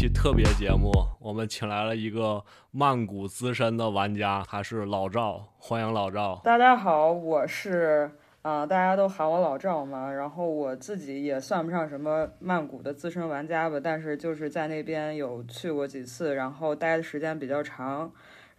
[0.00, 6.40] 期特别节目，我们请来了一个曼谷资深的玩家，他是老赵，欢迎老赵。
[6.42, 8.10] 大家好，我是
[8.40, 10.10] 啊、大家都喊我老赵嘛。
[10.10, 18.10] 然后我自己也算不上什么曼谷的资深玩家吧，但是就是在那边有去过几次，然后待的时间比较长。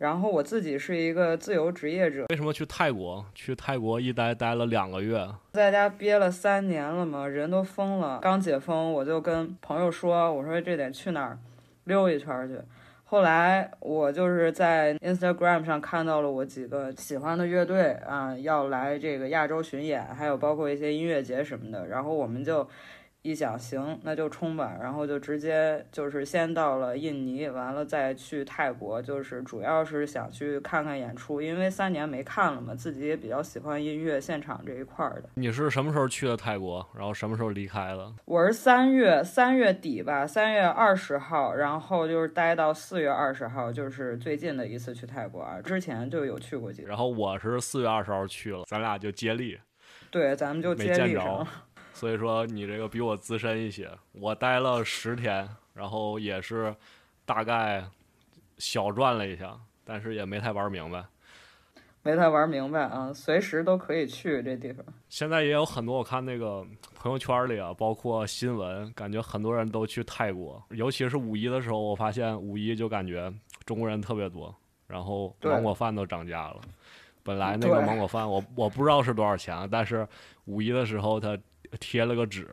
[0.02, 3.23] 然后我自己是一个自由职业者，为什么去泰国？
[3.36, 8.18] 去泰国一待待了两个月，在家憋了三年了嘛，人都疯了。
[8.20, 11.38] 刚解封，我就跟朋友说，我说这得去哪儿
[11.84, 12.55] 溜一圈儿去。
[13.04, 21.86] 后来我就是在 Instagram 上看到了我几个喜欢的乐队啊，要来这个亚洲巡演，还有包括一些音乐节什么的。
[21.86, 22.68] 然后我们就
[23.24, 24.76] 一想，行，那就冲吧。
[24.82, 35.30] 然后就直接就是先到了印尼，完了再去泰国，就是主要是想去看看演出，因为三年没看了嘛，自己也比较喜欢音乐现场这一块儿的。
[35.36, 36.84] 你是什么时候去的泰国？
[36.98, 38.12] 然后什么时候离开的？
[38.26, 45.62] 我是三月三月底吧，三月二十号，然后就是待到四月二十号，就是最近的一次去泰国啊。
[45.62, 49.60] 之前就有去过几次，然后我是四月二十号去了，咱俩就接力。
[50.10, 51.48] 对，咱们就接没见着力上。
[52.02, 56.76] 所以说你这个比我资深一些，我待了十天，然后也是
[57.27, 57.85] 大概
[58.58, 61.05] 小转了一下，但是也没太玩明白。
[62.02, 64.84] 没太玩明白啊，随时都可以去这地方。
[65.09, 66.66] 现在也有很多我看那个
[66.96, 73.31] 朋友圈里啊，包括新闻，感觉很多人都去泰国，尤其是五一的时候，我发现五一就感觉
[73.63, 74.52] 中国人特别多，
[74.88, 76.62] 然后芒果饭都涨价了。
[77.22, 80.08] 本来那个芒果饭我我不知道是多少钱，但是
[80.46, 81.38] 五一的时候它
[81.80, 82.47] 贴了个纸，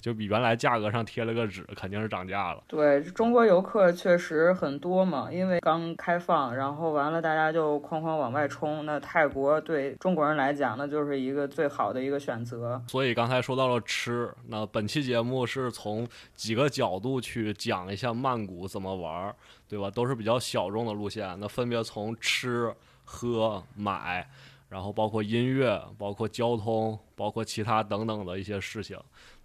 [0.00, 2.62] 就比原来价格上贴了个纸，肯定是涨价了。
[2.66, 8.84] 对中国游客确实很多嘛，因为刚开放，然后完了大家就哐哐往外冲。
[8.84, 12.82] 那泰国对中国人来讲，那就是一个最好的一个选择。
[12.88, 19.34] 所以刚才说到了吃，那本期节目是从几个角度去讲一下曼谷怎么玩儿，
[19.68, 19.90] 对吧？
[19.90, 22.74] 都是比较小众的路线，那分别从吃、
[23.04, 24.28] 喝、买，
[24.68, 28.98] 然后包括音乐、包括交通、包括其他等等的一些事情。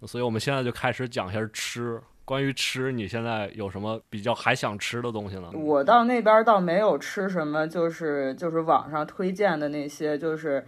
[0.05, 2.01] 所以我们现在就开始讲一下吃。
[2.23, 5.49] 关于吃，你现在有什么比较还想吃的东西呢？
[5.53, 10.65] 我到那边倒没有吃什么，就是就是网上推荐的那些，就是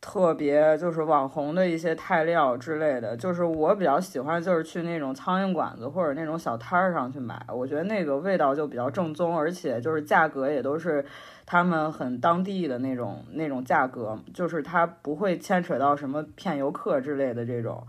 [0.00, 3.16] 特别就是网红的一些泰料之类的。
[3.16, 11.04] 就是我比较喜欢，就是去那种苍蝇馆子或者那种小摊儿上去买，我觉得那个味道就比较正宗，而且就是价格也都是
[11.46, 17.86] 他们很当地的那种那种价格，就是它不会牵扯到什么骗游客之类的这种。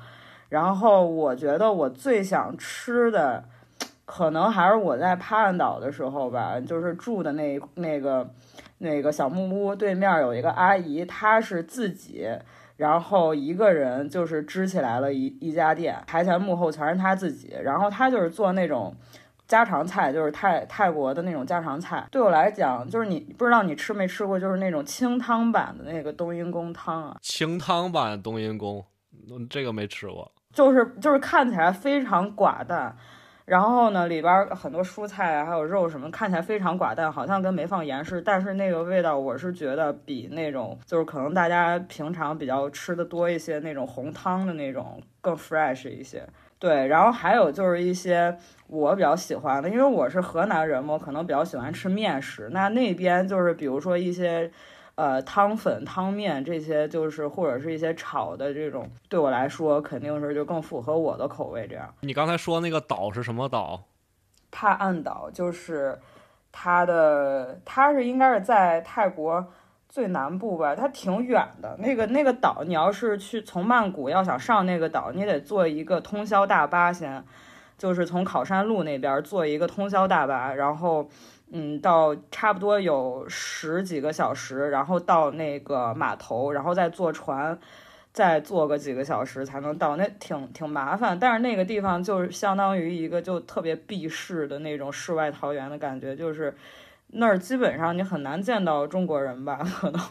[0.50, 3.46] 然后我觉得我最想吃的。
[4.08, 8.30] 可能还是我在帕岸岛的时候吧，就是住的那那个
[8.78, 12.28] 那个小木屋对面有一个阿姨，她是自己，
[12.78, 18.96] 然后一个人就是支起来了一一家店，台前幕后全是她自己，然后她就是做那种。
[19.47, 28.85] 家常菜就是泰泰国的那种家常菜，对我来讲，就是你不知道你吃没吃过，就是那种清汤版的那个冬阴功汤啊，清汤版冬阴功，
[29.29, 30.31] 嗯这个没吃过。
[30.53, 32.95] 就是就是看起来非常寡淡，
[33.44, 38.22] 然后呢里边儿很多蔬菜啊还有肉什么，看起来非常寡淡，好像跟没放盐似的。
[38.22, 46.25] 但是那个味道，我是觉得比那种就是可能大家平常比较吃的多一些那种红汤的那种更 fresh 一些。
[46.57, 48.35] 对，然后还有就是一些
[48.68, 52.50] 我比较喜欢的，因为我是河南人嘛，我可能比较喜欢吃面食。
[52.52, 54.52] 那那边就是比如说一些。
[54.98, 61.68] 呃，汤粉、汤面这些，就是或者是一些炒的这种，对我来说肯定是就更符合我的口味。
[61.68, 63.84] 这样，你刚才说那个岛是什么岛？
[64.52, 66.00] 帕岸岛就是
[66.50, 69.46] 它的，它是应该是在泰国
[69.90, 71.75] 最南部吧，它挺远的。
[71.78, 77.22] 那个那个岛，你要是去从曼谷要想上那个岛，你得坐一个通宵大巴先，
[77.77, 81.10] 就是从考山路那边坐一个通宵大巴，然后。
[81.51, 87.57] 嗯，到差不多有十几个小时，然后到那个码头，然后再坐船，
[88.12, 91.18] 再坐个几个小时才能到，那挺挺麻烦。
[91.18, 96.54] 但是那个地方就是相当于一个就特别避世的那种世外桃源的感觉，就是
[97.10, 99.60] 那儿基本上你很难见到中国人吧？
[99.80, 100.01] 可能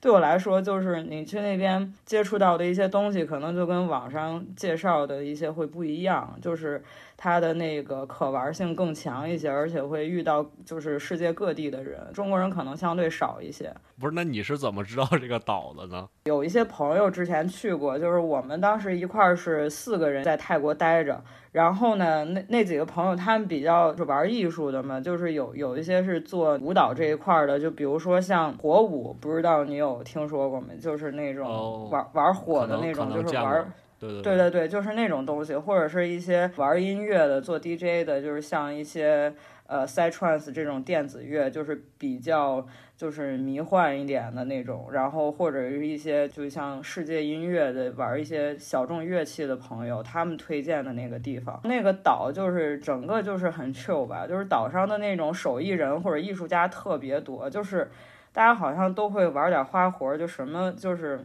[0.00, 6.82] 对我来说，就是你去那边接触到的一些东西，可能就跟网上介绍的一些会不一样，就是
[7.20, 13.74] 它的那个可玩性更强一些，而且会遇到就是世界各地的人，中国人可能相对少一些。
[13.98, 16.08] 不是，那你是怎么知道这个岛的呢？
[16.26, 21.20] 有一些朋友之前去过，就是我们当时一块儿是四个人在泰国待着，
[21.50, 30.76] 然后呢，那那几个朋友他们比较是玩艺术的嘛，就是有有一些是做舞蹈这一块儿的，就比如说像火舞，不知道你有听说过没？
[30.76, 33.72] 就是那种哦玩、玩火的那种，就是玩。
[34.00, 39.34] 对对对，就是那种东西，或者是一些玩音乐的、做 DJ 的，就是像一些
[39.66, 42.64] 呃 side trance 这种电子乐，就是比较
[42.96, 57.90] 就是迷幻一点的那种，然后或者是一些就像世界音乐的玩一些小众乐器的朋友，他们推荐的那个地方，那个岛就是整个就是很 chill 吧，就是岛上的那种手艺人或者艺术家特别多，就是
[58.32, 61.20] 大家好像都会玩点花活，就什么就是。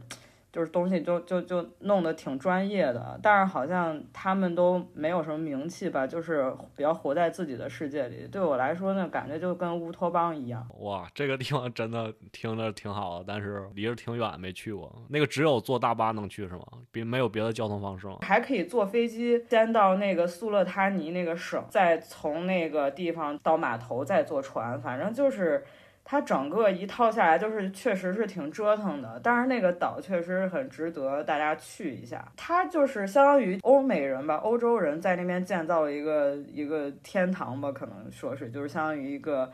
[0.54, 8.28] 就是东西就就就弄得挺专业的，但是好像他们都没有什么名气吧，就是比较活在自己的世界里。
[8.32, 10.64] 对我来说呢，感觉就跟乌托邦一样。
[10.82, 14.94] 哇，这个地方真的听着挺好的，但是离着挺远，没去过。
[15.10, 16.64] 那个只有坐大巴能去是吗？
[16.92, 18.20] 别没有别的交通方式吗？
[18.22, 25.66] 还可以坐飞机先到那个苏勒他尼那个省，再从那个地方到码头再坐船，反正就是。
[26.04, 32.32] 它整个一套下来，就是确实是挺折腾的，但是那个岛确实很值得大家去一下。
[32.36, 39.52] 它就是相当于欧美人吧，欧洲人在那边建造了一个一个天堂吧，可能说是就是相当于一个。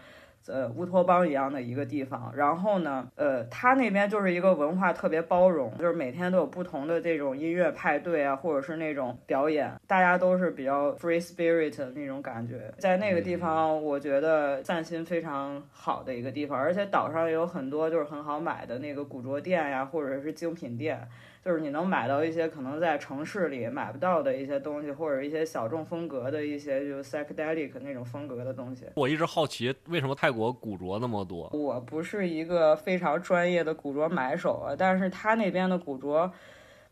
[0.50, 12.74] 呃，乌托邦一样的一个地方，然后呢，呃，他那边就是一个文化特别包容，就是每天都有不同的这种音乐派对啊，或者是那种表演，大家都是比较 free spirit 的那种感觉。
[12.80, 21.08] 在那个地方，我觉得散心非常好的一个地方，而且岛上也有很多就是很好买的那个古着店呀，或者是精品店。
[21.50, 28.86] 就是你能买到一些可能在城市里买不到的一些东西，或者一些小众风格的一些就 psychedelic 那种风格的东西。
[28.94, 31.50] 我一直好奇，为什么泰国古着那么多？
[31.52, 36.32] 我不是一个非常专业的古着买手啊，但是他那边的古着，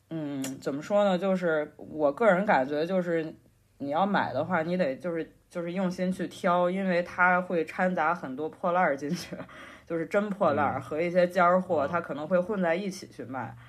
[0.09, 1.15] 嗯，怎么说呢？
[1.15, 3.31] 就是我个人感觉，就是
[3.77, 9.35] 你要买的话，你得就是就是用心去挑，因为它会掺杂很多破烂儿进去，
[9.85, 13.55] 就是真破烂儿和一些尖儿货，它可能会混在一起去卖。
[13.59, 13.66] 嗯，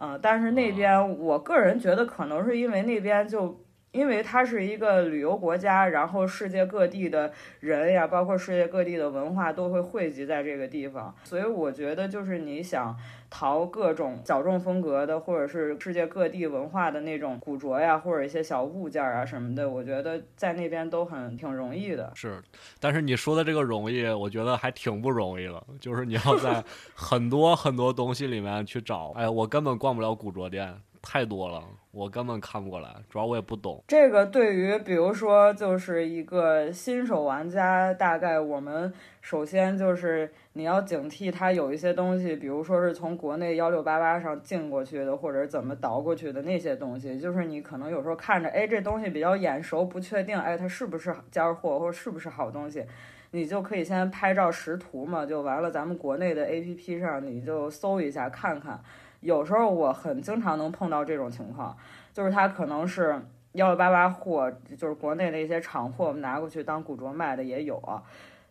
[0.00, 3.62] 嗯但是那边我个人觉得可能是因为那边就
[3.92, 12.96] 因为它是一个旅游国家，然后世界各地的人呀，包括世界各地的文化都会汇集在这个地方，所以我觉得就是你想
[13.28, 22.12] 淘各种小众风格的，或者是世界各地文化的那种古着呀，或者一些小物件啊什么的，我觉得在那边都很挺容易的。
[22.14, 22.40] 是，
[22.78, 25.60] 但是你说的这个容易，我觉得还挺不容易了。
[25.80, 26.62] 就是你要在
[26.94, 33.82] 很多很多东西里面去找，哎，我根本逛不了古着店，太多了，我根本看不过来，主要我也不懂。
[33.88, 52.84] 这个对于比如说就是一个新手玩家，大概我们首先就是你要警惕它有一些东西，比如说是从国内幺六八八上进过去的，或者怎么倒过去的那些东西，就是你可能有时候看着，哎，这东西比较眼熟，不确定，哎，它是不是尖儿货或者是不是好东西。
[53.32, 55.70] 你就可以先拍照识图嘛，就完了。
[55.70, 58.82] 咱们国内的 A P P 上，你就搜一下看看。
[59.20, 61.76] 有时候我很经常能碰到这种情况，
[62.12, 63.20] 就是它可能是
[63.52, 68.02] 幺六八八货，就是国内的一些厂货拿过去当古着卖的也有啊。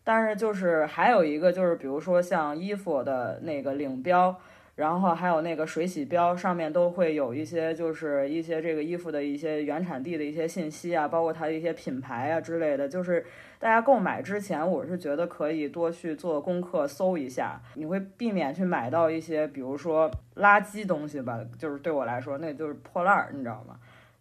[0.04, 4.36] 但是就是还有一个就是，比如说像衣服的那个领标。
[4.80, 12.88] 然后还有那个水洗标，上面都会有一些，就是一些这个衣服的一些原产地的一些信息啊，包括它的一些品牌啊之类的。
[12.88, 13.26] 就是
[13.60, 21.42] 大家购买之前，我是觉得可以多去做功课，搜一下，你会避免去买到一些，比如说垃圾东西吧。
[21.58, 23.76] 就是对我来说，那就是破烂儿，你知道吗？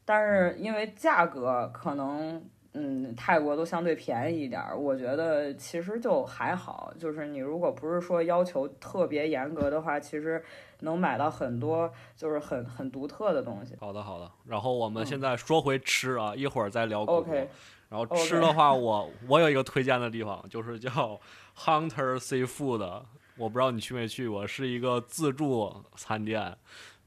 [0.04, 2.42] 但是因为价格可能。
[2.74, 6.92] 嗯，泰国都相对便宜一点儿，我觉得其实就还好。
[6.98, 10.42] 就是你如果不是说要求特别严格的话，其实
[10.80, 13.74] 能买到很多就是很很独特的东西。
[13.80, 14.30] 好的，好的。
[14.44, 17.02] 然后我们现在说回吃啊，一会儿再聊。
[17.04, 17.48] OK，
[17.88, 21.18] 然后吃的话，我我有一个推荐的地方，就是叫
[21.56, 23.02] Hunter Seafood，
[23.36, 26.56] 我不知道你去没去过，是一个自助餐店。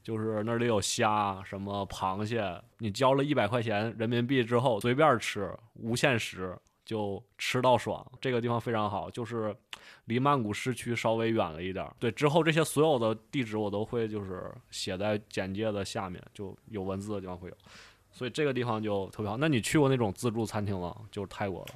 [0.02, 8.04] 就是那里有虾，什么螃蟹，你交了一百块钱人民币之后，随便吃，无限时就吃到爽。
[8.20, 9.54] 这个地方非常好，就是
[10.06, 11.94] 离曼谷市区稍微远了一点儿。
[11.98, 17.56] 对，之后这些所有的地址我都会就是写在简介的下面，就有文字的地方会有。
[18.10, 19.36] 所以这个地方就特别好。
[19.36, 20.94] 那你去过那种自助餐厅吗？
[21.10, 21.74] 就是泰国的。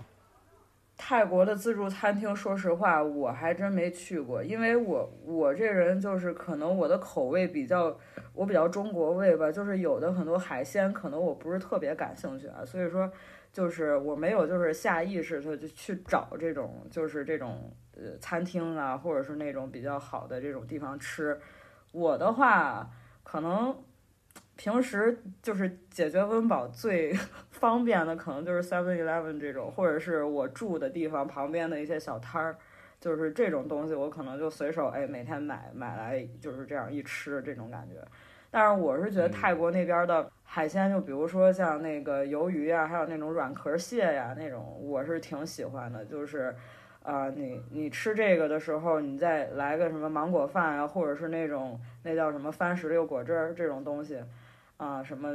[0.99, 7.97] 泰国的自助餐厅，说实话，我还真没去过，因为我我这人就是可能我的口味比较，
[8.33, 13.13] 我比较中国味吧，就是有的很多海鲜可能我不是特别感兴趣啊，所以说
[13.53, 21.39] 就是我没有就是下意识的就去找这种就是这种呃餐厅啊，或者是那种比较好的这种地方吃。
[21.93, 22.91] 我的话
[23.23, 23.77] 可能。
[24.57, 27.13] 平时就是解决温饱最
[27.53, 32.57] 方便的，可能就是 Seven Eleven 这种，或者是我住的地方旁边的一些小摊儿，
[33.01, 37.97] 就是这种东西，我可能就随手哎每天买买来，就是这样一吃这种感觉。
[38.51, 46.55] 但是我是觉得泰国那边的海鲜，就比如说像那个鱿鱼啊，还有那种软壳蟹呀那种，我是挺喜欢的，就是。
[47.03, 54.19] 啊，你你吃这个的时候，你再来个什么芒果饭啊，或者是那种那叫什么番石榴果汁儿这种东西，
[54.77, 55.31] 啊，什么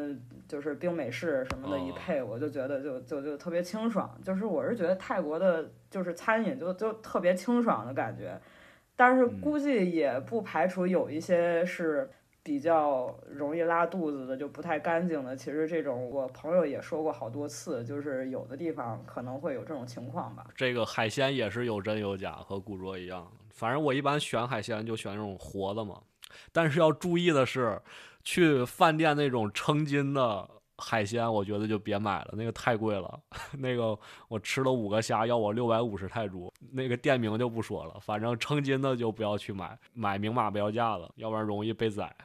[0.47, 4.19] 就是冰美式什么的一配，我就觉得就就就特别清爽。
[4.23, 8.39] 就是我是觉得泰国的，就是餐饮就就特别清爽的感觉，
[8.95, 12.09] 但是估计也不排除有一些是。
[12.43, 15.35] 比较容易拉肚子的，就不太干净的。
[15.35, 20.47] 其实这种我朋友也说过好多次，就是有的地方可能会有这种情况吧。
[20.55, 23.31] 这个海鲜也是有真有假，和古着一样。
[23.51, 26.01] 反正我一般选海鲜就选那种活的嘛。
[26.51, 27.79] 但是要注意的是，
[28.23, 33.19] 去饭店那种称斤的海鲜，我觉得就别买了，那个太贵了。
[33.57, 33.97] 那个
[34.27, 36.51] 我吃了五个虾，要我六百五十泰铢。
[36.71, 42.15] 那个店名就不说了，反正称斤的就不要去买，买明码标价的，要不然容易被宰。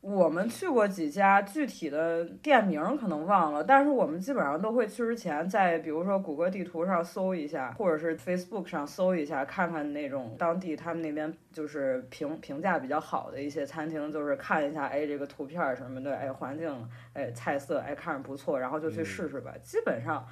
[0.00, 19.52] 我们去过几家，具体的店名可能忘了，但是我们基本上都会去之前，在比如说谷歌地图上搜一下，或者是 Facebook 上搜一下，看看那种当地他们那边就是评评价比较好的一些餐厅，就是看一下，哎，这个图片什么的，哎，环境，哎，菜色，哎，看着不错，然后就去试试吧。
[19.64, 20.24] 基本上，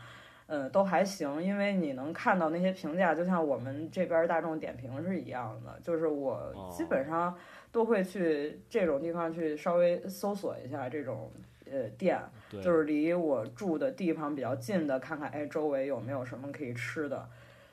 [0.47, 7.37] 嗯，都还行，因为你能看到那些评价，就像我们这边大众点评是一样的，就是我基本上。
[7.77, 11.31] 都会去这种地方去稍微搜索一下这种
[11.71, 12.19] 呃店，
[12.63, 17.29] 就是离我住的地方比较近的，看看哎周围有没有什么可以吃的。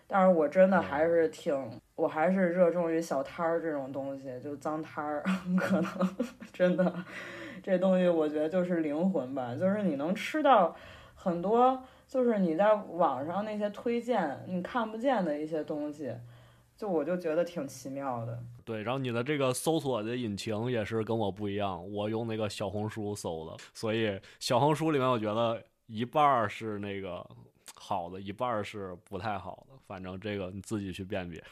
[0.06, 5.24] 但是我真的还是挺，我还是热衷于小摊儿这种东西，就脏摊儿，
[5.58, 6.16] 可能
[6.52, 6.94] 真的
[7.64, 10.76] 这东西我觉得就是灵魂吧，就是你能吃到
[11.16, 16.14] 很多，就是你在网上那些推荐你看不见的一些东西。
[16.76, 27.26] 就我就觉得挺奇妙的，对，然后你的这个搜索的引擎也是跟我不一样，我用那个小红书搜的，所以小红书里面我觉得一半是那个
[27.76, 31.44] 好的，一半是不太好的，反正这个你自己去辨别。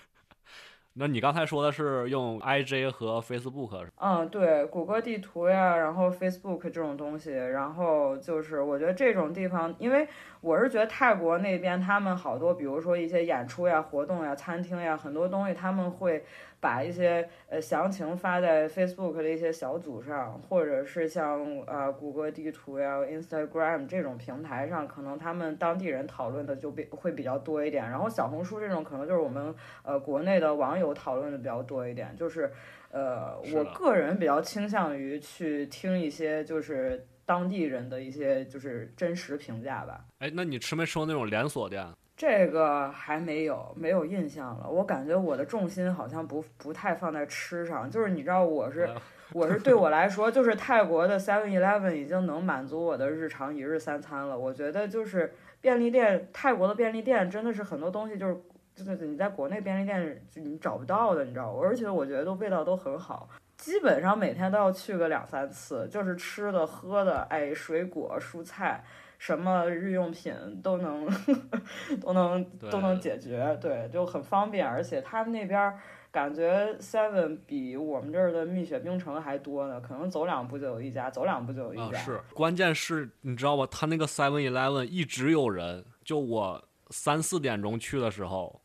[0.93, 10.07] 那你刚才说的是用 I J 和 Facebook 嗯，对，谷歌地图呀，然后 Facebook 这种东西，然后就是我觉得这种地方，因为
[10.41, 16.23] 我是觉得泰国那边他们好多，比如说一些演出呀、活动呀、餐厅呀，很多东西他们会。
[16.61, 27.89] 把一些呃详情发在 Facebook 的一些小组上，或者是像呃谷歌地图呀、Instagram 这种平台上，可能他们当地人讨论的就比会比较多一点。
[27.89, 32.15] 然后小红书这种可能就是我们呃国内的网友讨论的比较多一点。
[32.15, 32.51] 就是
[32.91, 40.05] 呃我个人比较倾向于去听一些就是当地人的一些就是真实评价吧。
[40.19, 41.83] 哎，那你吃没吃过那种连锁店？
[42.21, 44.69] 这个还没有，没有印象了。
[44.69, 48.87] 我感觉我的重心好像不不太放在吃上，就是你知道，我是
[49.33, 54.37] 我是对我来说，就是泰国的 Seven Eleven 已经能满足我的日常一日三餐了。
[54.37, 58.37] 我觉得就是便利店，泰国的便利店真的是很多东西就是
[58.75, 68.83] 就是你在国内便利店你找不到的，你知道而且我觉得都味道都很好，基本上每天都要去个两三次，就是吃的喝的，哎，水果蔬菜。
[69.21, 71.07] 什么日用品都能
[72.01, 75.71] 都能都能解决，对，就很方便，而且他们那边
[76.09, 81.99] 感觉 Seven 比我们这儿的蜜雪冰城还多呢，可能走两步就有一家，走两步就有一家。
[81.99, 83.67] 是，关键是你知道吧？
[83.69, 86.59] 他那个 Seven Eleven 一直有人，就我
[86.89, 88.59] 三四点钟去的时候，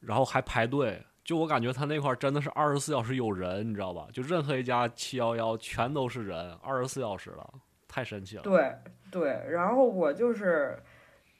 [0.00, 4.06] 然后还排队，就我感觉他那块真的是二十四小时有人，你知道吧？
[4.12, 7.54] 就任何一家七幺幺全都是人，二十四小时了。
[7.86, 8.74] 太神奇了，对
[9.14, 10.76] 对，然后我就是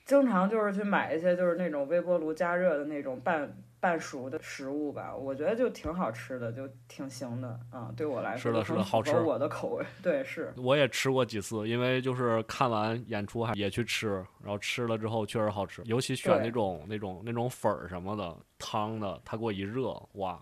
[0.04, 10.54] 经常就是去买一些就是那种微波炉加热的那种半半熟的食物吧，我觉得就挺好吃的，就挺行的啊，对我来说是的，是的，好吃我的口味，对是。
[10.57, 20.40] 我也吃过几次，因为就是看完演出还也去吃，然后吃了之后确实好吃，尤其选那种那种那种粉儿什么的汤的，他给我一热，哇，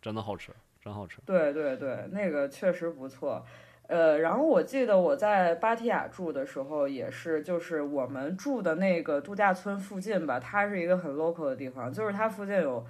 [0.00, 0.50] 真的好吃，
[0.82, 1.20] 真好吃。
[1.24, 3.46] 对对对，那个确实不错。
[3.88, 12.86] 呃，然后我记得我在芭提雅住的时候，也是，就是我们住的那个度假村附近吧，它是一个很 local 的地方，就是它附近有，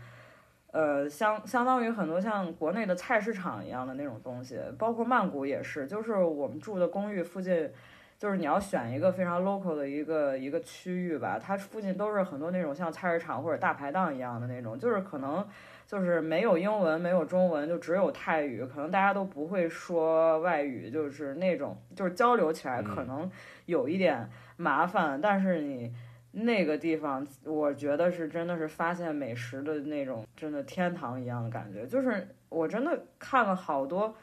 [0.70, 7.68] 呃，相相当于很多像国内的菜市场一样的那种东西，包括曼谷也是，就是我们住的公寓附近，
[8.16, 15.44] 就是你要选一个非常 local 的一个一个区域吧，它附近都是很多那种像菜市场或者大排档一样的那种，就是可能。
[15.92, 23.30] 就是没有英文，没有中文，就只有泰语，可能大家都不会说外语，就是那种，就是交流起来可能
[23.66, 25.20] 有一点麻烦。
[25.20, 25.92] 但是你
[26.30, 31.86] 那个地方，我觉得是真的是发现美食的那种，真的天堂一样的感觉。
[31.86, 34.16] 就是我真的看了好多，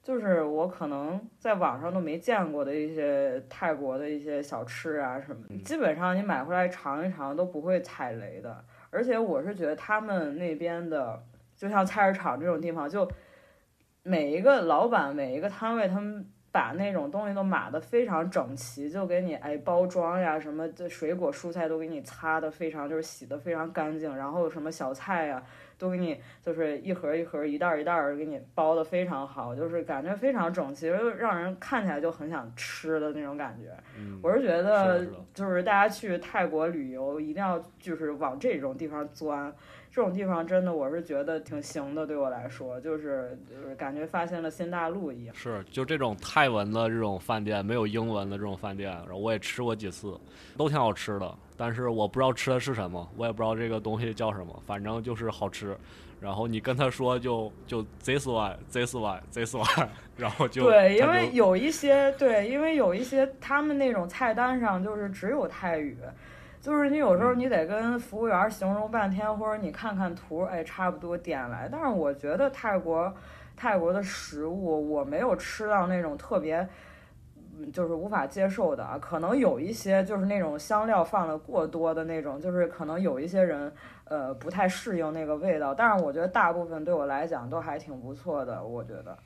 [0.00, 8.64] 就是我可能在网上都没见过的一些泰国的一些小吃啊什么，基本上你买回来尝一尝都不会踩雷的。
[8.90, 11.22] 而且我是觉得他们那边的，
[11.56, 13.10] 就像菜市场这种地方，就
[14.02, 16.26] 每一个老板、每一个摊位，他们
[16.58, 25.40] 把那种东西都码的非常整齐，就给你哎包装呀，什么这水果蔬菜都给你擦的非常，就是洗的非常干净，然后什么小菜呀。
[25.78, 33.70] 都给你就是一盒一盒、一袋一袋儿给你包的非常好，就是感觉非常整齐，就让人看起来就很想吃的那种感觉。
[34.20, 39.54] 我是觉得，就是大家去泰国旅游一定要就是往这种地方钻，
[39.98, 45.34] 这种地方真的我是觉得挺行的，对我来说就是就是感觉发现了新大陆一样。
[45.34, 50.16] 是，就这种泰文的这种饭店，没有英文的这种饭店，然后我也吃过几次，
[50.56, 51.34] 都挺好吃的。
[51.56, 55.76] 但是我不知道吃的是什么，我也不知道这个东西叫什么，反正就是好吃。
[56.20, 65.98] 然后你跟他说就就 this one this one this one，然后就对，因为有一些对，因为有一些他们那种菜单上就是只有泰语，
[66.60, 71.68] 就是你有时候你得跟服务员形容半天，或者你看看图，哎，差不多点来。
[71.70, 73.14] 但是我觉得泰国
[73.56, 76.68] 泰国的食物我没有吃到那种特别。
[77.72, 83.72] 就是无法接受的啊，可能有一些就是那种香料放的过多的那种，就是可能有一些人
[84.04, 89.18] 呃不太适应那个味道，但是我觉得大部分对我来讲都还挺不错的，我觉得。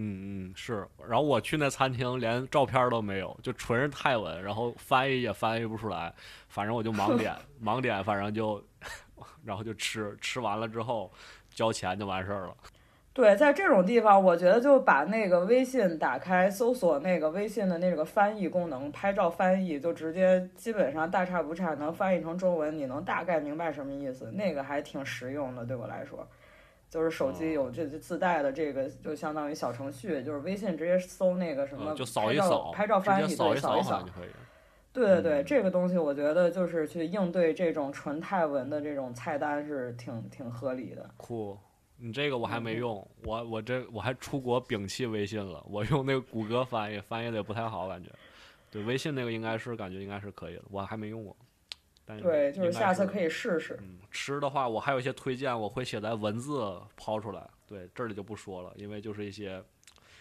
[0.00, 6.14] 嗯嗯是，然后我去那餐厅连照片都没有，就纯是泰文，然后翻译也翻译不出来，
[6.48, 8.62] 反正我就盲点 盲点，反正就
[9.44, 11.10] 然后就吃，吃完了之后
[11.52, 12.54] 交钱就完事儿了。
[13.12, 26.24] 对，在这种地方，我觉得就把那个微信打开，搜索那个微信的那个翻译功能，拍照翻译，就直接基本上大差不差能翻译成中文，你能大概明白什么意思，那个还挺实用的，对我来说，
[26.88, 34.28] 就是手机有这自带的这个，就相当于小程序，就是微信直接搜那个什么，就扫一扫，拍照翻译，扫一扫就可以。
[34.92, 41.08] 对对对，这个东西我觉得就是去应对这种纯泰文的这种菜单是挺挺合理的。
[41.16, 41.56] 酷。
[42.00, 48.08] 你这个我还没用，我我这我还出国摒弃微信了，我用那个谷歌翻译，翻译的也不太好，感觉。
[48.70, 51.36] 对，微信那个应该是感觉应该是可以的，我还没用过。
[52.16, 53.78] 对，就是下次可以试试。
[53.82, 57.48] 嗯，吃的话我还有一些推荐，我会写在文字抛出来。
[57.66, 59.62] 对，这里就不说了，因为就是一些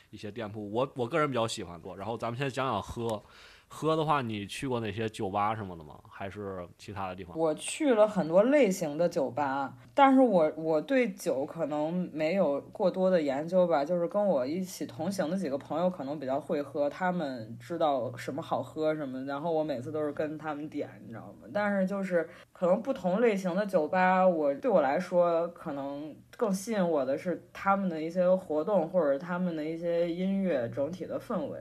[0.09, 1.95] 一些店铺，我我个人比较喜欢做。
[1.95, 3.23] 然后咱们现在讲讲喝。
[3.69, 5.99] 喝的话，你去过哪些酒吧什么的吗？
[6.09, 7.37] 还是其他的地方？
[7.37, 13.83] 我去了很多类型的酒吧，但是我我对酒可能没有过多的研究吧。
[13.85, 21.47] 就是跟我一起同行的几个朋友可能比较会喝，他们知道什么好喝什么，然后我每次都是跟他们点，你知道吗？
[21.53, 31.59] 但是就是可能不同类型的酒吧，我对我来说可能更吸引我的是他们的一些活动或者他们的一些音乐整体的氛围。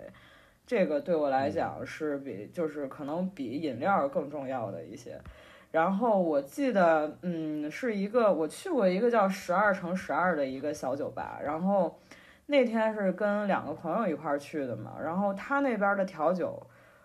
[0.66, 5.20] 这个对我来讲是比就是可能比饮料更重要的一些，
[5.70, 11.96] 然后我记得嗯是一个我去过一个叫十二乘十二的一个小酒吧，然后
[12.46, 16.60] 那天是跟两个朋友一块儿去的嘛，然后他那边的调酒，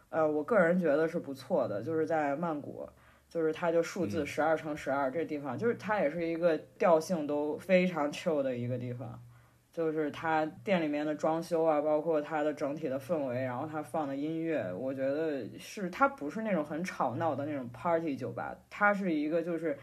[0.09, 2.89] 呃我个人觉得是不错的，就是在曼谷，
[3.29, 9.21] 就是它就数字十二乘十二这地方，就是它也是一个调性都非常 chill 的一个地方。
[9.73, 19.77] 就是它店里面的装修啊，包括它的整体的氛围，然后它放的音乐，我觉得是它不是那种很吵闹的那种 party 酒吧，它是一个就是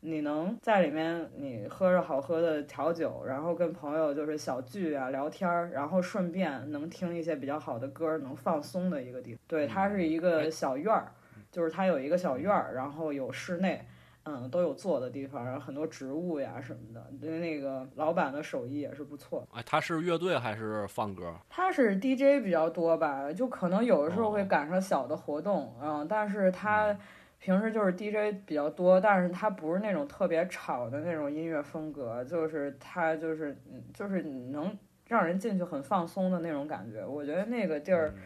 [0.00, 9.40] 你能在里面你喝着好喝的调酒，然后跟朋友就是小聚啊聊天儿，然后顺便能听一些比较好的歌，能放松的一个地方。
[9.46, 11.12] 对，它是一个小院儿，
[11.50, 13.86] 就是它有一个小院儿，然后有室内。
[14.24, 19.46] 嗯，都有坐的地方，然后很多植物呀什么的，因为那个老板的手艺也是不错。
[19.52, 21.34] 哎，他是乐队还是放歌？
[21.48, 26.96] 他是 DJ 比较多吧，就可能有的时候会赶上小的活动，嗯，但是他
[27.38, 34.74] 平时就是 DJ 比较多，但是他不是那种特别吵的那种音乐风格，就是他就是嗯，就是你能
[35.06, 37.04] 让人进去很放松的那种感觉。
[37.04, 38.08] 我觉得那个地儿。
[38.16, 38.22] 嗯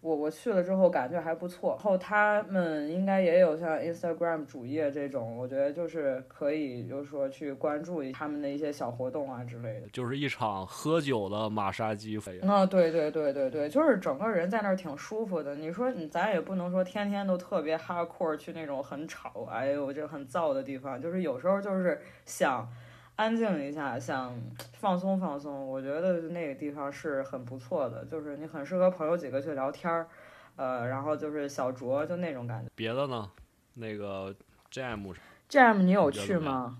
[0.00, 9.86] 我我去了之后感觉还不错，然后他们应该也有像 Instagram 主页这种，我觉得就是可以，就是说去关注一他们的一些小活动啊之类的。
[9.92, 12.18] 就是一场喝酒的马杀鸡。
[12.46, 15.54] 啊，对对对对对，就是整个人在那儿挺舒服的。
[15.54, 22.66] 你说你咱也不能说天天都特别 hardcore 去那种很吵，哎呦这很燥的地方，就是有时候就是想。
[23.20, 24.34] 安静一下，想
[24.78, 30.08] 放松放松，我觉得那个地方是很不错的，就是你很适合朋友几个去聊天儿，
[30.56, 32.70] 呃，然后就是小酌，就那种感觉。
[32.74, 33.30] 别的呢？
[33.74, 34.34] 那个
[34.72, 35.14] Jam
[35.50, 36.78] Jam 你有去吗？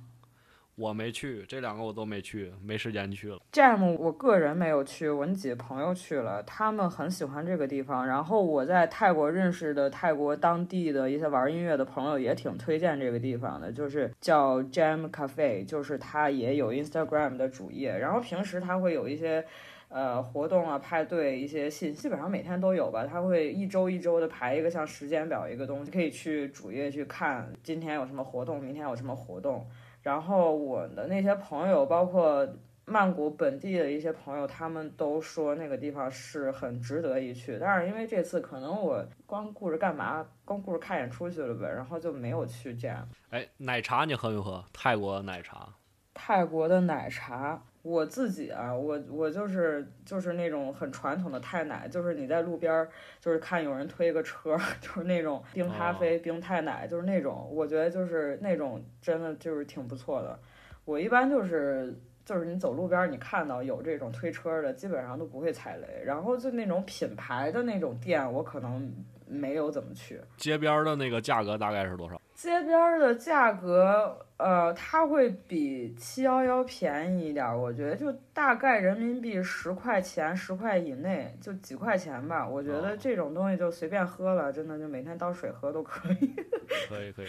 [0.80, 3.38] 我没去，这两个我都没去，没时间去了。
[3.52, 8.06] Jam 我个人没有去，我那几个朋友去了，他们很喜欢这个地方。
[8.06, 19.44] 然后我在泰国认识的泰国当地的一些玩音乐的朋友也挺推荐这个地方的，就是叫 Jam Cafe，就是它也有 Instagram 的主页，然后平时它会有一些。
[19.92, 23.04] 呃，活动啊，派对一些信，基本上每天都有吧。
[23.04, 29.66] 他会一周一周的排一个像时间表一个东西，可以去主页去看今天有什么活动，明天有什么活动。
[30.02, 32.48] 然后我的那些朋友，包括
[32.86, 37.58] 曼谷本地的一些朋友，他们都说那个地方是很值得一去。
[37.60, 43.06] 但是因为这次可能我光顾着干嘛，光顾着看演出去了呗，然后就没有去这样。
[43.30, 44.64] 哎，奶茶你喝没喝？
[44.72, 45.68] 泰国奶茶？
[46.12, 52.88] 泰国的奶茶，我自己啊，我我就是就是那种很传统的太奶，就是你在路边儿，
[53.20, 60.38] 就是看有人推个车， 就是那种冰咖啡、冰太奶，就是那种，我觉得就是那种真的就是挺不错的。
[60.84, 66.02] 我一般就是就是你走路边儿，你看到有这种推车的，基本上都不会踩雷。
[66.04, 68.92] 然后就那种品牌的那种店，我可能
[69.26, 70.20] 没有怎么去。
[70.36, 72.20] 街边的那个价格大概是多少？
[72.40, 74.16] 街边的价格。
[74.38, 82.48] 呃，它会比七幺幺便宜一点，我觉得就大概人民币十块钱，十块以内，就几块钱吧。
[82.48, 86.34] 我觉得这种东西就随便喝了，真的就每天当水喝都可以。
[86.88, 87.26] 可以可以。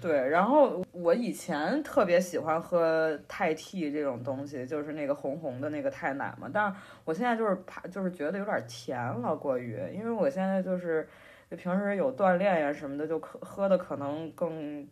[0.00, 6.48] 对，然后我以前特别喜欢喝泰 T 这种东西，就是那个红红的那个泰奶嘛。
[6.50, 11.06] 但是我现在就是怕，就是觉得有点甜了，过于，因为我现在就是
[11.54, 14.86] 平时有锻炼呀什么的，就可喝的可能更。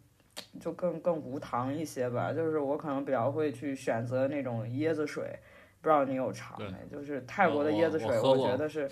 [0.58, 5.38] 就更更无糖一些吧，就是我可能比较会去选择那种椰子水，
[5.82, 6.72] 不知道你有尝没？
[6.90, 8.88] 就是泰国的椰子水，我觉得是，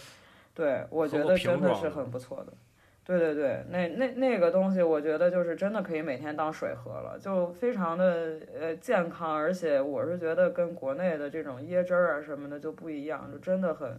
[0.54, 2.52] 对，我觉得真的是很不错的。
[3.06, 13.98] 对对对，那那那个东西，我觉得就是真的可以每天当水喝了，就非常的呃健康，而且我是觉得跟国内的这种椰汁儿啊什么的就不一样，就真的很。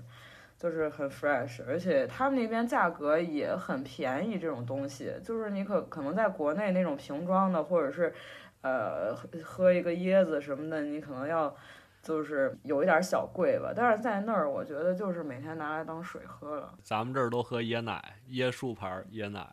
[0.61, 4.37] 就是很 fresh，而且他们那边价格也很便宜。
[4.37, 8.13] 这种东西就是你可可能在国内那种瓶装的，或者是，
[8.61, 9.11] 呃，
[9.43, 11.51] 喝一个椰子什么的，你可能要
[12.03, 13.73] 就是有一点小贵吧。
[13.75, 16.71] 但是在那儿，我觉得就是每天拿来当水喝了。
[16.83, 19.43] 咱们这儿都喝椰奶，椰树牌椰奶，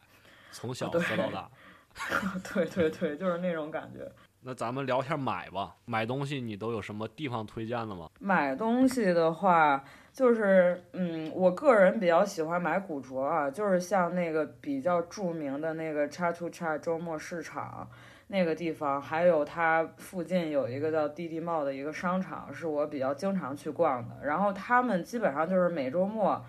[0.50, 1.48] 从小喝到大。
[2.52, 4.06] 对对对，就是那种感觉。
[4.42, 8.10] 那咱们聊一下买吧，买东西你都有什么地方推荐的吗？
[8.20, 9.82] 买东西的话。
[10.18, 17.88] 就是，嗯，我个人比较喜欢买古着啊，就是像那个比较著名的那个 Cha to Cha 周末市场
[18.26, 24.16] 那个地方，还有它附近有一个叫滴滴茂的一个商场，是我比较经常去逛的。
[24.24, 26.44] 然后他们基本上就是每周末，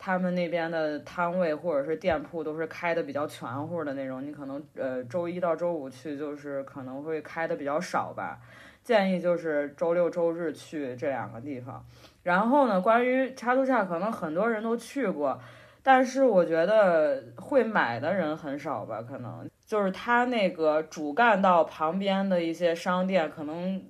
[0.00, 4.26] 他们那边的摊位或者是店铺都是开的比较全乎的那种。
[4.26, 8.40] 你可能呃周一到周五去，就是可能会开的比较少吧。
[8.82, 11.84] 建议就是周六周日去这两个地方。
[12.22, 15.40] 然后呢，关于查图下，可能很多人都去过，
[15.82, 19.02] 但是我觉得会买的人很少吧。
[19.02, 23.82] 可能就是他那个主干道旁边的一些商店，可能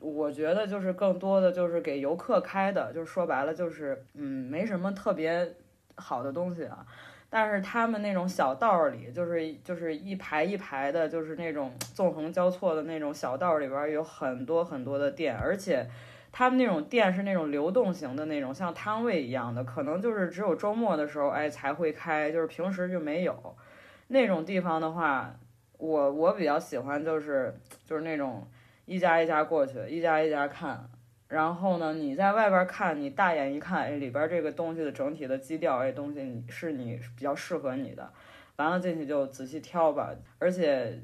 [0.00, 5.54] 我觉得就是更多的就是给游客开的，就是说白了就是嗯，没什么特别
[5.94, 6.84] 好的东西啊。
[7.38, 15.86] 但是他们那种小道里，就是就是一排一排的，就是那种纵横交错的那种小道里边有很多很多的店，而且。
[16.32, 23.54] 他们那种店是那种流动型的那种，像摊位一样的，可能就是只有周末的时候，哎才会开，就是平时就没有。
[24.08, 25.34] 那种地方的话，
[25.78, 27.54] 我我比较喜欢，就是
[27.86, 28.46] 就是那种
[28.86, 30.88] 一家一家过去，一家一家看。
[31.28, 38.12] 然后呢，你在外边看，你大眼一看，哎，里边这个东西的整体的基调，哎，东西是你比较适合你的，
[38.56, 41.00] 完了进去就仔细挑吧，而且。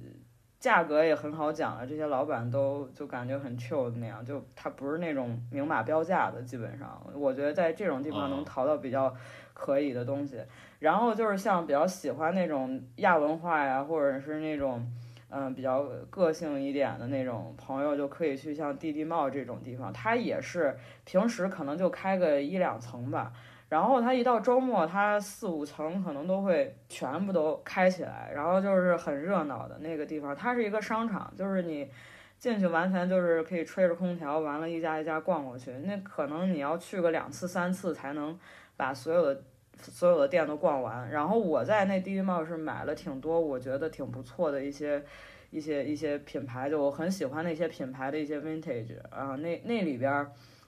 [0.62, 9.12] 价格也很好讲了，这些老板都就感觉很 chill 的那样，就他不是那种明码标价的，基本上我觉得在这种地方能淘到比较
[9.52, 10.40] 可以的东西。
[10.78, 14.86] 然后就是像比较喜欢那种亚文化呀，或者是那种
[15.34, 23.32] 嗯，比较个性一点的那种朋友，就可以去像地地贸这种地方，它也是平时可能就开个一两层吧，
[23.70, 30.36] 然后它一到周末，它四五层可能都会全部都开起来，然后就是很热闹的那个地方。
[30.36, 31.90] 它是一个商场，就是你
[32.38, 38.38] 进去完全就是可以吹着空调，完了一家一家逛过去，那可能你要去个两次三次才能
[38.76, 39.42] 把所有的。
[39.80, 45.02] 所有的店都逛完，然后我在那地地贸是买了挺多，我觉得挺不错的一些
[45.50, 50.26] 一些一些品牌，就我很喜欢那些品牌的一些 vintage 啊，那那里边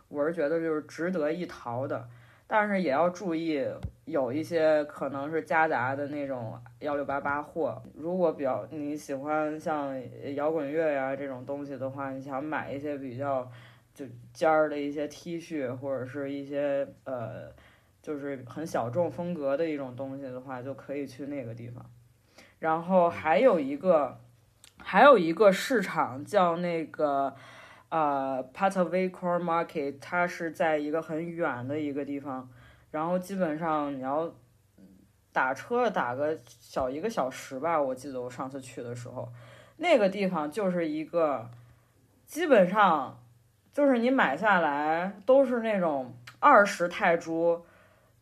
[0.09, 2.09] 我是觉得就是值得一淘的，
[2.47, 3.65] 但是也要注意
[4.05, 7.81] 有一些可能是夹杂的那种幺六八八货。
[7.95, 9.95] 如果比较你喜欢像
[10.35, 13.49] 摇滚乐呀这种东西的话，你想买一些比较
[13.95, 17.53] 就尖儿的一些 T 恤或者是一些呃。
[18.05, 21.83] 就是很小众风格的一种东西的话，就可以去那个地方。
[22.59, 24.21] 然后还有一个，
[24.77, 27.35] 还有一个市场叫那个
[27.89, 32.47] 呃 Pataway Core Market，它是在一个很远的一个地方，
[32.91, 34.31] 然后基本上你要
[35.33, 37.81] 打车打个小一个小时吧。
[37.81, 39.33] 我记得我上次去的时候，
[39.79, 41.49] 那个地方就是一个
[42.27, 43.19] 基本上
[43.73, 47.65] 就是你买下来都是那种二十泰铢。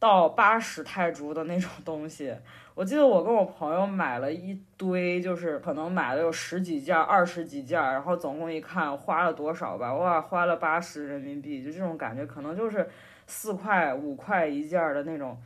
[0.02, 2.34] 到八十泰铢的那种 东西，
[2.74, 12.88] 我记得我跟我朋友买了一堆，就是可能买了有十几件、二十几件，然后总共一看花了多少吧，哇，花了八十人民币，就这种感觉，可能就是
[13.28, 15.40] 四块、五块一件的那种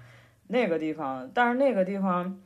[0.47, 2.41] 那个地方，但是那个地方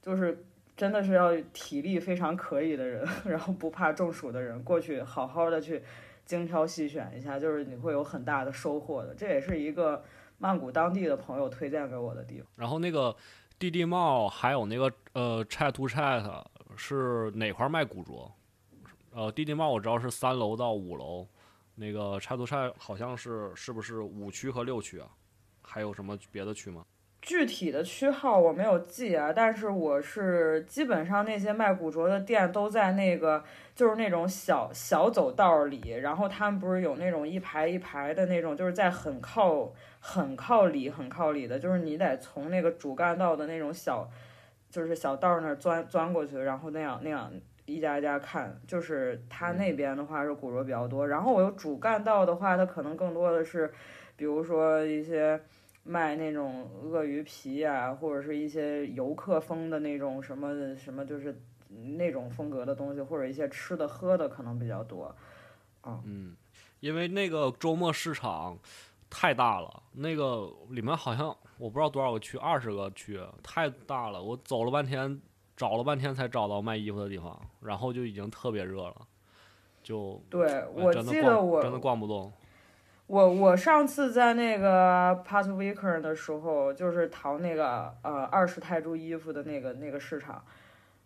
[0.00, 0.42] 就是
[0.74, 5.82] 真的是要体力非常可以的人， 然后不怕中暑的人过去好好的去
[6.24, 10.02] 精挑细选一下，就是你会有很大的收获的，这也是一个。
[10.40, 13.14] 曼谷当地的朋友推荐给我的地方，然后那个
[13.58, 16.44] 地地贸还有那个呃 Chat to Chat
[16.76, 18.32] 是哪块卖古着？
[19.12, 21.28] 呃，地地贸我知道是三楼到五楼，
[21.74, 25.08] 那个 Chat to Chat 好像是是不是五区和六区啊？
[25.60, 26.84] 还有什么别的区吗？
[27.22, 44.08] 具体的区号我没有记啊，但是我是基本上那些卖古着的店都在那个就是那种小小走道里，然后他们不是有那种一排一排的那种，就是在很靠很靠里很靠里的，就是你得从那个主干道的那种小
[44.70, 47.30] 就是小道那儿钻钻过去，然后那样那样
[47.66, 53.70] 一家一家看，就是他那边的话是古着比较多，然后我有主干道的话，它可能更多的是
[54.16, 55.38] 比如说一些。
[55.82, 61.40] 卖那种鳄鱼皮呀，或者是一些游客风的那种什么什么，就是
[61.96, 65.14] 那种风格的东西，或者一些吃的喝的可能比较多。
[65.80, 66.36] 啊，嗯，
[66.80, 68.58] 因为那个周末市场
[69.08, 74.22] 太大了，那个里面好像我不知道多少个区，二十个区，太大了。
[74.22, 75.20] 我走了半天，
[75.56, 78.96] 找了半天才找到卖衣服的地方，然后就已经特别热了，
[79.82, 82.30] 就对我记得我真的逛不动。
[83.10, 90.44] 我我上次在那个 p a t w i k e r 的时候，就是淘那个呃二十泰铢衣服的那个那个市场，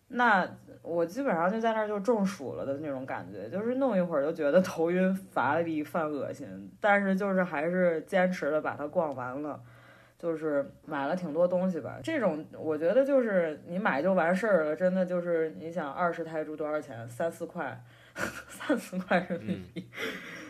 [0.09, 0.47] 那
[0.83, 9.59] 我基本上就在那儿就中暑了的那种感觉，就是弄一会儿就觉得头晕乏力犯恶心，但是就是还是坚持的把它逛完了，
[10.19, 11.99] 就是买了挺多东西吧。
[12.03, 17.09] 这种我觉得就是你买就完事儿了，真的就是你想二十泰铢多少钱？
[17.09, 17.83] 三四块，
[18.47, 19.89] 三四块人民币。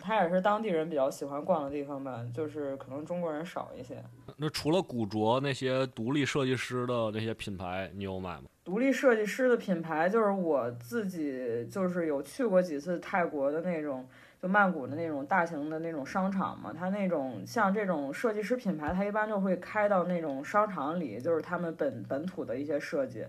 [0.05, 4.03] 它也是当地人比较喜欢逛的地方吧，就是可能中国人少一些。
[4.37, 8.43] 那除了古着那些独立设计师的那些品牌，你有买吗？
[8.63, 14.07] 独立设计师的品牌，就是我自己就是有去过几次泰国的那种，
[14.41, 16.71] 就曼谷的那种大型的那种商场嘛。
[16.71, 23.25] 它那种像这种设计师品牌，它一般就会开到那种商场里，就是他们本本土的一些设计。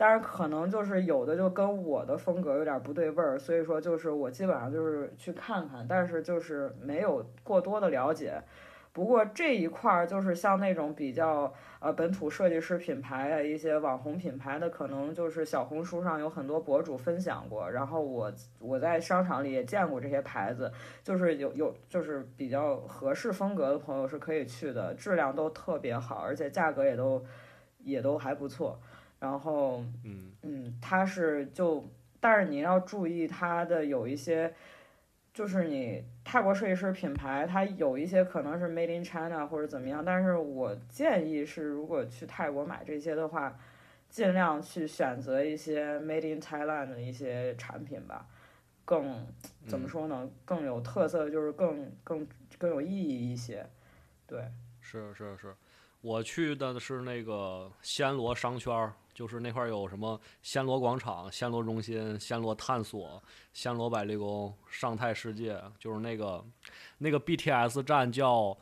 [0.00, 8.40] 但是可能就是有的就跟我的风格有点不对味儿，所以说就是我基本上就是去看看，但是就是没有过多的了解。
[8.92, 27.24] 不过这一块儿就是像那种比较呃本土设计师品牌啊，一些网红品牌的，可能就是小红书上有很多博主分享过，然后我我在商场里也见过这些牌子，就是有有就是比较合适风格的朋友是可以去的，质量都特别好，而且价格也都
[27.84, 28.80] 也都还不错。
[29.20, 31.88] 然后，嗯嗯，它是就，
[32.20, 34.54] 但是你要注意它的有一些，
[35.34, 43.58] 就是你泰国设计师品牌，它有一些可能是 Made in China 或者怎么样，但是我建议是，如果去泰国买这些的话，
[44.08, 48.26] 尽量去选择一些 Made in Thailand 的一些产品吧，
[48.84, 49.26] 更
[49.66, 50.30] 怎么说呢？
[50.44, 52.26] 更有特色，就是更更
[52.56, 53.66] 更有意义一些，
[54.26, 54.44] 对。
[54.80, 55.54] 是是是。
[56.00, 63.20] 我去的是那个暹罗商圈儿，就是那块儿有什么暹罗广场、暹罗中心、暹罗探索、
[63.52, 66.44] 暹罗百丽宫、上泰世界，就是那个
[66.98, 68.56] 那个 BTS 站叫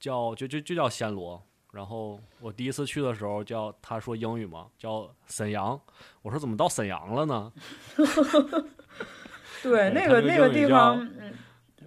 [0.00, 1.40] 叫就就就叫暹罗。
[1.70, 5.80] 然后我第一次去的时候叫他说英语嘛，叫沈阳。
[6.22, 7.52] 我说怎么到沈阳了呢？
[9.62, 11.32] 对，那个个那个地方，嗯，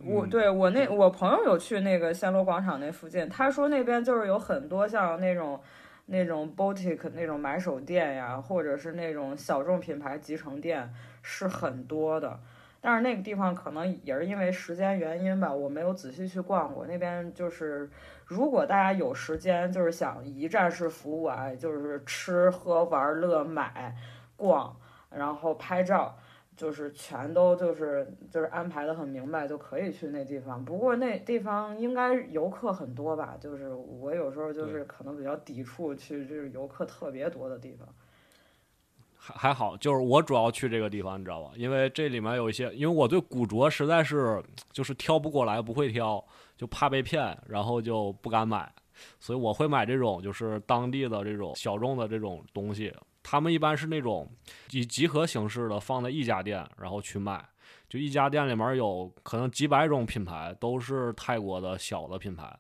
[0.06, 5.62] 我嗯对我那我朋友有去那个暹罗广场那附近，他说那边就是有很多像那种
[6.06, 12.40] 那种 boutique 那种买手店呀，或者是那种小众品牌集成店是很多的。
[12.82, 16.86] 但是那个地方可能也是因为时间原因吧，我没有仔细去逛过。
[16.86, 17.90] 那边就是，
[18.26, 23.96] 如果大家有时间，就是想一站式服务啊，就是吃喝玩乐买
[24.36, 24.76] 逛，
[25.10, 26.18] 然后拍照，
[26.56, 30.64] 就是全都就是就是安排的很明白，就可以去那地方。
[30.64, 33.36] 不过那地方应该游客很多吧？
[33.40, 37.88] 就是我有时候就是可能比较抵触去就是游客特别多的地方。
[39.16, 41.52] 还还好，就是我主要去这个地方，你知道吧？
[41.56, 46.24] 因为这里面有一些，因为我对古着实在是就是挑不过来，不会挑，
[46.58, 48.70] 就怕被骗，然后就不敢买，
[49.20, 52.94] 所以我会买这种就是当地的这种小众的这种东西。
[53.24, 54.30] 他们一般是那种
[54.72, 57.44] 以集合形式的放在一家店，然后去卖。
[57.90, 62.52] 就一家店里面有可能几百种品牌，都是泰国的小的品牌，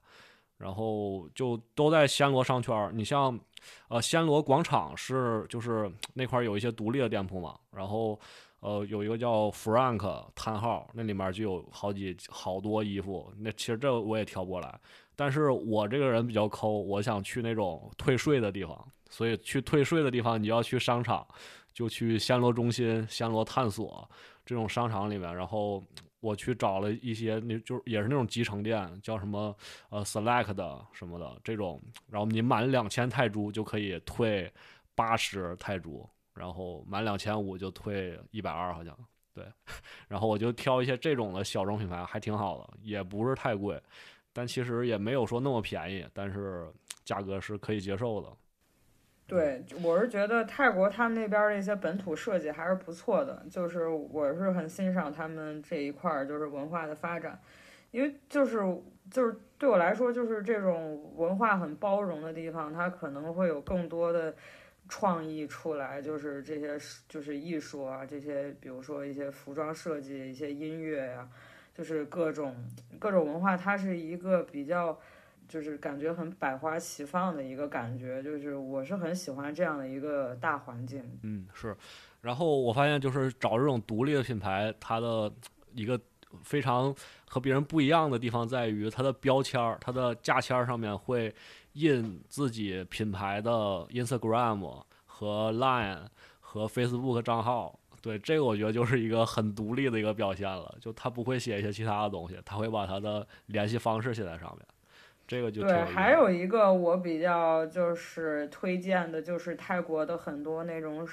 [0.57, 2.91] 然后就都在暹罗商圈。
[2.93, 3.39] 你像
[3.87, 8.19] 呃，暹罗广场是就是那块有一些独立的店铺嘛，然后
[8.63, 14.79] 呃有一个叫 Frank 摊号，那里面就有好几好多衣服，那其实这我也挑不过来，
[15.17, 21.27] 但是我这个人比较抠，我想去那种退税的地方，所以去退税的地方你要去商场，
[21.73, 24.09] 就去暹罗中心、暹罗探索
[24.45, 25.83] 这种商场里面，然后
[26.21, 29.53] 我去找了一些，那就也是那种集成店，叫什么
[29.89, 30.55] 呃 Select
[30.93, 34.49] 什么的这种，然后你满两千泰铢就可以退
[34.95, 38.97] 八十泰铢，然后满两千五就退一百二，好像
[39.33, 39.45] 对。
[40.07, 43.81] 然后我就挑一些这种的小众品牌，还挺好的，也不是太贵，
[44.31, 46.67] 但其实也没有说那么便宜，但是
[47.03, 48.29] 价格是可以接受的。
[49.25, 57.39] 对，我是觉得泰国他们那边的一些本土设计还是不错的，就是我是很欣赏他们这一块儿就是文化的发展，
[57.91, 58.59] 因为就是
[59.09, 64.35] 就是对我来说，就是这种文化很包容的地方，它可能会有更多的
[64.87, 71.27] 创意出来，就是这些就是艺术啊，这些比如说一些服装设计、一些音乐呀、
[71.73, 72.55] 就是各种
[72.99, 74.99] 各种文化，它是一个比较。
[75.45, 81.03] 就是感觉很百花齐放的一个感觉，就是我是很喜欢这样的一个大环境。
[81.21, 81.75] 嗯，是。
[82.21, 85.31] 然后我发现，就是找这种独立的品牌，它的
[85.73, 85.99] 一个
[86.41, 86.95] 非常
[87.27, 91.31] 和别人不一样的地方在于，它的标签儿、它的价签儿上面会
[91.73, 93.51] 印自己品牌的
[93.91, 96.07] Instagram 和 Line
[96.39, 97.79] 和 Facebook 账号。
[98.01, 100.75] 对，这个我觉得就是一个很独立的一个表现了。
[100.81, 104.65] 就他不会写一些其他的东西，他会把他的联系方式写在上面。
[105.25, 111.07] 这个就对，还有一个我比较就是推荐的，就是泰国的很多那种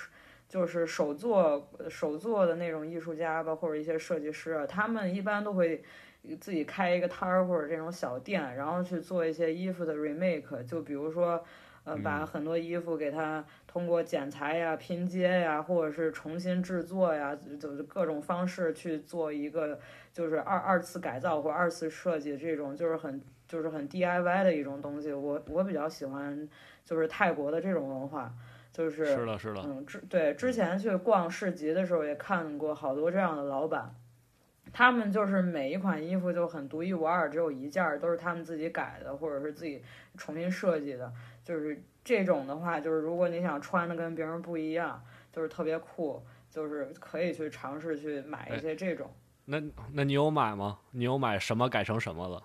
[0.48, 5.80] 就是手作手作的那种艺术家吧，或者一些设计师啊，他们一般都会
[6.40, 11.42] 自己开一个摊儿或者这种小店，然后去做一些衣服的 remake，就比如说。
[11.82, 19.80] 呃，把很多衣服给它通过剪裁呀、拼接呀，或者是重新制作呀，就是各种方式去做一个
[20.12, 25.10] 就是二二次改造或二次设计这种，就是很就是很 DIY 的一种东西。
[25.10, 26.46] 我我比较喜欢
[26.84, 28.30] 就是泰国的这种文化，
[28.70, 33.90] 就是是的，是的，嗯，之对之前去逛市集的时候也看过好多这样的老板，
[34.72, 39.82] 他们就是每一款衣服就很独一无二，只有一件儿都是他们自己改的，或者是自己
[40.16, 41.12] 重新设计的。
[41.42, 45.02] 就是这种的话，就是如果你想穿的跟别人不一样，
[45.32, 49.10] 就是特别酷，就是可以去尝试去买一些这种。
[49.46, 49.60] 那
[49.92, 50.78] 那你有买吗？
[50.92, 52.42] 你有买什么改成什么了？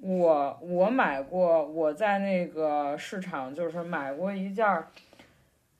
[0.00, 4.88] 我我买过，我在那个市场就是买过一件儿，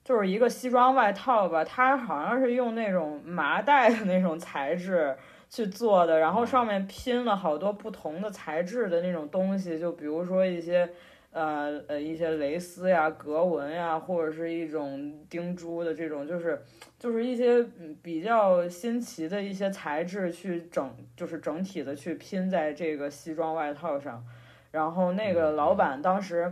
[0.09, 5.15] 就是一个西装外套吧，它好像是用那种麻袋的那种材质
[5.51, 10.89] 去做的，然后上面拼了好多不同的材质的那种东西，就比如说一些。
[11.31, 16.59] 呃呃，一些蕾丝呀、格纹呀，或者是一种钉珠的这种，就是
[16.97, 17.63] 就是一些
[18.01, 24.25] 比较新奇的一些材质去整，就是整体的去拼在这个西装外套上。
[24.71, 26.51] 然后那个老板当时，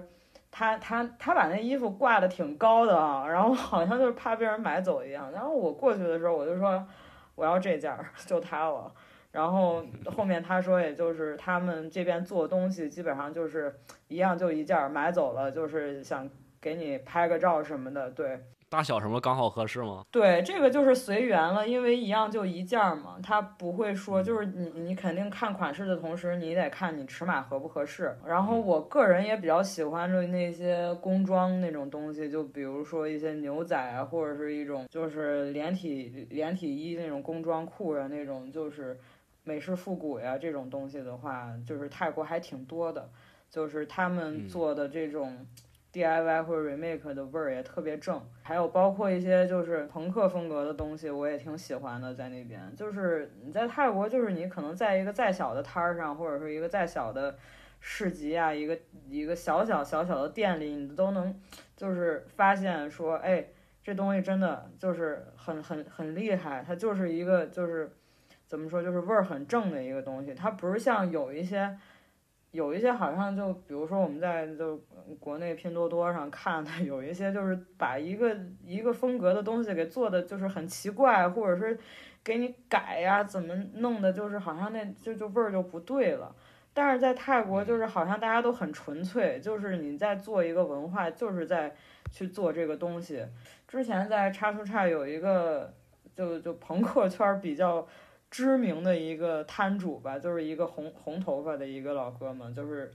[0.52, 5.32] 他他他把那衣服挂的挺高的啊，然后好像就是怕被人买走一样。
[5.32, 6.86] 然后我过去的时候，我就说
[7.36, 8.92] 我要这件儿， 就他了。
[9.32, 13.76] 然后后面他说，也就是他们这边做东西基本上就是
[14.08, 16.28] 一样就一件儿，买走了就是想
[16.60, 18.40] 给你拍个照什么的，对。
[18.70, 20.04] 大小什么刚好合适吗？
[20.12, 28.18] 对，这个就是随缘了，因为一样就一件儿嘛，他不会说就是你你肯定看款式的同时，你得看你尺码合不合适。
[28.26, 39.00] 然后我个人也比较喜欢就那些工装那种东西，就比如说一些牛仔啊，或者是一种就是连体连体衣那种工装裤啊，那种就是
[39.46, 43.10] 美式复古呀这种东西的话，就是泰国还挺多的，
[43.50, 45.46] 就是他们做的这种。
[45.98, 52.14] DIY 或者 remake 的味儿也特别正，还有包括一些就是朋克风格的东西，我也挺喜欢的。
[52.14, 57.36] 在那边，就是你在泰国，就是你可能在一个再小的摊儿上，或者说一个再小的
[57.80, 58.78] 市集啊，一个
[59.10, 61.34] 一个小小小小的店里，你都能
[61.76, 63.44] 就是发现说，哎，
[63.84, 67.92] 这东西真的就是很很很厉害，它就是一个就是
[68.46, 71.76] 怎么说，就是味儿很正的一个东西，它不是像有一些。
[72.52, 74.78] 有一些好像就比如说我们在就
[75.20, 81.78] 国内拼多多上看的， 有一些就是把一个一个风格的东西给做的就是很奇怪，或者是
[82.24, 86.34] 给你改呀，怎么弄的，就是好像那就就味儿就不对了。
[86.74, 91.76] 但是在泰国就是好像大家都很纯粹，就是你在做一个文化，就是在
[92.12, 93.26] 去做这个东西。
[93.68, 95.74] 之前在叉出叉有一个
[96.16, 97.86] 就就朋克圈比较。
[98.30, 102.92] 知名的一个摊主吧，就是一个红红头发的一个老哥们，就是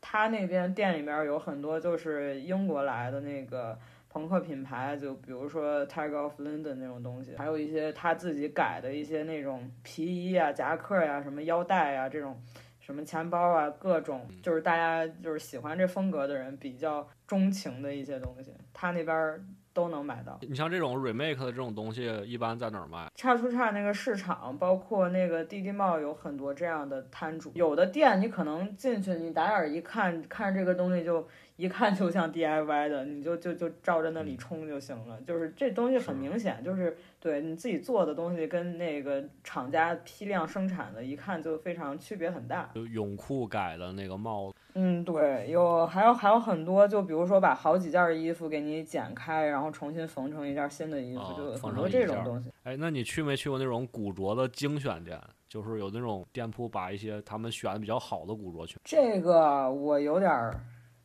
[0.00, 12.36] 他那边店里面有很多就是英国来的那个朋克品牌，就比如说 Tiger of London 那种东西，还有一些他自己改的一些那种皮衣啊、夹克呀、什么腰带啊这种，
[12.80, 19.46] 什么钱包啊，各种就是大家就是喜欢这风格的人比较钟情的一些东西，他那边。
[19.74, 20.38] 都能买到。
[20.40, 23.10] 你像这种 remake 的这种东西，一般在哪儿卖？
[23.14, 27.50] 差出差那个市场，包括那个滴滴茂有很多这样的摊主。
[27.54, 35.20] 有的店你可能进去，你打眼一看，看这个东西就一看就像 DIY 的，你就就就照着那里冲就行了。
[35.22, 42.70] 就是这东西很明显，就是对你自己做的东西跟那个厂家批量生产的，一看就非常区别很大。
[42.74, 44.56] 就泳裤改的那个帽子。
[44.74, 52.50] 嗯，对，有还有还有很多，就比如说把好几件衣服给你剪开，然后重新缝成一件新的衣服，就很多这种东西。
[52.64, 55.20] 哎，那你去没去过那种古着的精选店？
[55.48, 58.76] 就是有那种店铺把一些他们选的比较好的古着去。
[58.82, 60.50] 这个我有点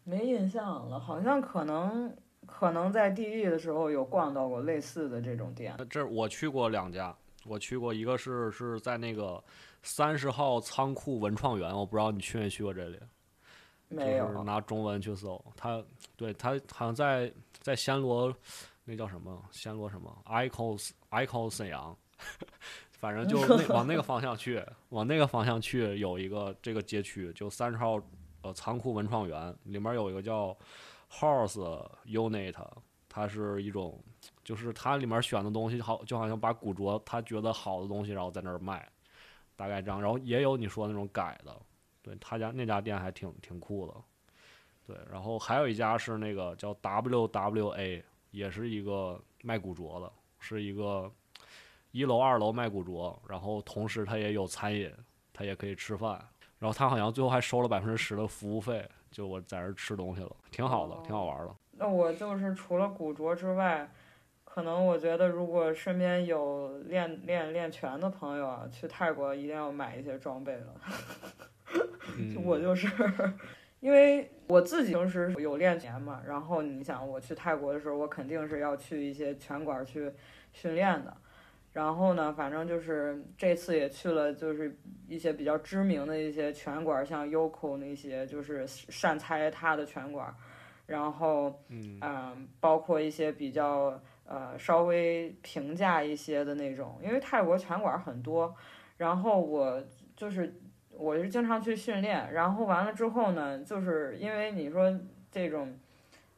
[0.09, 2.11] 没印象了，好像可能
[2.47, 5.77] 可能在地狱的时候有逛到过类似的这种店。
[5.87, 9.41] 这我去过两家，我去过一个是是在那个
[9.83, 12.99] 三十号仓库文创园，我不知道你去没去过这里。
[13.87, 15.83] 没有拿中文去搜，他
[16.15, 18.33] 对他好像在在暹罗，
[18.85, 21.95] 那叫什么暹罗什么 icos icos 沈阳，
[22.99, 27.99] 反正就那往那个方向去，往那个方向去有一个这个街区，就三十号
[28.41, 30.55] 呃仓库文创园里面有一个叫
[31.11, 32.55] House Unit，
[33.07, 34.01] 它是一种
[34.43, 38.87] 就是它里面选的东西好就好像把古着他觉得好的东西然后在那儿卖，
[39.55, 41.55] 大概这样，然后也有你说那种改的。
[42.01, 43.93] 对他家那家店还挺挺酷的，
[44.87, 51.11] 对，然后还有一家是那个叫 WWA，也是一个卖古着的，是一个
[51.91, 54.89] 一楼二楼卖古着，然后同时他也有餐饮，
[55.33, 56.25] 他也可以吃饭，
[56.59, 61.55] 然后他好像最后还收了百分之十的服务费，就我在这吃东西了，挺好的，挺好玩的。
[61.71, 63.89] 那我就是除了古着之外，
[64.43, 70.75] 可能我觉得如果身边有练练练拳的朋友啊，去泰国一定要买一些装备了。
[72.43, 72.87] 我就是，
[73.79, 80.11] 因为我自己平时有练拳嘛，然后你想我去泰国的时候，我肯定是要去一些拳馆去
[80.51, 81.15] 训练的。
[81.71, 90.33] 然后呢，反正就是这次也去了，就是一些比较知名的一些拳馆，像 Yoko 那些，就是善猜他的拳馆。
[90.85, 98.55] 然后，嗯，包括一些比较呃稍微平价一些的那种，因为泰国拳馆很多。
[98.97, 99.83] 然后我
[100.15, 100.53] 就是。
[100.91, 104.93] 我是经常去训练，然后完了之后呢，就是因为你说
[105.31, 105.79] 这种，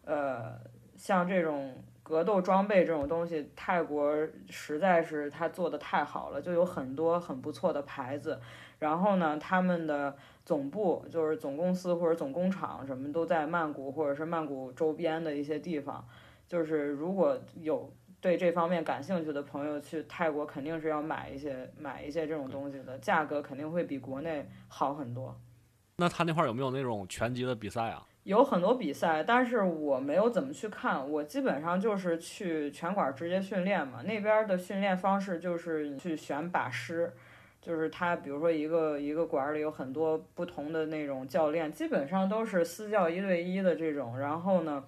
[0.06, 0.56] 呃，
[0.96, 1.74] 像这种
[2.12, 4.16] 格斗装备这种东西，泰国
[4.50, 8.40] 实在是他做的太好了，就有很多很不错的牌子。
[8.78, 16.06] 然后呢，他们的总部就是总公司或者总工厂什么都在曼谷或者是曼谷周边的一些地方，
[16.48, 17.92] 就是如果有。
[18.20, 25.36] 对这方面感兴趣的朋友去泰国肯定是要买一些买一些这种东西的，价格肯定会比国内好很多。
[25.96, 28.06] 那他那块儿有没有那种拳击的比赛啊？
[28.24, 34.04] 有很多比赛，但是我没有怎么去看，我基本上就是去拳馆直接训练嘛。
[34.04, 37.12] 那边的训练方式就是去选把师，
[37.60, 44.20] 就是他，比如说一个一个馆里有很多不同的那种教练，基本上都是私教一对一的这种。
[44.20, 44.84] 然后呢，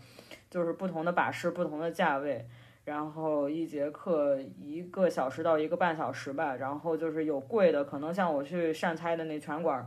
[0.51, 2.45] 就是不同的把式，不同的价位，
[2.85, 6.55] 然后一节课一个小时到一个半小时吧。
[6.55, 9.83] 然后就是有贵的，可能像我去善猜的那拳馆，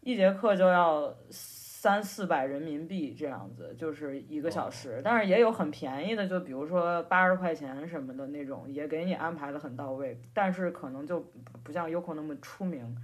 [0.00, 1.14] 一节课就要
[1.80, 5.00] 三四百人民币这样子，就是一个小时。
[5.02, 10.20] 但是也有很便宜的，就比如说八十块钱什么的那种，也给你安排的很到位。
[10.34, 11.24] 但是可能就
[11.62, 12.94] 不像 Yoko 那么出名。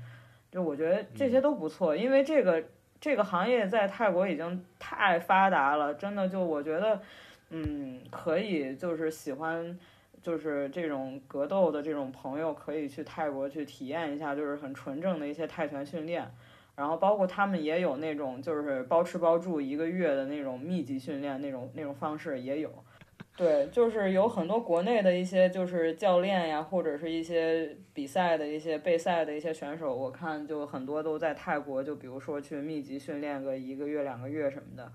[0.53, 2.62] 就我觉得这些都不错，因为这个
[3.01, 7.01] 这个行业在泰国已经太发达了，真的就我觉得，
[7.49, 9.79] 嗯，可以就是喜欢。
[10.22, 16.29] 就是这种格斗的这种朋友，可以去泰国去体验一下，就是很纯正的一些泰拳训练。
[16.77, 22.70] 然后包括他们也有那种就是包吃包住一个月的那种密集训练那种那种方式也有。
[23.35, 34.93] 对，就是有很多国内的一些就是教练呀，或者是一些比赛的一些备赛的一些选手，我看就很多都在泰国，就比如说去密集训练个一个月两个月什么的。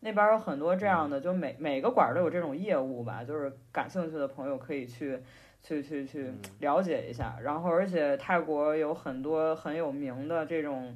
[0.00, 5.18] 那边有很多这样的，就每每个馆都有这种业务吧，就是感兴趣的朋友可以去。
[5.66, 10.94] 去去去了解一下，然后而且泰国有很多很有名的这种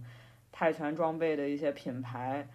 [0.59, 2.48] 泰拳装备的一些品牌，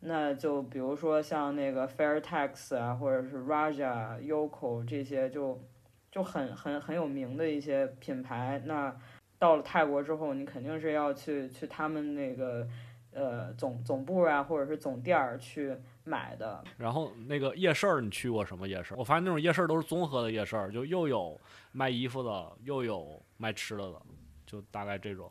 [0.00, 5.62] 那就比如说像那个 Fairtex 啊，或者是 Raja、Yoko 这些就
[6.10, 8.62] 就很很很有名的一些品牌。
[8.64, 8.96] 那
[9.38, 12.66] 到了泰国之后，你肯定是要去去他们那个
[13.12, 15.76] 呃总总部啊，或者是总店儿去。
[16.02, 18.94] 买的，然后那个夜市儿，你去过什么夜市？
[18.96, 21.38] 我发现那种夜市都是综合的夜市儿，就又有
[21.70, 24.02] 卖衣服的，又有卖吃的的，
[24.44, 25.30] 就大概这种。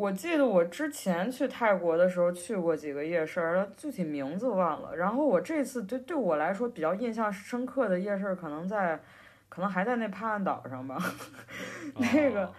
[0.00, 4.96] 我记得我之前去泰国的时候去过几个夜市儿，具体名字忘了。
[4.96, 8.98] 然后我这次对对我来说比较印象深刻的夜市儿，可能在，
[9.50, 10.96] 可能还在那帕岸岛上吧，
[12.00, 12.50] 那个。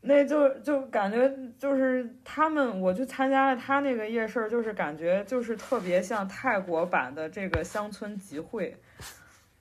[0.00, 1.28] 那就就感觉
[1.58, 8.76] 就是他们，我去参加了他那个夜市，就是感觉就是特别像泰国版的这个乡村集会，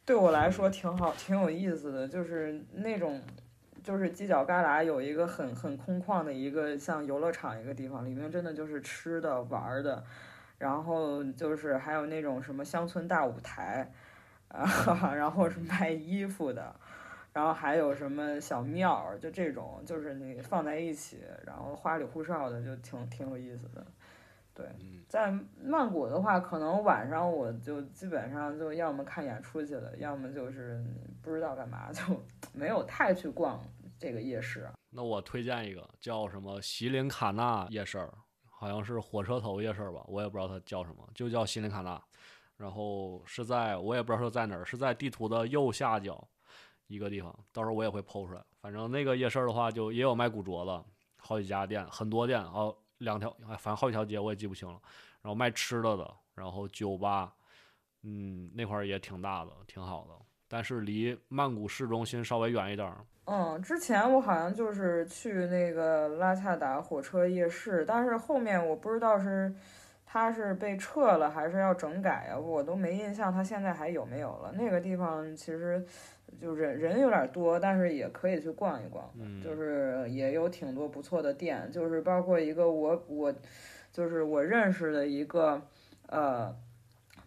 [0.05, 2.07] 对我来说挺好，挺有意思的。
[2.07, 3.19] 就是那种，
[3.87, 10.03] 就是犄角旮旯有一个很很空旷的一个像游乐场一个地方，里面真的就是吃的玩的，
[10.57, 13.89] 然后就是还有那种什么乡村大舞台，
[14.49, 14.67] 啊，
[15.15, 16.75] 然后是卖衣服的。
[17.31, 23.87] 然后还有什么小庙，就这种，就是你放在一起，然后花里胡哨的，就挺挺有意思的。
[24.53, 24.65] 对，
[25.07, 25.31] 在
[25.63, 30.83] 曼谷的话，可能晚上我就基本上就要么看演出去了，要么就是
[31.21, 32.01] 不知道干嘛，就
[32.53, 33.63] 没有太去逛
[33.99, 34.69] 这个夜市。
[34.89, 38.09] 那我推荐一个叫什么锡林卡纳夜市，
[38.49, 42.01] 好像是火车头夜市吧，我也不知道它叫什么，就叫锡林卡纳。
[42.55, 46.27] 然后是在我也不知道说在哪儿，是在地图的右下角。
[46.87, 48.41] 一个地方，到时候我也会剖出来。
[48.61, 50.85] 反正那个夜市的话，就也有卖古着的，
[51.17, 53.29] 好几家店，很多店哦，两条，
[53.59, 54.79] 反正好几条街我也记不清了。
[55.21, 57.35] 然后卖吃的的，然后酒吧，
[58.03, 60.25] 嗯，那块儿也挺大的，挺好的。
[60.47, 63.05] 但是离曼谷市中心稍微远一点儿。
[63.27, 69.53] 嗯，之前我好像就是去那个拉恰达火车夜市，但是后面我不知道是
[70.05, 74.51] 它是被撤了还是要整改啊，我都没印象，它现在还有没有了。
[74.53, 75.85] 那个地方其实。
[76.41, 79.09] 就人人有点多，但是也可以去逛一逛，
[79.41, 83.33] 就是也有挺多不错的店，就是包括一个我我，
[83.93, 85.59] 就是我认识的一个，
[86.07, 86.53] 呃，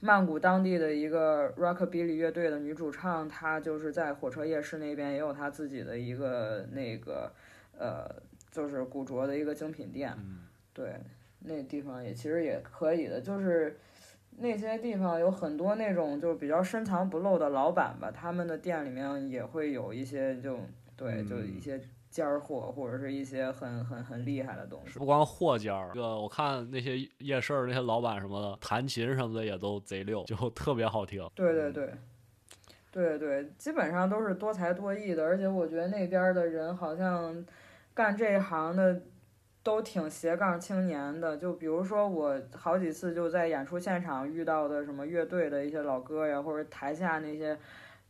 [0.00, 7.32] 曼谷当地的一个 Rockabilly 乐队的女主唱，她就是在火车夜市那边也有她自己的一个那个，
[7.78, 8.10] 呃，
[8.50, 10.16] 就是古着的一个精品店，
[10.72, 10.94] 对，
[11.40, 13.76] 那地方也其实也可以的，就是。
[14.42, 20.58] 那些地方有很多那种就是比较深藏不露的老板吧，他们的店里面也会有一些就
[20.96, 21.78] 对，就一些
[22.10, 24.98] 尖儿货或者是一些很很很厉害的东西。
[24.98, 31.26] 不光货尖儿，这个我看那些夜市那些老板什么的，弹琴什么的也都贼溜，就 特别好听。
[31.34, 31.94] 对对对，
[32.90, 37.46] 对对，基本上都是多才多艺的，而且我觉得那边的人好像
[37.94, 39.00] 干这一行的。
[39.62, 47.54] 都挺斜杠青年的，就比如说我好几次就在演出现场遇到的什么乐队的一些老哥呀，或者台下那些，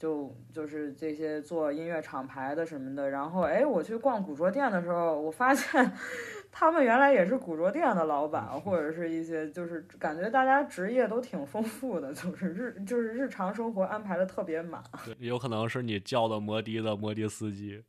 [0.00, 3.10] 就就是这些做音乐厂牌的什么的。
[3.10, 5.92] 然后哎，我去逛古着店的时候，我发现
[6.50, 14.82] 他们原来也是古着店的老板，或者是一些就是感觉大家职业都挺丰富的，就是日就是日常生活安排的特别满。
[15.04, 17.84] 对，有可能是你叫的摩的的摩的司机。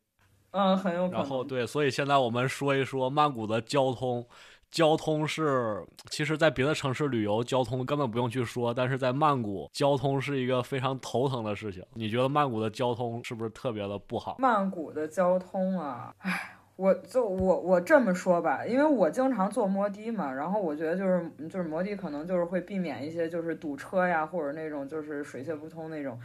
[0.51, 1.21] 嗯，很有可能。
[1.21, 4.27] 然后对，所以现在我们说一说曼谷的交通。
[4.71, 11.83] 交通是，其实，在别的城市旅游，交通根本不用去说，但是在曼谷，交通是一个非常头疼的事情。
[11.93, 14.37] 你觉得曼谷的交通是不是特别的不好？
[14.39, 16.57] 曼谷的交通啊，唉。
[16.77, 26.19] 我就我我这么说吧，因为我经常坐摩的嘛，然后我觉得就是就是摩的可能就是会避免一些就是堵车呀，或者那种就是水泄不通那种。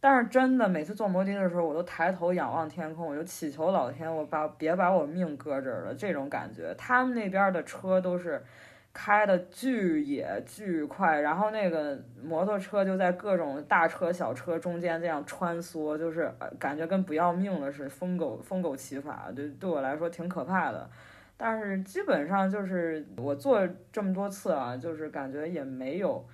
[0.00, 5.94] 但是真的每次坐摩的的时候，我都抬头仰望天空，我就祈求老天，我把别把我命搁这儿了。
[5.94, 8.42] 这种感觉，他们那边的车都是。
[8.92, 16.28] 开的巨野巨快，然后那个摩托车就在各种大车小车中间这样穿梭，就是
[16.58, 20.90] 感觉跟不要命了似的，疯狗疯狗骑法，对对我来说挺可怕的。
[21.36, 26.26] 但是基本上就是我坐这么多次啊，就是感觉也没有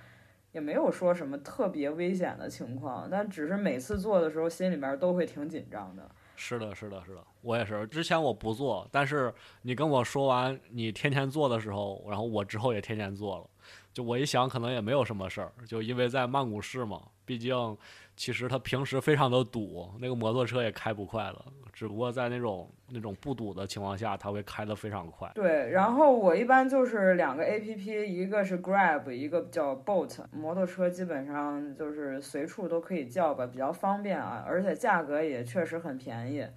[0.51, 6.09] 也没有说什么特别危险的情况，但只是每次做的时候心里边都会挺紧张的。
[6.35, 7.85] 是的，是的，是的，我也是。
[7.87, 9.33] 之前我不做，但是
[9.63, 13.45] 你跟我说完你天天做的时候，然后我之后也天天做了。
[13.93, 17.77] 就我一想，可能也没有什么事儿，就因为在曼谷市嘛，毕竟。
[18.19, 21.45] 其实它平时非常的堵，那个摩托车也开不快了。
[21.71, 25.29] 只不过在那种那种不堵的情况下，它会开得非常快。
[25.35, 30.19] 对，然后我一般就是两个 A P P，一个是 Grab，一个叫 Bolt。
[30.31, 36.47] 摩托车基本上就是随处都可以叫吧，比较方便啊，而且价格也确实很便宜，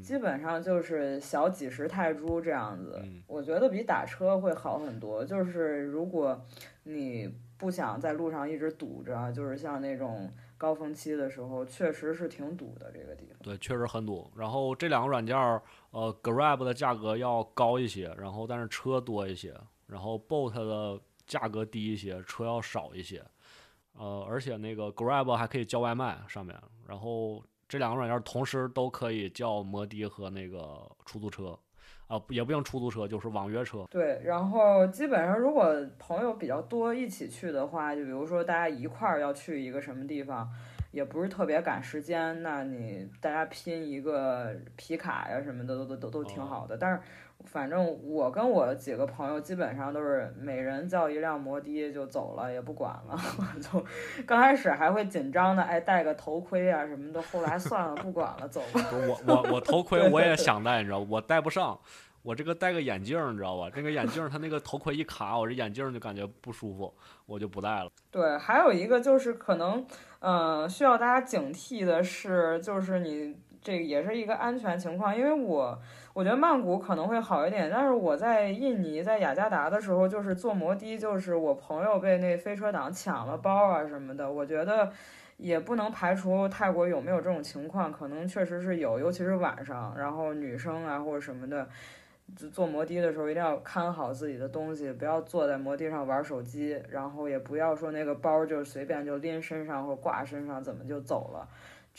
[0.00, 3.02] 基本上就是小几十泰铢这样子。
[3.26, 5.24] 我觉得比打车会好很多。
[5.24, 6.40] 就是如果
[6.84, 10.30] 你不想在路上一直堵着，就是像那种。
[10.60, 13.38] 高峰期的时候确实是挺堵的，这个地方。
[13.42, 14.30] 对，确实很堵。
[14.36, 19.58] 然后这两个软件儿，呃，Grab 的价格要高一些，然后但是车多一些。
[19.86, 23.24] 然后 Bolt 的价格低一些，车要少一些。
[23.94, 26.54] 呃，而且那个 Grab 还可以叫外卖上面。
[26.86, 31.58] 然后这两个软件同时都可以叫摩的和那个出租车。
[32.10, 33.86] 啊，也不用出租车，就是网约车。
[33.88, 40.46] 对，然后基本上如果朋友比较多一起去的话，就比如说大家一块儿要去一个什么地方，
[40.90, 46.76] 也不是特别赶时间，那你大家拼一个皮卡呀什么的，都都都都挺好的。
[46.76, 47.00] 但是。
[47.44, 53.18] 反正我跟我几个朋友基本上都是每人叫一辆摩的就走了，也不管了。
[53.60, 53.84] 就
[54.26, 57.20] 刚开始还会紧张的，哎，戴个头盔啊什么的。
[57.22, 58.80] 后来算了，不管了，走吧。
[58.92, 61.78] 我我我头盔我也想戴，你知道我戴不上。
[62.22, 63.70] 我这个戴个眼镜，你知道吧？
[63.74, 66.92] 这个眼镜它那个头盔一卡，我这眼镜就感觉不舒服，
[67.24, 67.90] 我就不戴了。
[68.10, 69.86] 对，还有一个就是可能，
[70.18, 75.78] 嗯，需要大家警惕的是，就是你这也是一个安全情况，因为我。
[76.12, 84.30] 我觉得曼谷可能会好一点，但是我在印尼在雅加达的时候，就是坐摩的，就是我朋友被那飞车党抢了包啊什么的。
[84.30, 84.90] 我觉得
[85.36, 91.68] 也不能排除泰国有没有这种情况，可能确实是有，尤其是晚上，然后女生啊或者什么的，
[92.36, 101.48] 就坐摩的的时候一定要看好自己的东西，不要坐在摩的上玩手机，然后也不要说那个包就随便就拎身上或挂身上怎么就走了。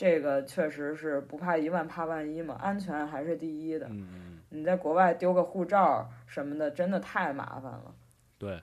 [0.02, 3.86] 这个确实是不怕一万怕万一嘛，安全还是第一的。
[3.86, 4.38] 嗯嗯。
[4.48, 7.94] 你在国外丢个护照什么的，真的太麻烦了。
[8.36, 8.60] 对，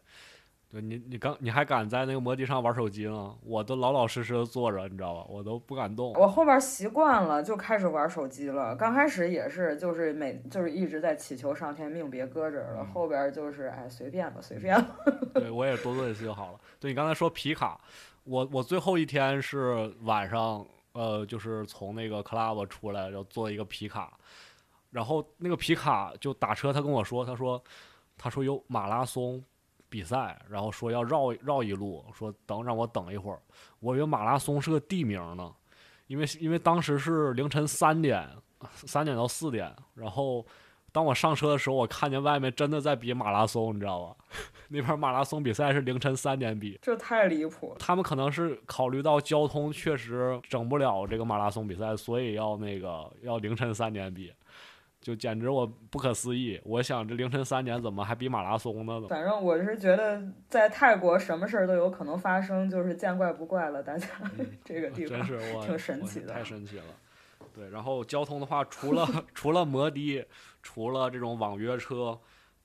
[0.69, 3.33] 对你你刚你还敢在那个摩的上玩手机呢？
[3.41, 5.25] 我都老老实实的坐着，你知道吧？
[5.29, 6.11] 我都不敢动。
[6.15, 8.75] 我后边习惯了，就开始玩手机了。
[8.75, 12.83] 刚开始也是，就是每就是一直在祈求上天命别搁这儿了。
[12.83, 14.97] 后边就是哎随便吧，随便吧。
[15.35, 16.59] 对我也多做一次就好了。
[16.81, 17.79] 对你刚才说皮卡，
[18.25, 20.67] 我我最后一天是晚上。
[20.93, 24.17] 呃，就是从那个 club 出来，然后做一个皮卡，
[24.91, 27.63] 然后那个皮卡就打车，他跟我说，他说，
[28.17, 29.43] 他说有马拉松
[29.89, 33.41] 比赛，然后说要绕绕一路，说等让我等一会儿，
[33.79, 35.53] 我以为马拉松是个地名呢，
[36.07, 38.29] 因为因为当时是凌晨三点，
[38.73, 40.45] 三点到四点，然后。
[40.91, 44.15] 当我上车的时候，我看见外面真的在比马拉松，你知道吧？
[44.69, 47.75] 那边马拉松比赛是凌晨三点比，这太离谱。
[47.79, 54.31] 他们可能是考虑到交通确实整不了这个马拉松比赛，所以要那个要凌晨三点比，
[55.01, 56.59] 就简直我不可思议。
[56.63, 59.01] 我想这凌晨三点怎么还比马拉松呢？
[59.09, 63.81] 反正我是觉得在泰国什么事儿都有可能发生，就是见怪不怪了。
[63.81, 64.07] 大家
[64.63, 66.83] 这个地方真是我挺神奇的，太神奇了。
[67.55, 70.25] 对，然后交通的话，除了 除了摩的，
[70.61, 72.19] 除了这种网约车，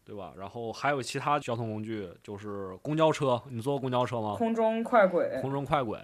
[0.05, 0.35] 对吧？
[0.37, 3.41] 然后还有其他交通工具，就是公交车。
[3.49, 4.35] 你坐过公交车吗？
[4.37, 5.39] 空中快轨。
[5.41, 5.99] 空中快轨。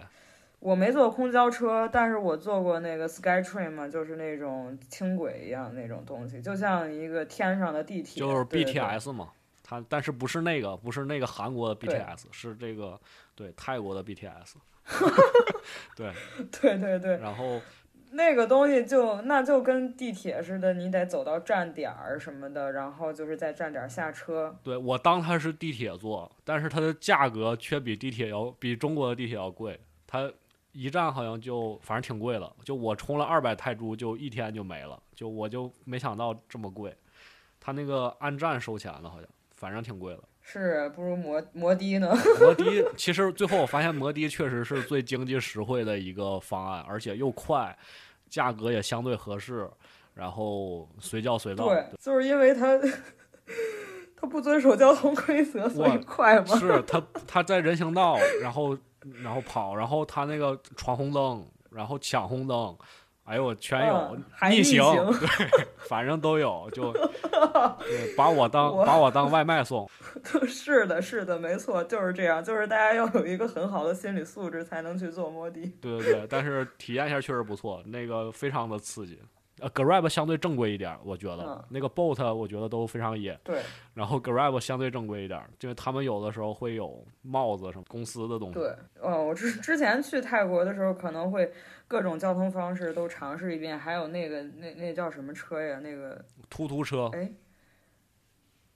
[0.58, 8.20] 我没坐公交车，但是我坐过那个 SkyTrain 嘛，就是那种轻轨一样那种东西，就像一个天上的地铁。
[8.20, 9.30] 就是 BTS 嘛，
[9.62, 13.00] 它但是不是那个，不是那个韩国的 BTS，是这个
[13.34, 14.54] 对泰国的 BTS。
[15.96, 16.12] 对
[16.52, 17.16] 对对对。
[17.18, 17.60] 然后。
[18.12, 24.56] 那个东西就那就跟地铁似的，你得走到站点儿什么的，然后就是在站点下车。
[24.62, 29.78] 对我当它是地铁坐，但是它的价格却比地铁要比中国的地铁要贵。
[30.06, 30.30] 它
[30.72, 36.92] 一站好像就反正挺贵的，就我充了二百泰铢就一天就没了，就我就没想到这么贵。
[37.60, 40.22] 它那个按站收钱的，好像反正挺贵的。
[40.52, 42.12] 是不如摩摩的呢。
[42.40, 47.76] 摩的其实最后我发现摩的确实是最经济实惠的一个方案，而且又快，
[48.28, 49.70] 价格也相对合适，
[50.14, 51.68] 然后随叫随到。
[51.68, 52.76] 对，就是因为它
[54.20, 56.54] 它不遵守交通规则，所以快嘛。
[56.58, 58.76] 是他他在人行道，然后
[59.22, 62.76] 然后跑，然后他那个闯红灯，然后抢红灯，
[63.30, 64.16] 哎呦全有，
[64.50, 64.80] 逆逆行，
[65.20, 65.28] 对，
[65.88, 66.92] 反正都有，就
[67.78, 69.88] 对把我当我把我当外卖送，
[70.48, 72.42] 是的，是的，没错，就是这样。
[72.42, 75.60] 就是大家要有一个很好的心理素质，才能去做摩的。
[75.80, 79.20] 对对对，但是体验一下确实不错，那个非常的刺激。
[79.60, 83.60] 呃，Grab 相对正规一点，我觉得、嗯那个 Boat 我觉得都非常野，对
[83.92, 88.54] 然后 Grab 相对正规一点，就是他们有的时候会有帽子什么公司的东西。
[88.54, 91.52] 对，嗯，我之之前去泰国的时候，可能会
[91.90, 95.80] 各种交通方式都尝试一遍，还有那个那那叫什么车呀？
[95.82, 97.28] 那个突突车，哎。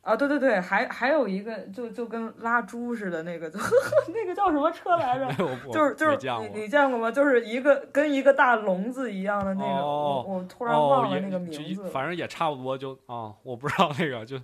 [0.00, 3.58] 啊，对对对，还还有一个就就跟拉猪似的那个，就
[4.12, 5.32] 那个叫什么车来着？
[5.72, 7.08] 就是就是见你你见过吗？
[7.10, 11.88] 就是一个跟一个大笼子一样的那个，哦我我突然哦忘了那个名字。
[11.88, 14.36] 反正也差不多就啊，我不知道那个就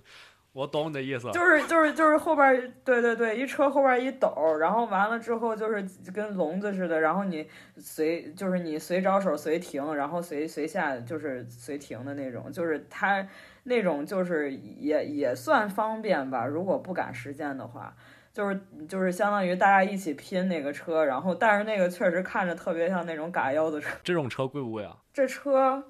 [0.53, 7.47] 我懂你的意思，就是就是就是后边儿，对对对，一车后边儿一斗儿，然后完了之后就是跟笼子似的，然后你
[7.77, 13.25] 随就是你随招手随停，然后随随下就是随停的那种，就是它
[13.63, 17.95] 那种就是也也算方便吧，如果不赶时间的话。
[18.33, 23.89] 就是就是相当于大家一起拼那个车，然后但是那个确实看着特别像那种嘎腰子车。
[24.05, 24.95] 这种车贵不贵啊？
[25.11, 25.83] 这车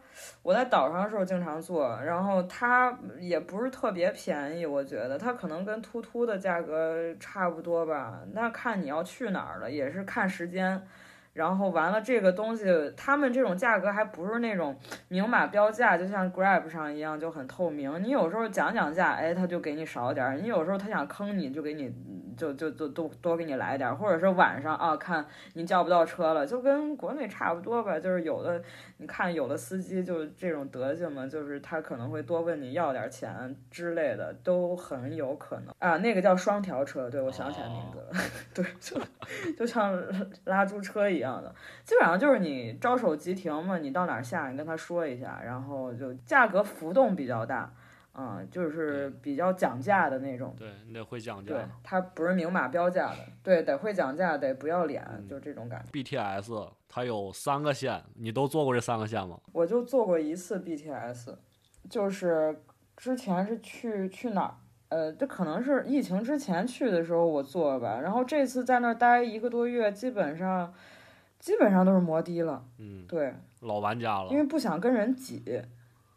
[0.43, 8.21] 我在岛上的时候经常坐，然后它也不是特别便宜，我觉得它可能跟突突的价格差不多吧。
[8.33, 10.81] 那看你要去哪儿了，也是看时间。
[11.33, 12.65] 然后完了，这个东西
[12.97, 18.03] 他们这种价格还不是那种明码标价，就像 Grab 上一样就很透明。
[18.03, 21.89] 你有时候讲讲价，哎，他就给你少点；你有时候他想坑你，就给你
[22.35, 27.99] 就就就多多给你来点儿，或者是晚上啊，看您叫不到车了，就跟国内差不多吧。
[27.99, 28.61] 就是有的
[28.97, 35.97] 你看有的司机就这种德行嘛，就是他可能会多问你要点钱之类的，都很有可能啊。
[35.97, 38.23] 那个叫双条车，对我想起来名字了，
[38.53, 38.99] 对，就
[39.57, 40.01] 就像
[40.45, 41.53] 拉猪车一样的，
[41.83, 47.71] 基本上就是你招手即停嘛，你到哪儿下，你跟他说一下，然后就价格浮动比较大。
[48.13, 55.91] 嗯，就是比较讲价的那种，对你得会讲对价。，它不是明码标价的，对，得会讲价，得不要脸，嗯就这种感觉。
[55.91, 59.39] BTS 它有三个线，你都坐过这三个线吗？
[59.53, 61.35] 我就坐过一次 BTS，
[61.89, 62.61] 就是
[62.97, 64.55] 之前是去去哪儿？
[64.89, 70.73] 呃，这可能是疫情之前去的时候我坐吧，然后这次在那儿待一个多月，基本上
[71.39, 74.37] 基本上都是摩的了，嗯，对，老玩家了因。
[74.37, 75.63] 为不想跟人挤，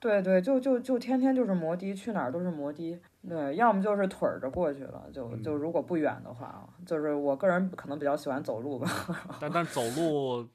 [0.05, 8.87] 对对，就就就天天就是摩的，去哪儿都是摩的，对，要么就是腿儿着过去了，就嗯就如果不远的话啊，就是我个人可能比较喜欢走路吧，
[9.41, 10.47] 但但走路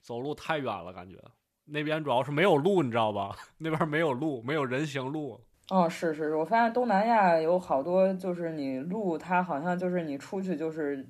[0.00, 1.18] 走路太远了，感觉
[1.66, 3.36] 那边主要是没有路，你知道吧？
[3.58, 5.38] 那边没有路，没有人行路。
[5.68, 11.06] 哦，是是是，我发现东南亚有好多，就是你路，它好像就是你出去就是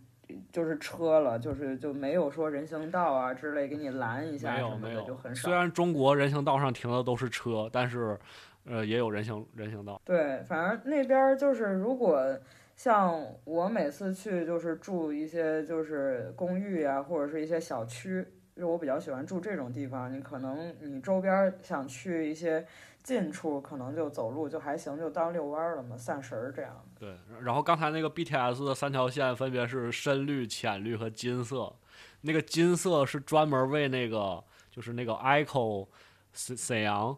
[0.53, 5.53] 就是车了，就是就没有说人行道啊之类给你拦一下什么的，就很少虽。
[5.55, 8.19] 然中国人行道上停的都是车，但是
[8.67, 10.01] 呃也有人行人行道。
[10.05, 12.23] 对，反正那边儿就是如果
[12.77, 20.13] 像我每次去就是住一些就是公寓啊、或者是一些小区，就我比较喜欢住这种地方。
[20.13, 22.67] 你可能你周边儿想去一些
[23.03, 26.85] 近处，可能就走路就还行，就当遛弯儿了嘛，散神儿这样。
[27.05, 31.71] 对，然后刚才那个 BTS 的三条线分别是深绿、浅绿和金色。
[32.23, 35.87] 那个金色是专门为那个就是那个 ICO
[36.33, 37.15] 沈沈阳，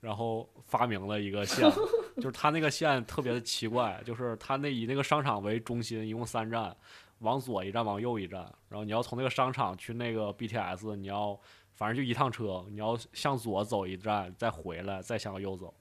[0.00, 1.70] 然后发明了一个线，
[2.16, 6.76] 就是它那个线特别的奇怪，就是它那以那个商场为中心，一共三站，
[7.20, 11.38] 往左一站，往右一站，然后你要从那个商场去那个 BTS，你要
[11.74, 15.72] 反正就一趟车，你要向左走一站，再回来，再向右走，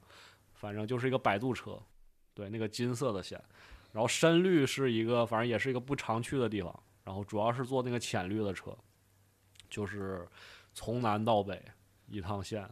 [0.53, 1.79] 反正就是一个摆渡车。
[2.41, 3.39] 对，那个金色的线，
[3.91, 8.75] 然后深绿是一个，反正也是一个不常去的地方，然后主要是坐那个浅绿的车，
[9.69, 10.27] 就是
[10.73, 11.63] 从南到北
[12.07, 12.67] 一趟线，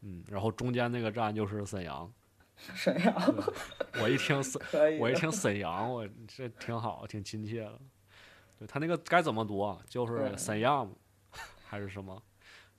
[0.00, 2.12] 嗯，然后中间那个站就是沈阳。
[2.74, 3.14] 沈阳
[4.00, 4.60] 我一听沈，
[4.98, 7.78] 我一听沈阳，我这挺好，挺亲切的。
[8.58, 9.80] 对他那个该怎么读啊？
[9.86, 10.92] 就是沈阳
[11.64, 12.20] 还是什么？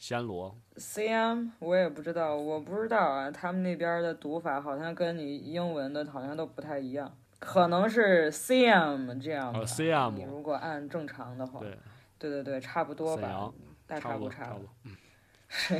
[0.03, 9.59] 暹罗？CM 我也不知道，我不知道啊，他们那边的读法好像跟你英文的好像都不太一样，可能是 CM 这样吧。
[9.59, 11.77] 呃，CM 你如果按正常的话，对，
[12.19, 13.49] 对对对，差不多吧，
[13.87, 14.57] 大差不差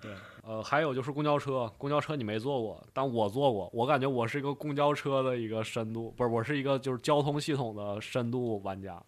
[0.00, 0.10] 对，
[0.42, 9.00] 呃，还有就是公交车，公交车你没坐过，但我坐过，我感觉我是一个公交车的一个深度，不是，我是一个就是交通系统的深度玩家，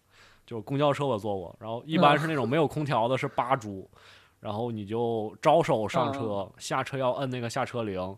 [0.45, 3.89] 就公交车我坐过，然后一般是那种没有空调的，是八株，
[4.39, 8.17] 然后你就招手上车，下车要摁那个下车铃，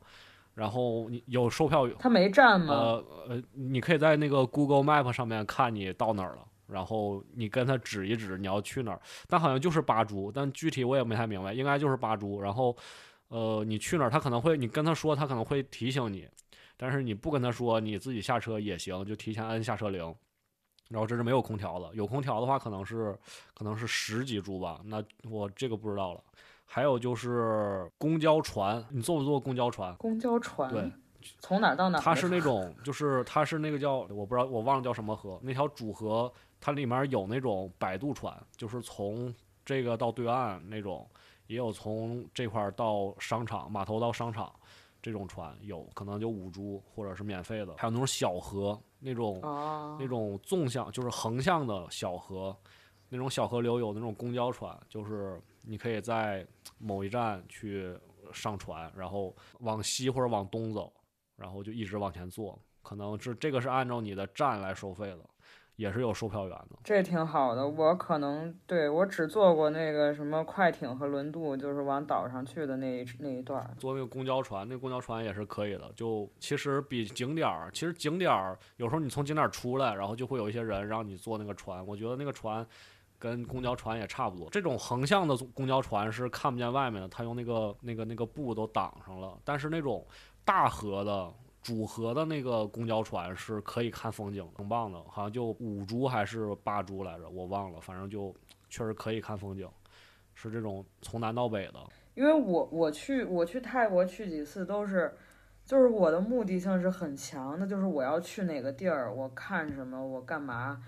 [0.53, 2.73] 然后你有售票，员，他没站吗？
[2.73, 6.43] 呃呃，你可以在那个 Google Map 上面看你到哪儿了。
[6.67, 8.99] 然后你跟他指一指你要去哪儿，
[9.29, 12.41] 但好像就是八株，但具体我也没太明白，应该就是八株。
[12.41, 12.75] 然后，
[13.29, 16.27] 呃，你去哪儿，他可能会你跟他说，他可能会提醒你，
[16.75, 20.13] 但是你不跟他说，你自己下车也行，就提前按下车铃。
[20.89, 23.17] 然后这是没有空调的，有空调的话可能是
[23.53, 26.21] 可能是十几株吧，那我这个不知道了。
[26.65, 29.95] 还有就是公交船，你坐不坐公交船？
[29.95, 30.91] 公交船对。
[31.39, 31.99] 从哪到哪？
[31.99, 36.31] 它是那 种，就是它是那个叫我不知道，我忘了叫什么河，那条主河，
[36.61, 39.33] 它里面有那种摆渡船，就是从
[39.65, 41.05] 这个到对岸那种，
[41.47, 44.53] 也有从这块到商场码头到商场
[45.07, 49.39] 这种船，有可能就五株或者是免费的，还有那种小河，那种
[49.97, 52.55] 那种纵向就是横向的小河，
[53.09, 56.45] 那种小河流有那种公交船，就是你可以在
[56.77, 57.97] 某一站去
[58.33, 60.91] 上船，然后往西或者往东走。
[61.39, 65.19] 然后就一直往前坐，可能是这个是按照你的站来收费的，
[65.77, 66.77] 也是有售票员的。
[66.83, 73.65] 这挺好的，我可能对我只坐过那个什么快艇和轮渡，就是往岛上去的那一那一段。
[73.77, 75.89] 坐那个公交船，那公交船也是可以的。
[75.95, 81.85] 就其实比景点儿，其实景点儿有时候你从景点儿出来，然后就会有一些人让你坐那个船。
[81.87, 82.67] 我觉得那个船
[83.17, 84.49] 跟公交船也差不多。
[84.49, 89.37] 这种横向的公交船是看不见外面的，它用那个那个那个布都挡上了。
[89.43, 90.05] 但是那种。
[90.47, 91.29] 大河的
[91.67, 98.33] 主河的那个公交船是可以看风景，挺棒的，好像就五株还是八株来着，我忘了，反正就
[98.69, 99.69] 确实可以看风景，
[100.33, 101.73] 是这种从南到北的。
[102.15, 105.13] 因为我我去我去泰国去几次都是，
[105.65, 110.81] 就是我的目的性是很强的，就是我要去哪个地儿，我看什么，我干嘛，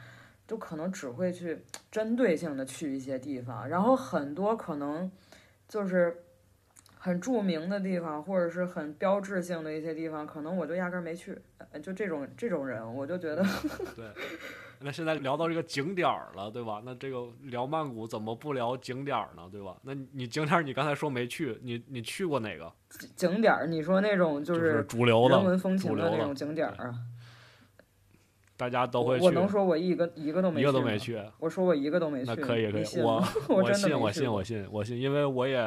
[0.48, 1.62] 就可能只会去
[1.92, 5.12] 针对性的去一些地方，然后很多可能
[5.68, 6.24] 就是。
[7.02, 11.36] 很著名的地方，或者是很标志性的一些地方，可能我就压根儿没去。
[11.82, 13.44] 就这种这种人，我就觉得。
[13.96, 14.06] 对。
[14.82, 16.82] 那现在聊到这个景点儿了，对吧？
[16.86, 19.44] 那这个聊曼谷怎么不聊景点儿呢？
[19.52, 19.76] 对吧？
[19.84, 22.72] 那你景点儿你刚才说没去，你你去过哪个
[23.16, 23.68] 景点儿？
[23.68, 26.96] 你说那种就是主流的、人文风情的那种景点儿啊？
[28.60, 29.24] 大家都会去。
[29.24, 31.18] 我能说我一个一个都没一个都没去。
[31.40, 32.26] 我说我一个都没去。
[32.26, 35.58] 那可以可以， 我我信我信我信我信，因为我也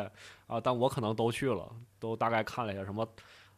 [0.47, 3.09] 啊，但我可能都去了，都大概看了一下什么，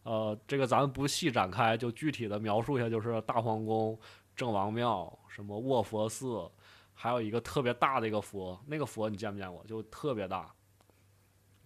[0.05, 3.99] 呃，这个咱们不细展开，就具体的描述一下，就是大皇宫、
[4.37, 6.49] 郑王庙、什么卧佛寺，
[6.93, 9.64] 还有一个特别大的一个佛，那个佛你见没见过？
[9.66, 10.49] 就特别大，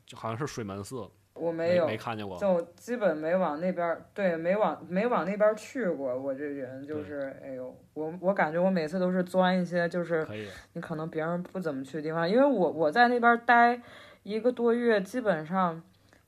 [0.07, 1.07] 就好像是水门寺。
[1.39, 6.19] 我没有没看见过，就基本没往那边，对，没往没往那边去过。
[6.19, 10.27] 我这人就是，哎呦，我我感觉我每次都是钻一些，就是
[10.73, 13.81] 你可能别人不怎么去的地方，因为我我在那边待
[14.23, 15.83] 一个多月，基本上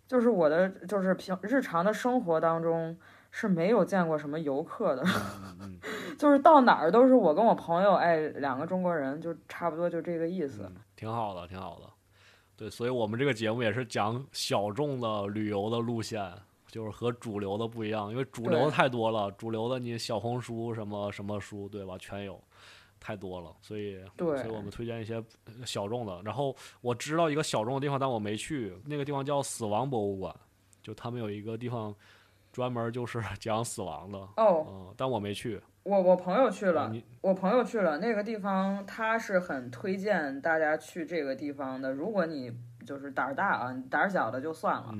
[0.06, 2.96] 就是我的就是平日常的生活当中
[3.30, 5.04] 是没有见过什么游客的，
[6.18, 10.70] 就是到哪儿都是我跟我朋友，哎，两个中国人，就差不多就这个意思。
[10.96, 11.86] 挺好的，挺好的。
[12.61, 16.30] 对，所以我们这个节目也是讲小众的旅游的路线，
[16.68, 21.96] 就是和主流的不一样，因为主流的太多了，主流的你小红书什么什么书，对吧？
[21.96, 22.38] 全有，
[23.00, 25.24] 太多了，所以，所以我们推荐一些
[25.64, 26.20] 小众的。
[26.22, 30.36] 然后我知道一个小众的地方，但我没去，那个地方叫死亡博物馆，
[30.82, 31.96] 就他们有一个地方
[32.52, 35.58] 专门就是 讲死亡的，哦，嗯，但我没去。
[35.91, 41.91] 我我朋友去了，我朋友去了那个地方，他是很推荐大家去这个地方的。
[41.91, 44.95] 如果你就是胆儿大啊，胆儿小的就算了。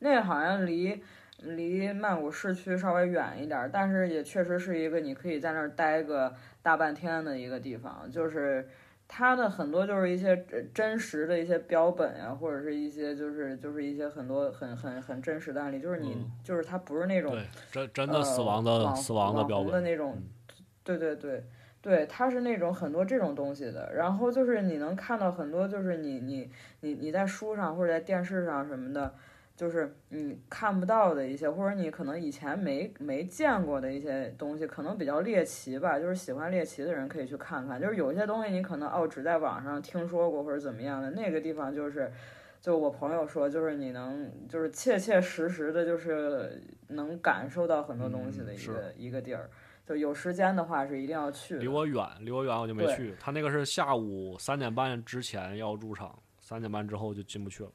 [0.00, 1.02] 那个好像离
[1.38, 8.68] 离曼谷市区稍微远一点，但是也确实是一个你可以在那儿待个大半天的一个地方，就是。
[9.06, 17.36] 它的很多就是一些真实的一些标本呀，或者是一些就是就是一些很多很很很真实的案例，就是你就是它不是那种
[17.70, 20.16] 真真的死亡的死亡的标本的那种，
[20.84, 21.42] 对对对
[21.82, 23.92] 对，它是那种很多这种东西的。
[23.94, 29.14] 然后就是你能看到很多，就是你你你你在书上或者在电视上什么的。
[29.56, 35.96] 就是你看不到的一些，或者你可能以前没没见过的一些东西，可能比较猎奇吧。
[35.96, 37.80] 就是喜欢猎奇的人可以去看看。
[37.80, 42.10] 就是有一些东西你可能哦只在网上听说过或者怎么样的，那个地方就是，
[42.60, 49.48] 就我朋友说，就是你能就是切切实实的，就是能感受到很多东西的一个一个地儿。
[49.86, 51.58] 就有时间的话是一定要去。
[51.58, 53.14] 离我远，离我远我就没去。
[53.20, 57.70] 他那个是下午三点半之前要入场，三点半之后就进不去了。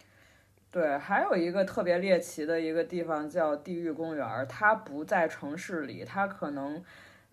[0.72, 6.84] 对，还有一个特别猎奇的一个地方叫地狱公园儿，它不在城市里，它可能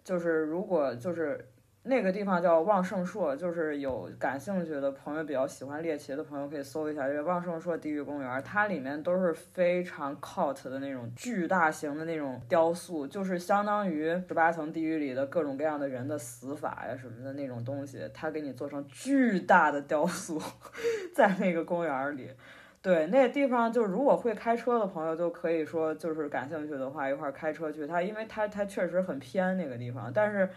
[0.02, 1.46] 就是如果就是
[1.88, 20.42] 那个地方叫旺盛硕，就是有感兴趣的朋友比较喜欢猎奇的朋友可以搜一下这个旺盛硕地狱公园，它里面都是非常 cult 的那种巨大型的那种雕塑，就是相当于十八层地狱里的各种各样的人的死法呀什么的那种东西，它给你做成巨大的雕塑，
[21.14, 22.30] 在那个公园里。
[22.82, 27.84] 对，那个地方就如果会开车的朋友就可以说，就是感兴趣的话，一块儿开车去。
[27.84, 30.48] 它因为它它确实很偏那个地方，但是，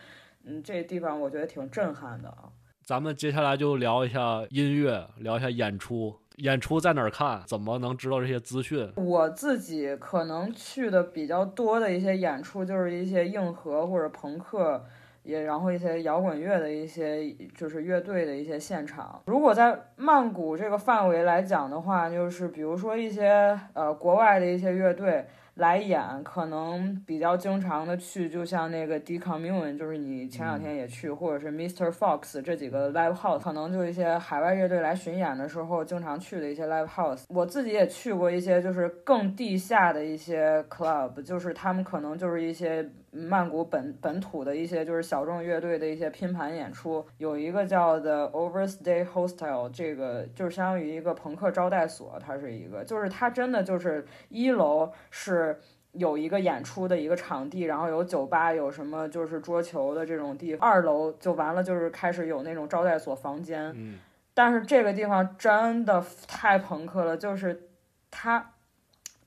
[0.49, 2.49] 嗯，这地方我觉得挺震撼的啊。
[2.83, 6.15] 咱们接下来就聊一下音乐，聊一下演出。
[6.37, 7.43] 演出在哪儿看？
[7.45, 8.91] 怎么能知道这些资讯？
[8.95, 14.83] 我自己可能去的比较多的一些演出，就是一些硬核或者朋克。
[15.23, 19.21] 也然后一些摇滚乐的一些就是乐队的一些现场。
[19.25, 25.27] 如果在曼谷这个范围来讲的话，就是比如说一些呃国外的一些乐队
[25.59, 31.91] 来演，可能比较经常的去，就像那个 Decommune，就是你前两天也去，或者是 Mr.
[31.91, 37.25] Fox 这几个 live house，可能就一些海外乐队来巡演的时候经常去的一些 live house。
[37.29, 42.89] 我自己也去过一些就是更地下的一些 club，就是他们可能就是一些。
[43.11, 55.59] 曼谷本本土的一些就是小众乐队的一些拼盘演出，有一个叫 The Overstay Hostel，这个就是相当于一个朋克招待所，它是一个，就是它真的就是一楼是
[55.93, 63.97] 有一个演出的一个场地，然后有酒吧，有什么就是桌球的这种地方，二楼就完了，就是开始有那种招待所房间，嗯，
[64.33, 67.69] 但是这个地方真的太朋克了，就是
[68.11, 68.51] 它。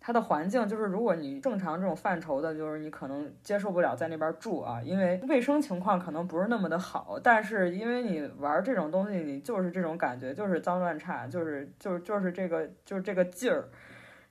[0.05, 7.20] 它的环境就是，如果你正常这种范畴的，就是你可能接受不了在那边住啊，因为卫生情况可能不是那么的好。
[7.22, 13.68] 但是因为你玩这种东西，你就是这种感觉，就是脏乱差，就是就是就是这个就是这个劲儿。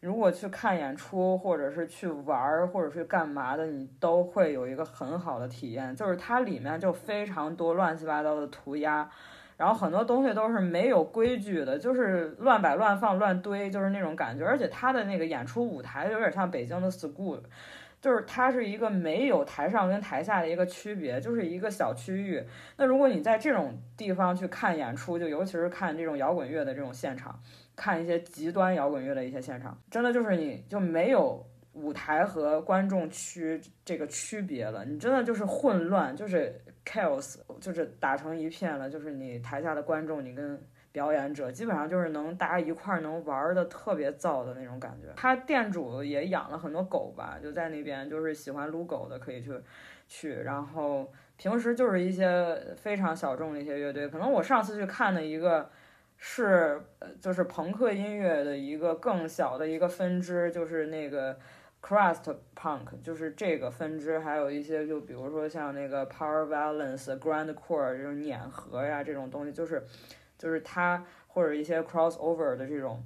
[0.02, 5.96] 如果去看演出，或者是去玩儿，或者是干嘛的，你都会有一个很好的体验。
[5.96, 9.10] 就是它里面就非常多乱七八糟的涂鸦。
[9.62, 14.44] 然后很多东西都是没有规矩的，就是乱摆乱放乱堆，就是那种感觉。
[14.44, 17.40] 而且他的那个演出舞台有点像北京的 school，
[18.02, 22.44] 就是它是一个没有台上跟台下的一个区别，就是一个小区域。
[22.78, 27.40] 那如果你在这种地方去看演出，就尤其是看这种摇滚乐的这种现场，
[27.76, 36.54] 看一些极端摇滚乐的一些现场，真的就是你就没有舞台和观众区这个区别了，你真的就是混乱，就是。
[36.84, 40.60] chaos 就是打成一片了，就是你台下的观众，你跟
[40.92, 45.14] 表演者基本上就是能大家一块儿能玩的特别燥的那种感觉。
[45.16, 49.54] 他店主也养了很多狗吧，就在那边，就是喜欢撸狗的可以去
[50.08, 50.34] 去。
[50.34, 55.70] 然后平时就是一些非常小众的一些乐队，可能我上次去看的一个
[56.18, 56.82] 是
[57.22, 61.38] 就是朋克音乐的一个更小的一个分支，就是那个。
[61.82, 69.84] Crust Punk 就是这个分支，还有一些就比如说像那个 Power Violence、Grand Core 这种碾核呀这种东西，就是
[70.38, 73.04] 就是它或者一些 Crossover 的这种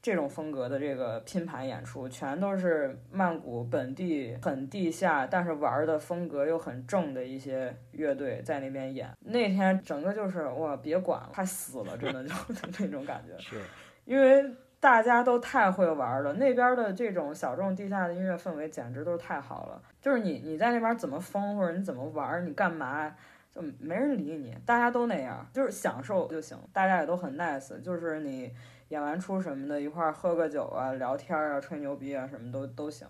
[0.00, 9.10] 这种风格的这个拼盘演出，全都是曼谷本地很地下，但是玩的风格又很正的一些乐队在那边演。
[9.20, 12.32] 那天整个就是哇，别管了，快死了，真的就
[12.78, 13.60] 那种感觉，是
[14.04, 14.48] 因为。
[14.82, 19.80] 大家都太会玩了，那边的这种小众地下的音乐氛围简直都是太好了。
[20.00, 23.14] 就是你你在那边怎么疯或者你怎么玩，你干嘛
[23.52, 26.58] 就没人理你，大家都那样，就是享受就行。
[26.72, 28.52] 大家也都很 nice，就是你
[28.88, 33.06] 演完出什么的，一块喝个酒啊、聊天啊、吹牛逼啊，什么都都行。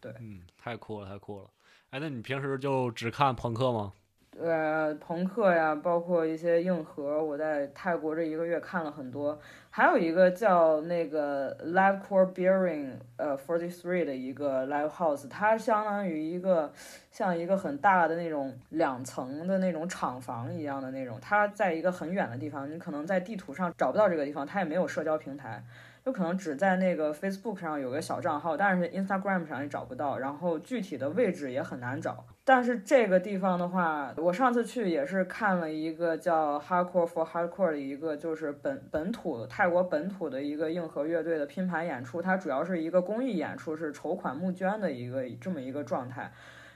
[0.00, 1.50] 对，嗯，太酷了，太酷了。
[1.90, 3.92] 哎，那你平时就只看朋克吗？
[4.42, 9.38] 呃，朋克呀，包括一些硬核，我在泰国这一个月看了很多。
[9.68, 16.72] 还有一个叫那个 Live Core Bearing 呃 Forty Three 的一个 Live House，它相当于一个
[17.10, 21.18] 像一个很大的那种两层的那种厂房一样的那种。
[21.20, 25.62] 它在一个很远的地方，你可能在地图上找不到这个地方，它也没有社交平台。
[26.04, 32.24] 有可能只在那个 Facebook 上有个小账号，但是 Instagram 上也找不到，然后具体的位置也很难找。
[32.52, 42.20] 但是这个地方的话，我上次去也是看了一个叫 Hardcore for Hardcore 的一个，就是本本土泰国本土的一个硬核乐队的拼盘演出。
[42.20, 46.32] 它主要是一个公益演出，是筹款募捐的一个这么一个状态。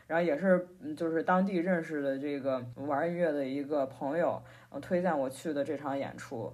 [0.06, 4.40] 然后也是就是当地认识的这个玩音乐的一个朋友，
[4.80, 6.52] 推荐我去的这场演出。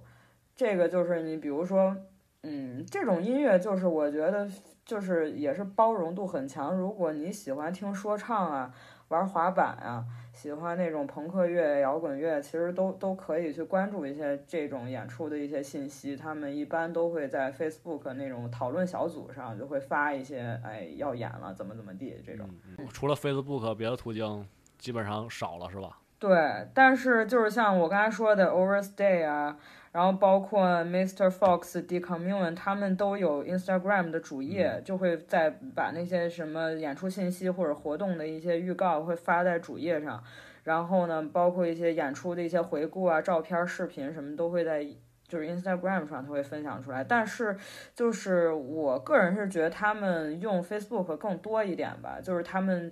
[0.55, 1.95] 这个就是你比如说。
[2.43, 4.49] 嗯，这种音乐就是我觉得
[4.83, 6.75] 就是也是包容度很强。
[6.75, 8.73] 如果你喜欢听说唱啊，
[9.11, 16.15] 玩滑板啊，喜欢那种朋克乐、摇滚乐，其实都都可以去关注一些这种演出的一些信息。
[16.15, 22.49] 他们一般都会在 Facebook 那种讨论小组上就会发一些，哎，要演了，怎么怎么地这种。
[22.93, 24.47] 除了 Facebook，别的途径
[24.79, 25.99] 基本上少了，是吧？
[26.17, 29.57] 对，但是就是像我刚才说的 Overstay 啊，
[29.91, 31.29] 然后包括 Mr.
[31.29, 40.23] Fox、Decommune，他们都有 Instagram 的主页，就会在把那些什么演出信息或者活动的一些预告会发在主页上，
[40.63, 44.87] 然后呢，包括一些演出的一些回顾啊、照片、视频什么都会在。
[45.27, 47.55] 就是 Instagram 上他会分享出来，但是
[47.95, 52.91] 就是我个人是觉得他们用 Facebook 更多一点吧，就是他们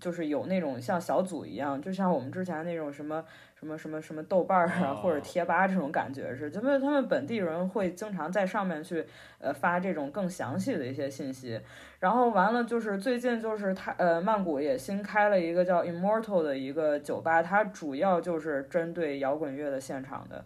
[0.00, 3.24] 就是有那种像小组一样，就像我们之前那种什么
[3.66, 9.04] 什么什么什么豆瓣儿啊哦或者贴吧这种感觉是，因为他们本地人会经常在上面去
[9.38, 11.60] 呃发这种更详细的一些信息。
[11.98, 20.44] 然后完了就是最近就是他呃曼谷也新开了一个叫 Immortal 的一个酒吧，它主要就是针对摇滚乐的现场的。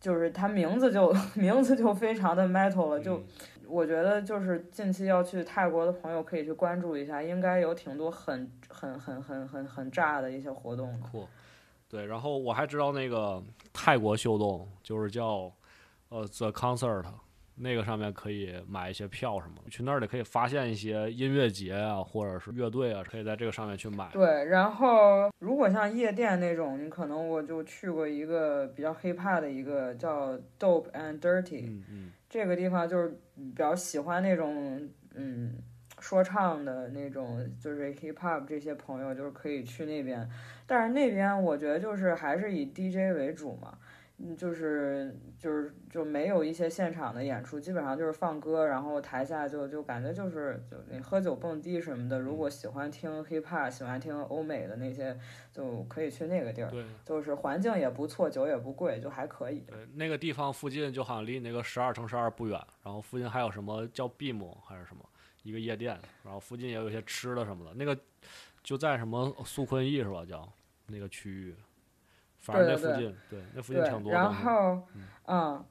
[0.00, 3.24] 就是它名字就 名字就非常的 metal 了，就嗯
[3.68, 10.92] 我觉得就是近期要去泰国的朋友可以去关注一下，应该有挺多很很很很很很炸的一些活动。
[11.90, 15.52] 对，然后我还知道那个泰国秀动，就是叫
[16.08, 17.04] 呃 The Concert，
[17.56, 24.08] 那个上面可以买一些票什么的，去那里可以发现一些音乐节啊，或者是乐队啊，可以在这个上面去买。
[24.12, 35.56] 对，然后如果像夜店那种，你可能我就去过一个比较 hip hop 的一个叫 Dope and Dirty，、嗯嗯这个地方就是比较喜欢那种嗯
[35.98, 40.26] 说唱的那种，就是 hip hop 这些朋友就是可以去那边，
[40.70, 43.76] 但是那边我觉得就是还是以 DJ 为主嘛。
[44.22, 52.20] 嗯，就是就是就没有一些现场的演出，基本上就是放歌，然后台下就就感觉就是就你喝酒蹦迪什么的。
[52.20, 55.18] 如果喜欢听 hip hop，喜欢听欧美的那些，
[55.50, 56.70] 就可以去那个地儿。
[56.70, 59.60] 对就是环境也不错，酒也不贵，就还可以。
[59.60, 65.02] 对，那个地方附近就好像离你那个十二乘十二不远，然后附近还有什么叫 Beam 还是什么
[65.44, 67.98] 一个夜店，然后附近也有一些吃的什么的，那个
[68.62, 70.26] 就在什么苏坤逸是吧？
[70.28, 70.46] 叫
[70.90, 71.54] 那个区域，
[72.38, 74.32] 反正那对对附近，对，那附近然。
[74.32, 74.82] 后，
[75.26, 75.64] 嗯，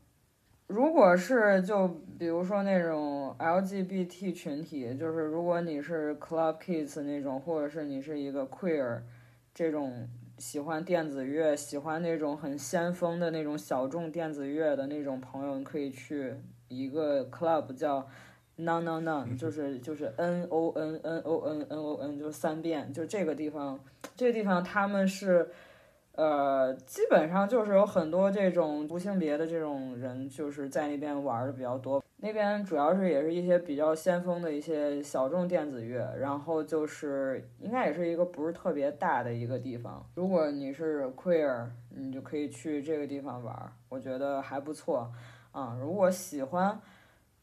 [0.68, 9.02] 如果是就比如说那种 LGBT 群体，就是如果你是 Club Kids 那种，或者是你是一个 queer
[9.54, 10.08] 这种
[10.38, 16.36] 喜欢电子乐、喜欢那种很先锋的那种小众电子乐的那种朋友，你可以去
[16.68, 18.08] 一个 club 叫。
[18.60, 23.80] Non non non 就是就是 n o n n o n n o n 就是三遍，就这个地方，
[24.16, 25.50] 这个地方他们是
[26.14, 32.04] 呃，基本上就是有很多这种无性别的这种人，就是在那边玩的比较多。
[32.18, 40.06] 那边主要是也是一些比较先锋的一些小众电子乐，然后就是应该也是一个不是特别大的一个地方。
[40.16, 45.10] 如果你是 queer，你就可以去这个地方玩，我觉得还不错
[45.54, 46.78] 啊、如果喜欢，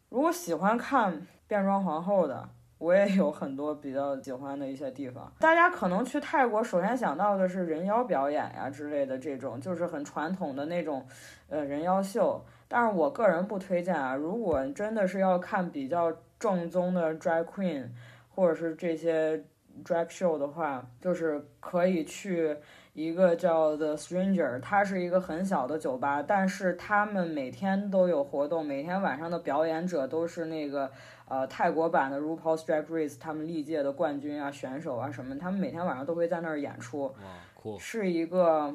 [0.08, 2.48] 如果喜欢看变装皇后的，
[2.78, 5.32] 我也有很多比较喜欢的一些地方。
[5.40, 11.06] 大家可能去泰国，首先想到的是人妖表演呀之类的这种，就是很传统的那种，
[11.48, 12.44] 呃，人妖秀。
[12.68, 14.14] 但是我个人不推荐啊。
[14.14, 17.88] 如果真的是要看比较正宗的 drag queen，
[18.34, 19.42] 或者是这些
[19.84, 22.56] drag show 的话，就是可以去
[22.96, 30.90] 一个叫 The Stranger，它是一个很小的酒吧，但是他们每天都有活动，每天晚上的表演者都是那个
[31.28, 37.14] 呃泰国版的 RuPaul's Drag Race 他们历届的冠军啊、选手啊什么，他们每天晚上都会在那儿演出，哇，
[37.54, 38.74] 酷，是一个。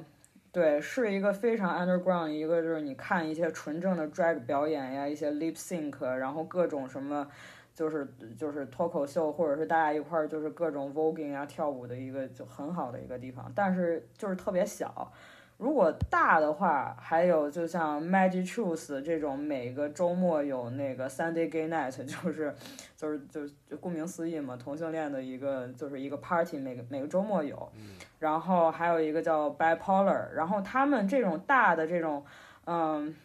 [0.53, 7.25] 对，是一个非常 underground，一个就是你看一些纯正的 drag 表演呀，一些 lip sync，然后各种什么，
[7.73, 8.07] 就是
[8.37, 15.11] 就是脱口秀，或者是大家一块儿就是各种 voguing 啊跳舞的一个就很好的一个地方，但是就是特别小。
[15.57, 22.55] 如果大的话，还有就像 Magic Truth 这种，每个周末有那个 Sunday Gay Night，就是
[22.97, 27.71] 就是就是就顾名思义嘛，同性恋的一个就是一个 party，每个每个周末有。
[28.17, 32.25] 然后还有一个叫 Bipolar，然后他们这种大的这种
[32.65, 33.15] 嗯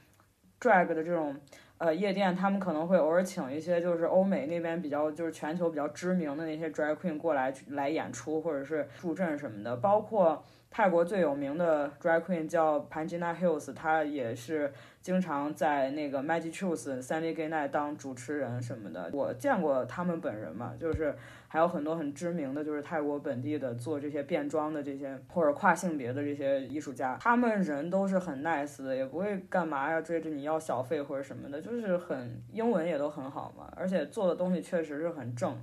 [0.61, 1.35] drag 的这种
[1.79, 10.43] 呃夜店，他们可能会偶尔请一些就是欧美那边比较就是全球比较知名的那些 drag queen 过来来演出或者是助阵什么的，包括。
[10.77, 14.71] 泰国最有名的 drag queen 叫 Panjina Hills，她也是
[15.01, 19.09] 经常在那个 Magic Truth、Sunday Gay Night 当主持人什么的。
[19.15, 21.17] 我见过他们本人嘛，就是
[21.49, 35.59] 还有很多很知名的，就是泰国本地的做这些变装的这些或者跨性别的这些艺术家，他们人都是很 nice 的，也不会干嘛呀追着你要小费或者什么的，就是很英文也都很好嘛，而且做的东西确实是很正，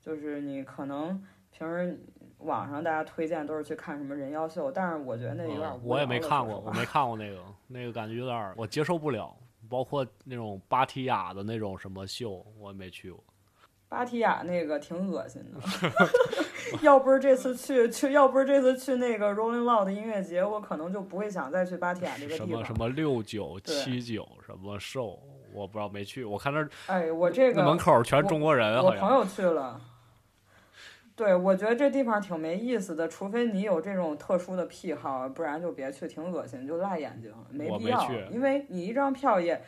[0.00, 2.00] 就是你可能平时。
[2.44, 9.34] 网上大家推荐都是去看什么人妖秀，但是我觉得那有点无嗯我也没看过，我没看过那个，那个感觉有点儿我接受不了。
[9.66, 13.24] 包括那种芭提雅的那种什么秀，我也没去过。
[13.88, 15.58] 芭提雅那个挺恶心的，
[16.82, 22.48] 要不是这次去去，要不是这次去那个 Rolling Loud 音乐节，我可能就不会想再去芭提雅这个地方。
[22.48, 25.18] 什么什么六九七九什么寿，
[25.52, 26.24] 我不知道没去。
[26.24, 29.00] 我看那儿哎，我这个那门口全是中国人，我好像。
[29.00, 29.80] 朋友去了。
[31.16, 38.10] 对，我觉得这地方挺没意思的，除非你有这种特殊的癖好，不然就别去，挺恶心，就辣眼睛，没必要。
[38.32, 39.62] 因为你一张票也，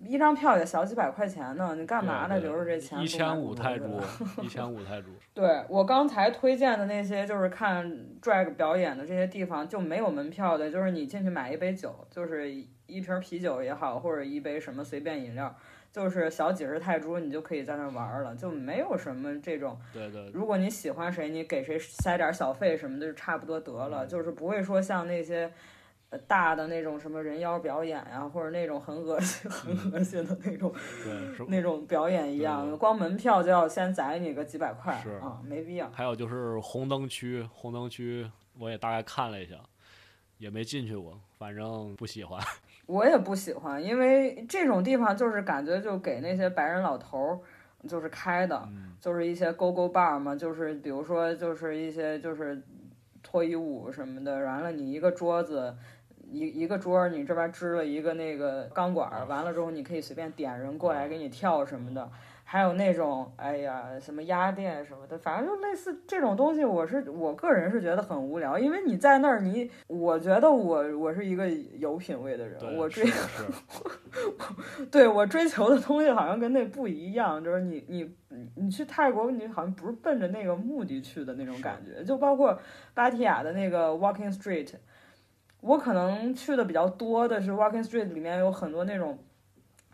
[0.00, 2.40] 一张票也小几百块钱呢，你干嘛呢？
[2.40, 4.00] 对留着这钱一千五泰铢，
[4.42, 5.06] 一千五泰铢。
[5.32, 7.88] 对我刚才推荐的那些，就是看
[8.20, 15.54] drag 表演的这些地方就没有门票的，就是你进去买一杯酒，就是一瓶啤酒也好，或者一杯什么随便饮料，
[15.98, 19.76] 就是小几十泰铢，你就可以在那儿玩了，就没有什么这种。
[19.92, 25.52] 对对，如果你喜欢谁，你给谁塞点小费什么的，就差不多得了，就是不会说像那些。
[26.10, 30.72] 呃大的那种什么人妖表演呀、或者那种很恶心、很恶心的那种。
[31.48, 35.90] 那种表演一样，光门票就要先宰你个几百块是啊，没必要。
[35.90, 38.26] 还有就是红灯区，红灯区
[38.58, 39.56] 我也大概看了一下，
[40.38, 42.42] 也没进去过，反正不喜欢。
[42.88, 47.38] 我也不喜欢，因为这种地方就是感觉就给那些白人老头儿
[47.86, 52.60] 就是开的，嗯，就是一些 go go bar 嘛，就是比如说就是一些就是
[53.22, 55.76] 脱衣舞什么的，完了你一个桌子。
[56.30, 62.10] 一一个桌儿，你这边支了一个那个钢管儿，完了之后你可以随便点人过来给你跳什么的，
[62.50, 73.04] 还有那种哎呀什么鸭店什么的，反正就类似这种东西，我是我个人是觉得很无聊，因为你在那儿你，我觉得我我是一个有品位的人，我追
[74.90, 82.58] 对我追求的东西好像跟那不一样，就是你你你你去泰国，你好像不是奔着那个目的去的那种感觉，就包括
[82.94, 84.72] 芭提雅的那个 Walking Street，
[85.60, 89.18] 我可能去的比较多的是 Walking Street 里面有很多那种，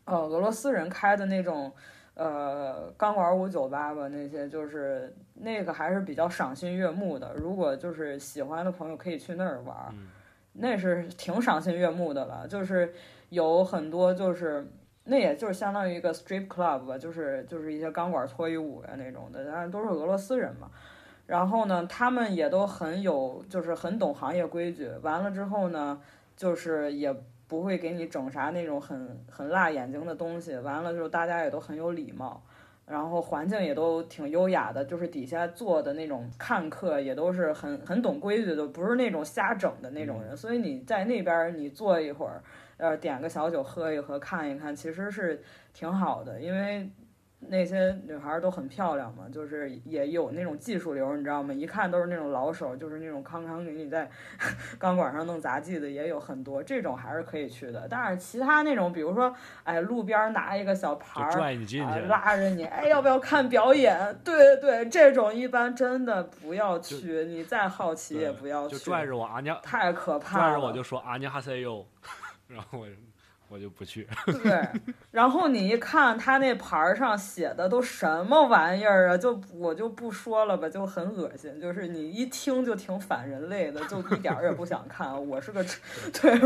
[0.04, 1.72] 呃，俄罗斯人开的那种。
[2.14, 7.34] 呃，钢管舞酒吧吧，那些就是那个还是比较赏心悦目的。
[7.34, 9.88] 如果就是喜欢的朋友，可以去那儿玩儿。
[9.92, 10.08] 嗯
[10.56, 12.94] 那是挺赏心悦目的了，就是
[13.30, 14.64] 有很多就是
[15.02, 20.70] 那也就是相当于一个 strip club 吧，就是就是一些钢管脱衣舞呀那种的，当然都是俄罗斯人嘛。
[21.26, 24.88] 然后呢，他们也都很有，就是很懂行业规矩。
[25.02, 26.00] 完了之后呢，
[26.36, 27.12] 就是也
[27.54, 30.56] 不会给你整啥那种很很辣眼睛的东西。
[30.58, 32.42] 完了之后，大家也都很有礼貌。
[32.86, 40.36] 然后环境也都挺优雅的，就是底下坐的那种看客也都是很很懂规矩的，不是那种瞎整的那种人。
[40.36, 42.42] 所以你在那边儿你坐一会儿，
[42.76, 45.40] 呃，点个小酒喝一喝，看一看，其实是
[45.72, 46.90] 挺好的，因为。
[47.48, 51.52] 那些女孩儿都很漂亮嘛，就是也有那种技术流，你知道吗？
[51.52, 54.08] 一看都是那种老手，就是那种康康给你在
[54.78, 57.86] 钢管上弄杂技的也有很多，这种还是可以去的。
[57.88, 59.34] 但是其他那种，比如说，
[59.64, 64.16] 哎，路边儿拿一个小牌儿，拽你进去，啊拉着你，哎，要不要看表演？
[64.24, 70.44] 对对对，这种一般真的不要去，你再好奇也不要去，拽着我阿娘，太可怕了。
[70.44, 71.86] 拽着我就说阿娘哈塞哟，
[72.48, 72.92] 然后我就
[73.48, 74.06] 我就不去。
[74.42, 74.66] 对，
[75.12, 85.28] 然后你一看他那牌儿上写的都什么玩意儿啊，就我就不说了吧，就很恶心，就是你一听就挺反人类的，就一点儿也不想看。
[85.28, 85.64] 我是个，
[86.20, 86.40] 对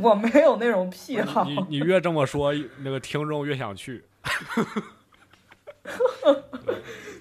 [0.00, 1.44] 我没有那种癖好。
[1.44, 4.02] 你你越这么说，那个听众越想去。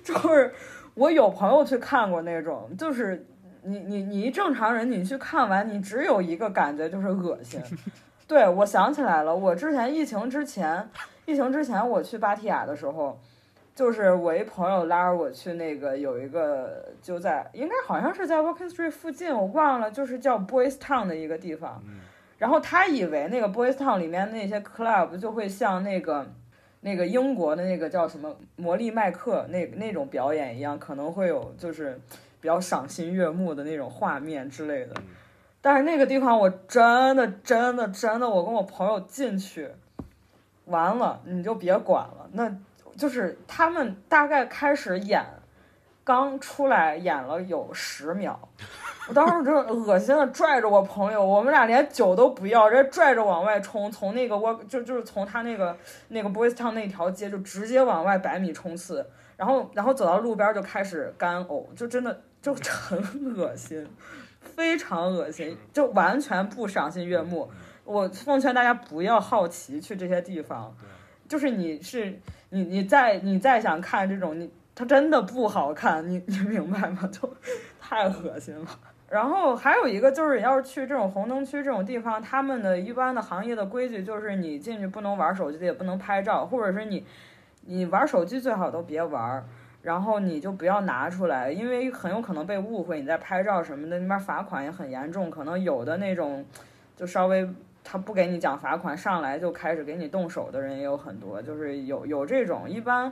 [0.03, 0.53] 就是
[0.95, 3.25] 我有朋友去看过那种，就是
[3.63, 7.61] 你你你一正常人，你去看完，你只有一个感觉就是恶心。
[8.29, 10.87] 对，我想起来了，我之前疫情之前，
[11.25, 13.19] 疫情之前我去芭提雅的时候，
[13.73, 21.81] 就是我一朋友拉着我去那个有一个就在应该好像是在 Walking Street 附近，我忘了，就是叫 Boys Town 的一个地方。
[21.87, 22.01] 嗯
[22.37, 26.25] 然后他以为那个 Boys Town 里面那些 club 就会像那个
[26.79, 31.99] 那个英国的那个叫什么魔力麦克那那种表演一样，可能会有就是
[32.39, 34.93] 比较赏心悦目的那种画面之类的。
[35.61, 39.69] 但是那个地方我真的真的真的，我跟我朋友进去，
[40.65, 42.49] 完了你就别管了，那
[42.97, 45.25] 就是他们大概开始演，
[46.03, 48.39] 刚出来演了有十秒。
[49.07, 55.75] 我当时真的恶心的拽着我朋友，我们俩连酒都不要，直接拽着往外冲，从那个我就就是从他那个
[56.09, 59.03] 那个 Boys Town 那条街就直接往外百米冲刺，
[59.35, 62.99] 然后然后走到路边就开始干呕，就真的就很
[63.35, 63.87] 恶心，
[64.59, 67.49] 非常恶心，就完全不赏心悦目。
[67.85, 70.75] 我奉劝大家不要好奇去这些地方，
[71.29, 72.19] 就是你是
[72.49, 74.51] 你你再你再想看这种你。
[74.75, 77.09] 它真的不好看，你你明白吗？
[77.11, 77.33] 就
[77.79, 78.65] 太恶心了。
[79.09, 87.05] 然后还有一个就是，要是去这种红灯区这种地方，他们的一般的行业的规矩就是，你进去不能玩手机，也不能拍照，或者是你
[87.61, 89.45] 你玩手机最好都别玩，
[89.81, 96.45] 然后你就不要拿出来，因为很有可能被误会你在拍照什么的，那边罚款也很严重，可能有的那种
[96.95, 97.49] 就稍微
[97.83, 103.11] 他不给你讲罚款，上来就开始给你动手的人也有很多，就是有有这种一般。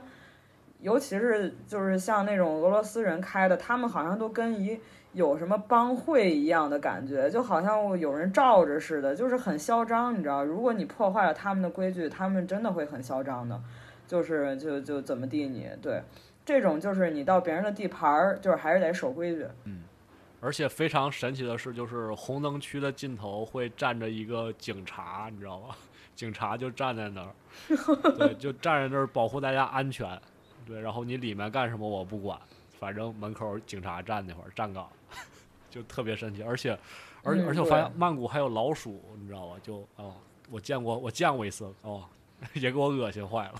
[0.80, 4.78] 尤其是就是像那种俄罗斯人开的，他们好像都跟一
[5.12, 10.44] 有什么帮会一样的感觉，就好像有人罩着似的，就是很嚣张，你知道？
[10.44, 13.60] 如果你破坏了他们的规矩，他们真的会很嚣张的，
[14.06, 16.00] 就是就就怎么地你对，
[16.48, 19.46] 这种就是你到别人的地盘儿，就是还是得守规矩。
[19.64, 19.82] 嗯
[20.40, 25.74] 而且非常神奇的是，就是红灯区的尽头会站着一个警察，你知道吗？
[26.16, 27.34] 警察就站在那儿，
[28.16, 30.18] 对，就站在那儿保护大家安全。
[30.64, 32.38] 对，然后你里面干什么我不管，
[32.80, 34.88] 反正门口警察站那会儿站岗，
[35.68, 36.42] 就特别神奇。
[36.42, 36.70] 而且，
[37.22, 39.56] 而嗯而且我发现曼谷还有老鼠，你知道吧？
[39.62, 40.14] 就哦，
[40.50, 42.04] 我见过，我见过一次，哦，
[42.54, 43.54] 也给我恶心坏了。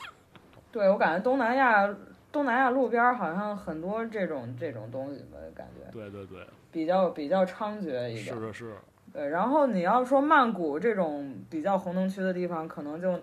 [0.70, 1.88] 对我感觉东南亚
[2.30, 8.24] 东南亚路边好像很多这种这种东西吧，感觉对对对，比较比较猖獗一点。
[8.24, 8.76] 是是是，
[9.12, 13.18] 对，然后你要说曼谷这种比较红灯区的地方，可能就，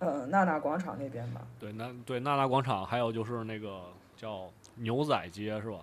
[0.00, 1.42] 呃，娜娜广场那边吧。
[1.60, 3.82] 对，那对娜娜广场，还有就是那个
[4.16, 5.78] 叫牛仔街是吧？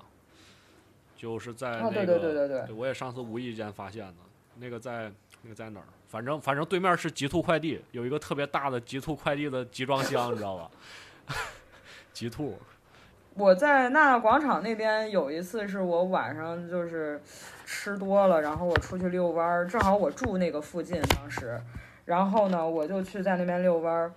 [1.15, 4.15] 就是在那哦，个，对对对对对，我也上次无意间发现的，
[4.59, 5.09] 那个在
[5.41, 5.85] 那个在哪儿？
[6.09, 10.71] 反正反正对面是极兔快递，有一个特别大的极兔快递的集装箱，你知道吧？
[12.15, 12.57] 极兔，
[13.33, 17.21] 我在娜娜广场那边有一次是我晚上就是
[17.65, 21.59] 吃多了，然后我出去遛弯儿，正好我住那个附近当时，
[22.05, 24.13] 然后呢我就去在那边遛弯儿，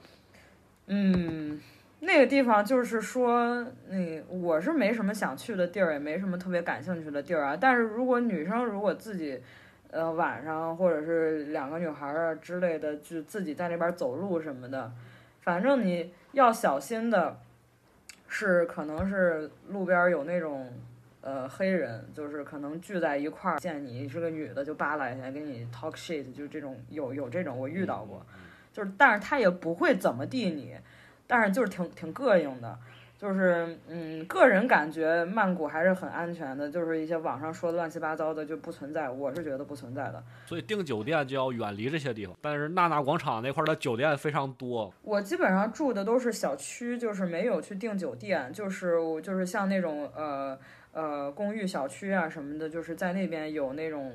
[0.87, 1.61] 嗯。
[2.01, 7.59] 那个地方就是说，那我是没什么想去的地儿，也没什么特别感兴趣的地儿啊。
[7.61, 9.43] 但是如果女生如果自己，
[9.91, 14.93] 呃，晚上或者是两个女孩儿啊之类的，就自己在那边走路什么的，
[15.41, 17.41] 反正你要小心的，
[18.29, 20.71] 是可能是路边儿有那种
[21.23, 28.25] 呃黑人，就是可能聚在一块儿，见你是个女的就扒拉一下，跟你 talk shit，就这种有有这种我遇到过，
[28.73, 30.77] 就是但是他也不会怎么地你，
[31.27, 32.79] 但是就是挺挺膈应的。
[33.19, 40.23] 就是嗯，个人感觉曼谷还是很安全的，就是一些网上说的乱七八糟的就不存在，我是觉得不存在的。
[40.47, 42.37] 所以订酒店就要远离这些地方。
[42.41, 50.57] 但是娜娜广场那块儿的酒店非常多，我基本上住的都是小区，就是没有去订酒店，就是我就是像那种呃
[50.93, 54.13] 呃公寓小区啊什么的，就是在那边有那种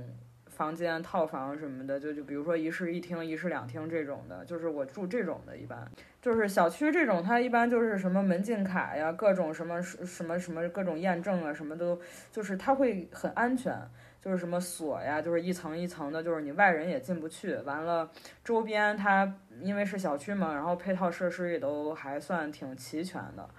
[0.56, 5.90] 房间套房什么的，就就比如说一室一厅、一室两厅这种的，就是我住这种的，一般
[6.22, 12.00] 就是小区这种，它一般就是什么门禁卡呀，各种什么什么什么各种验证啊，什么都
[12.32, 13.76] 就是它会很安全。
[14.24, 17.56] 就是什么锁呀，就是一层一层的，就是你外人也进不去。
[17.66, 18.10] 完了，
[18.42, 23.50] 周边它因为是小区嘛，然后配套设施也都还算挺齐全的。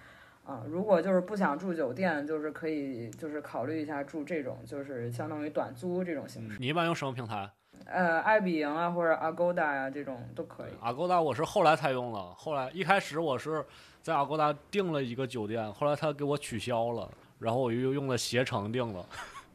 [0.45, 6.59] 啊，如果就是不想住酒店，就是可以就是考虑一下住这种，就是相当于短租这种形式。
[6.61, 7.51] 你一般用什么平台？
[7.87, 10.73] 呃，爱彼迎啊，或者 Agoda 呀、这种都可以。
[10.81, 13.65] 阿勾达我是后来才用的，后来一开始我是
[14.01, 19.05] 在阿勾达订了一个酒店，后来他给我取消了，然后我又用了携程订了，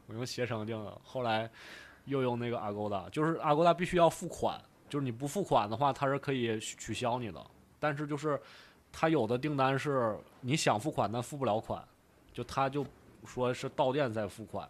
[0.06, 1.48] 我用携程订了，后来
[2.04, 7.40] 又用那个阿勾达，就是阿勾达必须要付款，就是你不付款的话，它是可以取消你的，
[7.78, 8.40] 但是就是
[8.92, 11.82] 他有的订单是你想付款但付不了款，
[12.32, 12.84] 就他就
[13.24, 14.68] 说是到店再付款。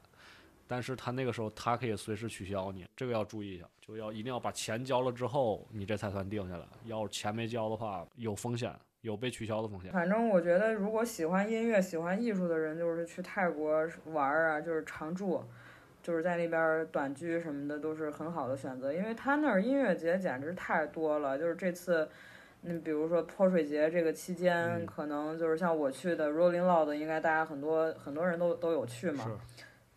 [0.67, 6.65] 但是他那个时候，他可以随时取消你，这个要注意一下，就要一定要把钱交了之后，你这才算定下来。
[6.85, 9.91] 要是钱没交的话，有风险，有被取消的风险。
[9.91, 15.43] 反正我觉得，如果喜欢音乐、喜欢艺术的人，就是去泰国玩儿啊，就是常住，
[16.05, 18.93] 就是在那边短居什么的，都是很好的选择。
[18.93, 22.09] 因为他那儿音乐节简直太多了，就是这次，
[22.62, 29.41] 嗯，比如说泼水节这个期间，嗯可能就是像我去的 Rolling Loud，应该大家很多很多人都都有去嘛。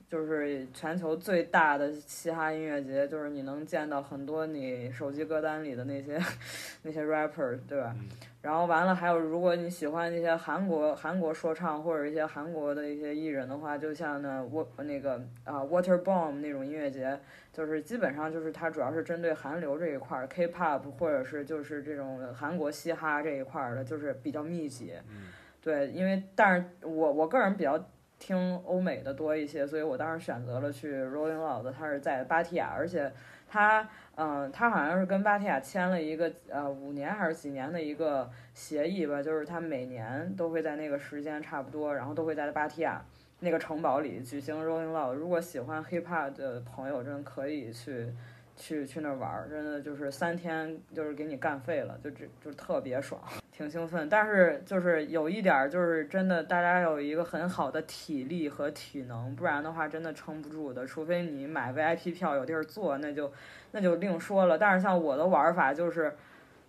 [0.08, 6.22] 就是全球最大的嘻哈音乐节，就是你能见到很多你手机歌单里的那些
[6.84, 7.96] 那些 rapper，对吧？
[7.98, 8.08] 嗯
[8.44, 15.14] 然后完了，还有如果你喜欢那些韩国韩国说唱或者一些韩国的一些艺人的话，就像呢 wa 那个
[15.46, 17.18] 啊 Water Bomb 那种音乐节，
[17.54, 24.94] 就是基本上就是它主要是针对韩流这一块儿，K-pop 或者是就是这种韩国嘻哈这一块儿的，就是比较密集。
[25.10, 25.28] 嗯
[25.62, 27.82] 对，因为但是我我个人比较
[28.20, 33.10] 听欧美的多一些，所以我当时选择了去 Rolling Loud，它是在芭提雅，而且
[33.54, 43.00] 他嗯、他好像是跟巴提雅签了一个呃五年还是几年的一个协议吧，就是他每年都会在那个时间差不多，然后都会在巴提雅。
[43.40, 45.14] 那个城堡里举行 Rolling Loud。
[45.14, 48.12] 如果喜欢 hip hop 的朋友，真的可以去
[48.56, 53.22] 去去那玩儿，真的就是三天就是给你干废了，就这就特别爽，
[53.56, 54.10] 挺兴奋。
[54.10, 60.86] 但是就是有一点儿就是真的，大家有一个很好的体力和体能，不然的话真的撑不住的。
[60.86, 63.32] 除非你买 VIP 票有地儿坐，那就
[63.72, 64.58] 那就另说了。
[64.58, 66.14] 但是像我的玩法就是。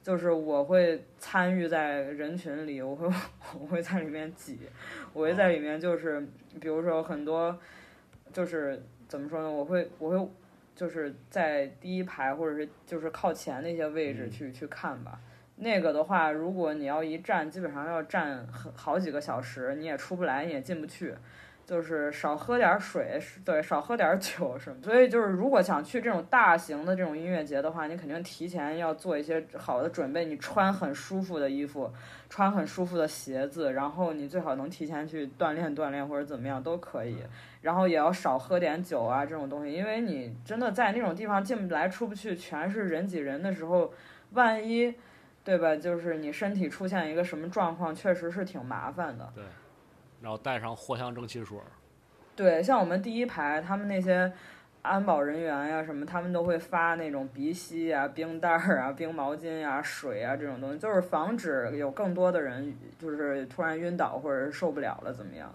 [0.04, 3.06] 就是我会参与在人群里，我会
[3.58, 4.58] 我会在里面挤，
[5.14, 6.20] 我会在里面就是，
[6.60, 7.58] 比如说很多，
[8.30, 9.50] 就是怎么说呢？
[9.50, 10.30] 我会我会
[10.76, 15.18] 就是在第一排或者是就是靠前那些位置嗯去、去看吧。
[15.64, 21.14] 那个的话，如果你要一站，基本上要站很好几个小时，你也出不来，你也进不去。
[21.66, 24.76] 就是少喝点水，对，少喝点酒什么。
[24.82, 30.26] 所以就是，如果想去这种大型的这种音乐节的话，你肯定提前要做一些好的准备。
[30.26, 31.90] 你穿很舒服的衣服，
[32.28, 37.16] 穿很舒服的鞋子，然后你最好能提前去锻炼锻炼或者怎么样都可以。
[37.62, 43.90] 然后也要少喝点酒啊这种东西，因为你真的在那种地方进不来出不去，全是人挤人的时候，
[44.32, 44.94] 万一，
[45.44, 45.76] 对吧？
[45.76, 49.30] 就是你身体出现一个什么状况，确实是挺麻烦的。
[49.34, 49.44] 对
[50.22, 51.66] 然后带上藿香正气水儿，
[52.34, 54.32] 对，像我们第一排，他们那些
[54.80, 65.52] 安保人员呀什么，他们都会发那种鼻吸啊、冰袋儿啊、冰毛巾呀、水啊这种东西，就是防止有更多的人就是突然晕倒或者是受不了了怎么样。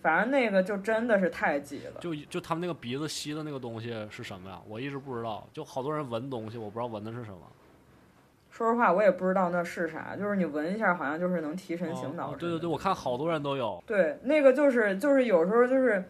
[0.00, 2.00] 反正那个就真的是太挤了。
[2.00, 4.58] 就就他们那个鼻子吸的那个东西是什么呀？
[4.66, 7.40] 我一直不知道，就好多人闻东西，我不知道闻的是什么。
[8.58, 13.80] 说实话，我也不知道那是啥，就是你闻一下，好像就是能提神醒脑、哦对对对，我看好多人都有。
[13.86, 16.02] 对，那个就是就是有时候就是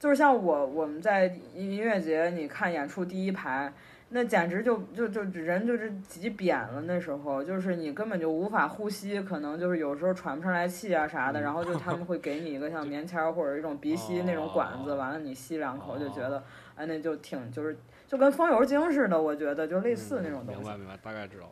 [0.00, 3.72] 就是像我我们在音乐节，你看演出第一排，
[4.08, 6.82] 那简直就就就人就是挤扁了。
[6.82, 11.40] 那时候就是你根本就无法呼吸，可能就是有时候喘不上来气啊啥的。
[11.40, 16.42] 嗯然后就他们 会给你一个像棉签儿或者一种鼻吸那种管子，哦完了你吸两口就觉哦得
[16.74, 20.60] 哎那就挺就是就跟风油精似的，我觉得就类似那种东西。
[20.60, 21.48] 嗯明白明白，大概知道。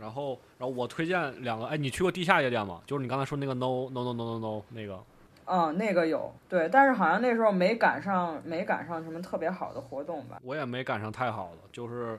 [0.00, 2.80] 对，然后然后我推荐两个，哎，你去过地下夜店吗？
[2.86, 4.98] 就是你刚才说那个 no no no no no no 那个，
[5.44, 10.40] 嗯，那个有对，但是好像那时候没赶上没赶上什么特别好的活动吧。
[10.42, 12.18] 我也没赶上太好的，就是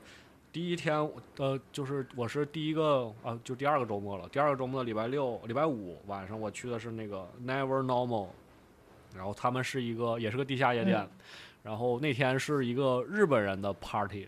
[0.51, 0.95] 第一天，
[1.37, 4.29] 呃，就是我是第一个啊，就第二个周末了。
[4.29, 8.27] 第二个周末的礼拜六、礼拜五晚上，我去的是那个 Never Normal，
[9.15, 11.09] 然后他们是一个也是个地下夜店，嗯
[11.63, 14.27] 然后那天是一个日本人的 party，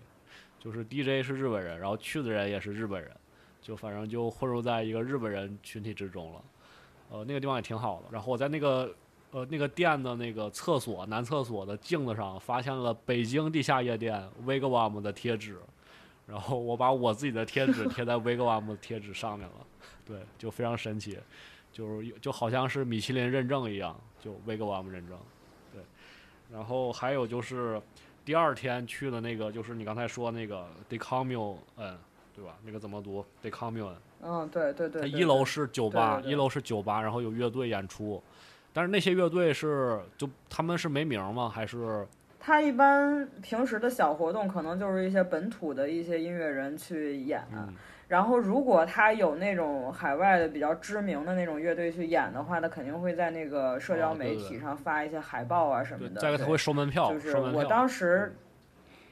[0.60, 3.12] 就是 DJ 是日本人，然后去的人也是日本人，
[3.64, 6.44] 就反正就混入在一个日本人群体之中了。
[7.10, 8.08] 呃，那个地方也挺好的。
[8.12, 8.94] 然后我在那个
[9.32, 15.58] 呃那个店的那个厕所男厕所的镜子上发现了北京地下夜店 Wigwam 的贴纸，
[16.28, 19.56] 然后我把我自己的贴纸贴在 Wigwam 的贴纸上面了，
[20.06, 21.18] 对，就非常神奇，
[21.72, 25.18] 就是就好像是米其林认证一样，就 Wigwam 认证，
[25.72, 25.82] 对。
[26.52, 27.82] 然后还有就是
[28.26, 31.98] 第二天去的那个，就是你刚才说那个 Decommu，嗯，
[32.36, 32.56] 对吧？
[32.66, 38.22] 那个怎么读？The Commune 嗯，对对对它一楼是酒吧，一楼是酒吧，然后有乐队演出，
[38.72, 41.50] 但是那些乐队是就他们是没名吗？
[41.50, 42.08] 还是
[42.40, 47.46] 他一般平时的小活动，可能就是一些本土的一些音乐人去演。
[47.54, 47.74] 嗯
[48.10, 56.22] 然后，如果他有那种海外的比较知名的那种乐队去演的话，他肯定会在那个社交媒体上发一些海报啊什对么，的。
[56.22, 57.36] 再一个他会收门票，就是。
[57.38, 58.36] 我当时，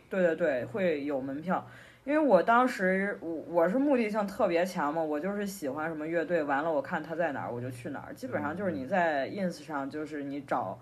[0.08, 1.66] 对对对，会有门票，
[2.04, 10.80] 因为我当时我我是目的性特别强嘛，我就是喜欢什么乐队，完了我看他在哪儿我就去哪儿，基本上就是你在 ins 上就是你找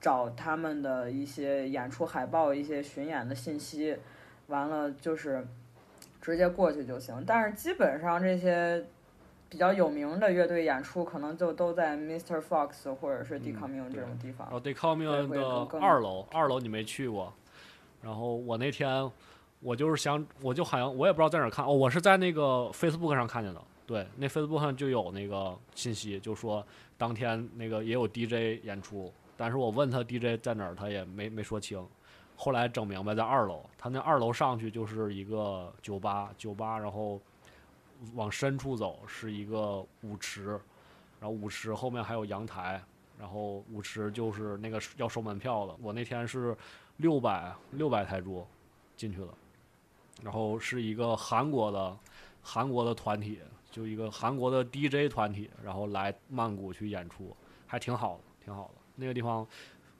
[0.00, 3.96] 找他们的一些演出海报、一些巡演的信息，
[4.46, 5.46] 完了就是
[6.20, 7.22] 直接过去就行。
[7.26, 8.84] 但是基本上这些。
[9.50, 12.40] 比较有名的乐队演出，可能就都在 Mr.
[12.40, 14.52] Fox 或者是 d e c o m m u n 对这种地方然。
[14.54, 17.30] 后 d e c o m m u n 对会的二楼，二楼你没去过。
[18.00, 19.10] 然后我那天
[19.62, 23.62] 我就是想，我就好像我也不知道在哪儿看，哦，我是在那个 Facebook 上看见的。
[23.86, 26.64] 对，那 Facebook 上就有那个信息，就说
[26.96, 31.86] 当天那个也有 DJ 演出，但是我问他 DJ 在哪儿，他也没没说清。
[32.34, 37.20] 后来整明白在二楼，他那二楼上去就是一个酒吧，酒吧然后
[38.14, 40.58] 往深处走是一个舞池，
[41.20, 42.82] 然后舞池后面还有阳台，
[43.18, 45.76] 然后舞池就是那个要收门票的。
[45.80, 46.56] 我那天是
[46.96, 48.44] 六百六百泰铢
[48.96, 49.28] 进去了，
[50.22, 51.96] 然后是一个韩国的
[52.42, 53.38] 韩国的团体，
[53.70, 57.34] 就一个韩国的 DJ 团体，然后来曼谷去演出，
[57.66, 58.80] 还挺好的，挺好的。
[58.96, 59.46] 那个地方，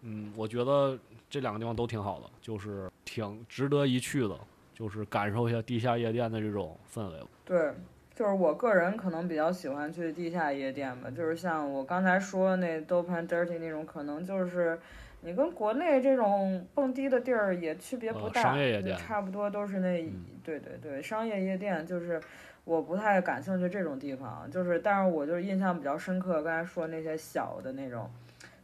[0.03, 0.99] 嗯，我觉得
[1.31, 4.39] 这两个地方都挺好的，就是挺值得一去的，
[4.75, 7.17] 就是感受一下地下夜店的这种氛围。
[7.45, 7.73] 对，
[8.15, 14.79] 就是我个人可能比较喜欢去地下夜店吧，就是像我刚才说那 Dope and Dirty 那种，可能就是
[15.23, 20.25] 你跟国内这种蹦迪的地儿也区别不呃大，就商业夜店差不多都是那，嗯。
[20.45, 22.21] 对对对，商业夜店就是
[22.65, 28.11] 我不太感兴趣这种地方，就是但是我就是印象比较深刻，刚才说那些小的那种，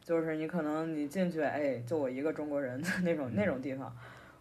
[0.03, 3.95] 就是你可能你进去，哎，就我一个中国人的那种那种地方。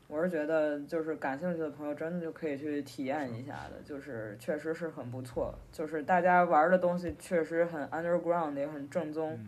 [0.08, 9.48] 我是觉得，就是感兴趣的朋友真的就可以去体验一下的，就是确实是很不错，就是大家玩的东西确实很 underground，也很正宗，嗯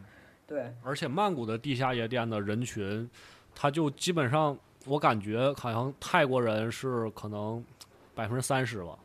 [0.49, 3.07] 对，而且曼谷的地下夜店的人群，
[3.53, 4.57] 他就基本上
[4.87, 7.63] 我感觉好像泰国人是可能
[8.15, 8.97] 百分之三十吧，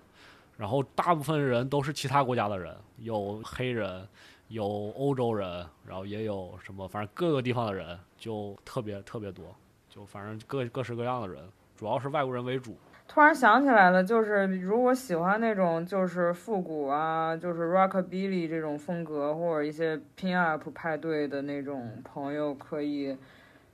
[0.56, 4.08] 然后大部分人都是其他国家的人，有黑人，
[4.48, 4.66] 有
[4.96, 9.54] 欧洲人，然后也有什么，反正各个地方的人就特别特别多，
[9.90, 11.46] 就反正各各式各样的人，
[11.76, 12.76] 主要是外国人为主。
[13.06, 23.16] 突然想起来了，就是如果喜欢那种就是复古啊，就是 rockabilly 这种风格，或者一些 pin up 派对的那种朋友，可以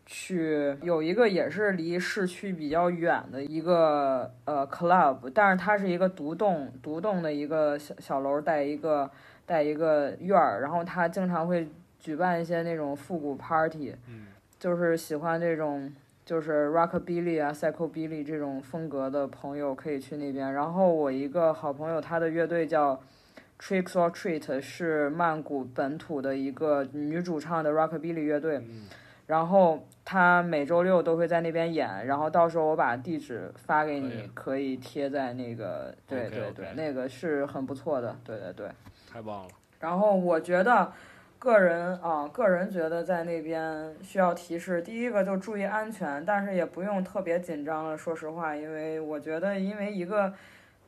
[0.05, 9.11] 去有一个也是离市区比较远的一个呃 club，但是它是一个独栋独栋的一个小小楼，带一个
[9.47, 11.67] 带一个院儿，然后它经常会
[11.99, 14.27] 举办一些那种复古 party，嗯。
[14.59, 15.91] 就是喜欢这种
[16.31, 20.53] 就是 rockabilly 啊、psychobilly 这种风格的朋友可以去那边。
[20.53, 23.01] 然后我一个好朋友，他的乐队叫
[23.59, 28.59] Tricks or Treat，是曼谷本土的一个女主唱的 rockabilly 乐队。
[28.59, 28.87] 嗯
[29.27, 38.69] 然后他每周六都会在那边演，然后到时候我把地址发给你，可以贴在那个，对对对，那个是很不错的，对对对。
[39.13, 39.49] 太棒了。
[39.81, 40.93] 然后我觉得，
[41.41, 47.97] 个人啊，个人觉得在那边需要提示，第一个就注意安全，但是也不用特别紧张了。
[47.97, 50.35] 说实话，因为我觉得，因为一个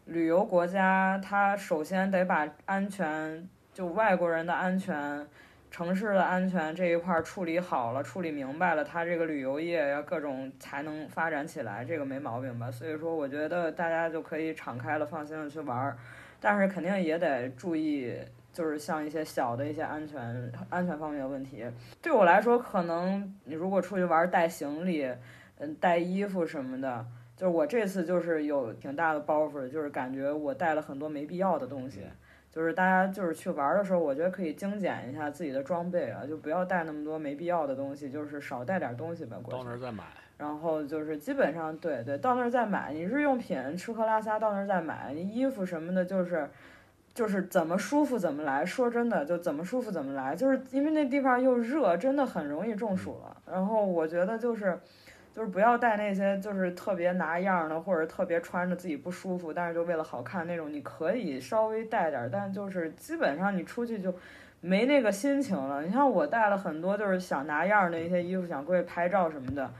[0.04, 5.26] 旅游国家，它首先得把安全，就外国人的安全。
[5.70, 12.70] 城市的安全这一块处理好了，处理明白了，它这个旅游业呀各种才能发展起来，这个没毛病吧？
[12.70, 15.96] 所以说，我觉得大家就可以敞开了、放心的去玩儿，
[16.38, 18.14] 但是肯定也得注意
[18.52, 21.64] 就是像一些小的一些安全安全方面的问题，
[22.00, 25.10] 对我来说，可能你如果出去玩带行李，
[25.58, 27.06] 嗯，带衣服什么的，
[27.36, 32.02] 就是我这次就是有挺大的包袱的，就是感觉我带了很多没必要的东西。
[32.50, 39.38] 就是大家就是去玩的时候，我觉得可以精简一下自己的装备啊，就不要带那么多没必要的东西，就是少带点东西吧。
[39.42, 40.04] 过去到那儿再买。
[40.36, 42.92] 然后就是基本上对对，到那儿再买。
[42.92, 46.46] 你日用品吃喝拉撒到那儿再买，你衣服什么的，就是
[47.14, 48.64] 就是怎么舒服怎么来。
[48.64, 53.36] 说真的，就怎么舒服怎么来，就是因为那地方又热，真的很容易中暑了。
[53.50, 54.78] 然后我觉得就是。
[55.34, 60.70] 就是不要带那些就是特别拿样的，或者特别穿着自己不舒服，但是就为了好看那种。
[60.70, 64.14] 你可以稍微带点儿，但就是基本上你出去就
[64.60, 65.82] 没那个心情了。
[65.82, 69.70] 你像我带了很多就是想拿样的一些衣服，想过去拍照什么的，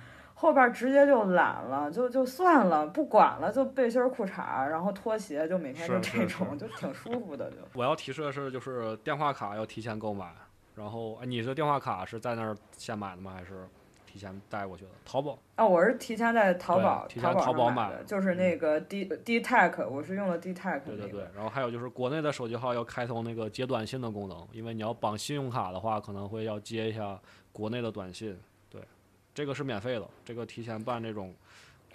[0.43, 7.59] 后边直接就懒了，就就算了，不管了，就背心儿裤衩，然后拖鞋，就每天就这种，就挺舒服的就。
[7.75, 10.35] 我要提示的是，就是电话卡要提前购买。
[10.75, 13.35] 然后，哎，你这电话卡是在那儿先买的吗？
[13.37, 13.69] 还是
[14.05, 14.91] 提前带过去的？
[15.05, 15.39] 淘宝。
[15.55, 27.17] 啊，我是提前在淘宝对提前淘宝淘宝买上买的，就是那个 D D Tech，我是用了 D Tech 对对对。，然后还有就是国内的手机号要开通那个接短信的功能，因为你要绑信用卡的话，可能会要接一下
[27.53, 28.37] 国内的短信。
[29.35, 31.35] 对，这个是免费的，这个提前办这种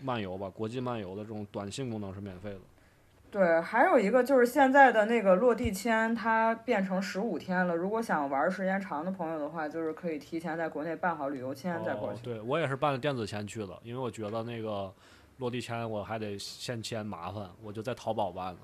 [0.02, 2.60] 漫游吧，国际漫游的这种短信功能是免费的。
[3.30, 7.76] 对，还有一个就是现在的那个落地签，它变成十五天了。
[7.76, 12.20] 如果想玩时间长的朋友的话，就是可以提前在国内办好旅游签再过去。
[12.20, 14.92] 哦对我也是办的电子签去的，因为我觉得那个
[15.40, 18.62] 落地签我还得现签麻烦，我就在淘宝办的。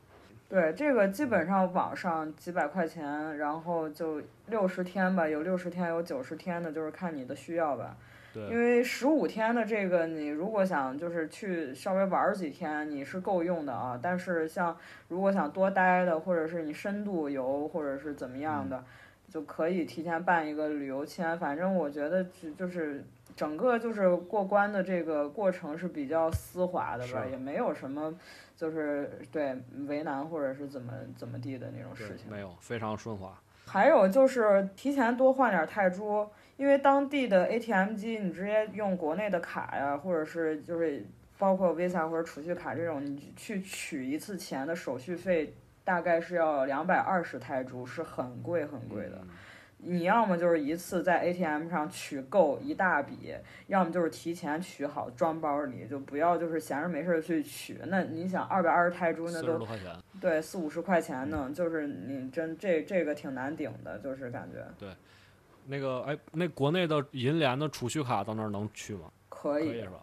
[0.47, 7.97] 对，这个基本上网上几百块钱，然后就六十天吧，有六十天，有九十天的，就是看你的需要吧。
[8.35, 13.99] 因，为十五天的这个，你如果想就是去稍微玩儿几天，你是够用的啊。
[14.01, 14.77] 但是像
[15.07, 18.83] 如果想多待的，或者是你深度游，或者是怎么样的，
[19.29, 21.37] 就可以提前办一个旅游签。
[21.37, 23.03] 反正我觉得就就是
[23.35, 28.13] 整个就是过关的这个过程是比较丝滑的吧，也没有什么
[28.55, 29.55] 就是对
[29.87, 32.31] 为难或者是怎么怎么地的那种事情。
[32.31, 33.33] 没有，非常顺滑。
[33.65, 41.05] 还有就是提前多换点泰铢，因为当地的 ATM 机你直接用国内的卡呀，或者是就是
[41.37, 45.53] 包括 Visa 或者储蓄卡这种，你去取一次钱的手续费
[45.83, 49.19] 大概是要两百二十泰铢，是很贵很贵的。
[49.21, 49.29] 嗯
[49.85, 53.35] 你要么就是一次在 ATM 上取够一大笔，
[53.67, 57.77] 要么就是提前取好装包里，就不要就是闲着没事儿去取。
[57.87, 59.67] 那你想二百二十泰铢，那都。
[60.21, 64.65] 对四五十块钱呢，就是你真这这个挺难顶的，就是感觉
[65.65, 69.11] 那个哎，那国内的银联的储蓄卡到那儿能去吗？
[69.29, 69.67] 可以。
[69.67, 69.99] 可以是吧？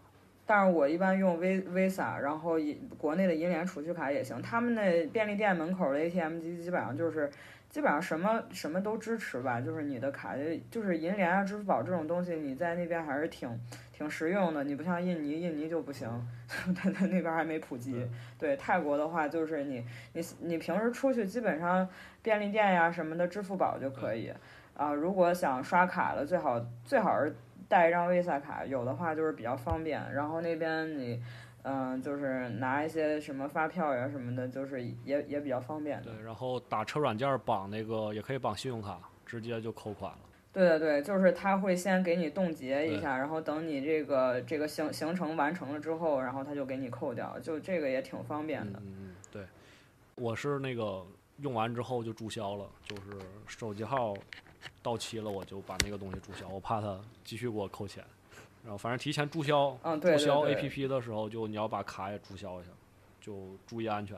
[0.47, 4.43] 但是我一般用 V Visa，然后银国内的银联储蓄卡也行。
[4.43, 7.31] 他们那便利店门口的 ATM 机基本上就是，
[7.69, 9.61] 基本上什么什么都支持吧。
[9.61, 10.35] 就是你的卡，
[10.69, 13.49] 就是银联啊、支付宝这种东西，你在那边还是挺
[13.93, 14.65] 挺实用的。
[14.65, 16.09] 你不像印尼，印尼就不行，
[16.74, 18.05] 它它那边还没普及。
[18.37, 19.85] 对泰国的话，就是你
[20.15, 21.89] 你你平时出去基本上
[22.23, 24.32] 便利店呀什么的，支付宝就可以。
[24.74, 27.34] 啊，如果想刷卡了，最好最好是
[27.68, 30.01] 带一张 Visa 卡，有的话就是比较方便。
[30.12, 31.22] 然后那边你，
[31.62, 36.12] 嗯、就是拿一些什么发票呀什么的，就是也也比较方便的。
[36.12, 40.18] 对，然后打车软件儿绑那个也可以绑信用卡，直接就扣款了。
[40.52, 48.80] 对对对，就是他会先给你冻结一下，然后等你这个这个行行程完成了之后，然后他就给你扣掉，就这个也挺方便的。
[48.80, 49.44] 嗯嗯，对，
[50.16, 51.06] 我是那个
[51.36, 53.02] 用完之后就注销了，就是
[53.47, 54.12] 手机号
[54.82, 58.05] 到期了，我就把那个东西注销，我怕他继续给我扣钱。
[58.62, 60.45] 然后反正提前注销，嗯，对注销。
[60.45, 62.70] APP 的时候，就你要把卡也注销一下，
[63.20, 63.35] 就
[63.66, 64.16] 注意安全。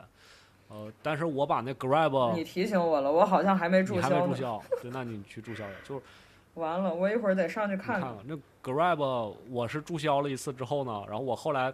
[0.68, 4.26] 呃，但是我把那 Grab 你提醒我了，我好像还没注销还没销。
[4.26, 5.78] 注销， 对，那你去注销一下。
[5.84, 6.02] 就是
[6.54, 11.72] 完了，我一会儿得上去你看看看那 Grab，我是注销了一次之后呢，然后我后来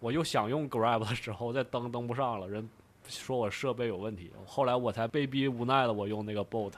[0.00, 2.68] 我又想用 Grab 的时候，再登登不上了，人
[3.06, 6.72] 说我设备有问题，后来我才被逼无奈的我用那个 Bot，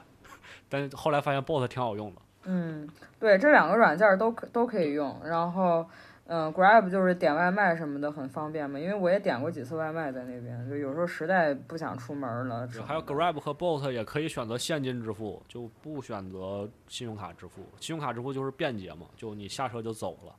[0.69, 2.21] 但是后来发现 Bot 挺好用的。
[2.45, 2.87] 嗯，
[3.19, 5.19] 对，这两个软件儿都可都可以用。
[5.23, 5.85] 然后，
[6.25, 12.67] 嗯，Grab 就是点外卖什么的很方便嘛，因为我也点过几次外卖在那边，就有时候实在不想出门儿了。
[12.85, 17.61] 还有 Grab 和 Bot 也可以选择现金支付，就不选择信用卡支付。
[17.79, 20.33] 信用卡支付就是便捷嘛，就你下车就走了。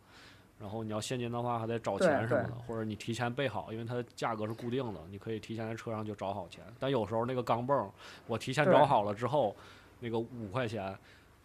[0.58, 6.62] 然后你要现金的话，还得找钱什么的，或者你提前备好，因为它的价格是固定的，你可以提前在车上就找好钱。
[6.78, 7.90] 但有时候那个钢镚儿，
[8.28, 9.56] 我提前找好了之后，
[10.02, 10.94] 那个五块钱，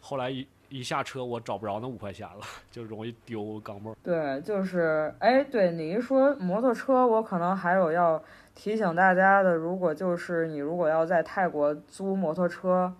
[0.00, 3.96] 后来一一下车我找不着那五块钱了，就容易丢钢镚儿。
[4.02, 8.22] 对，就是，哎，对你一说摩托车，我可能还有要
[8.54, 12.92] 提醒大家的，如果就是你如果要在泰国租摩托车，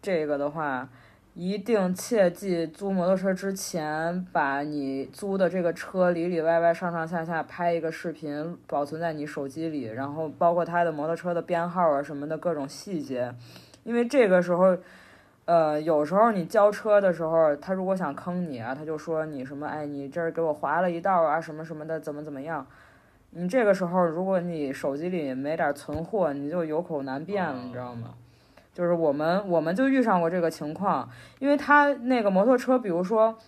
[0.00, 0.88] 这个的话，
[1.34, 13.34] 一定切记租摩托车之前，把你租的这个车里里外外上上下下拍一个视频，保存在你手机里，然后包括它的摩托车的编号啊什么的各种细节，
[13.86, 14.76] 因为这个时候。
[15.46, 22.66] 呃，有时候你交车的时候，他如果想坑你啊，他就说你什么，哎，你这儿给我划了一道啊，什么什么的，怎么怎么样。
[23.30, 28.14] 你这个时候，如果你手机里没点存货，你就有口难辩了，你知道吗？
[28.74, 31.08] 就是我们我们就遇上过这个情况，
[31.38, 33.38] 因为他那个摩托车，比如说，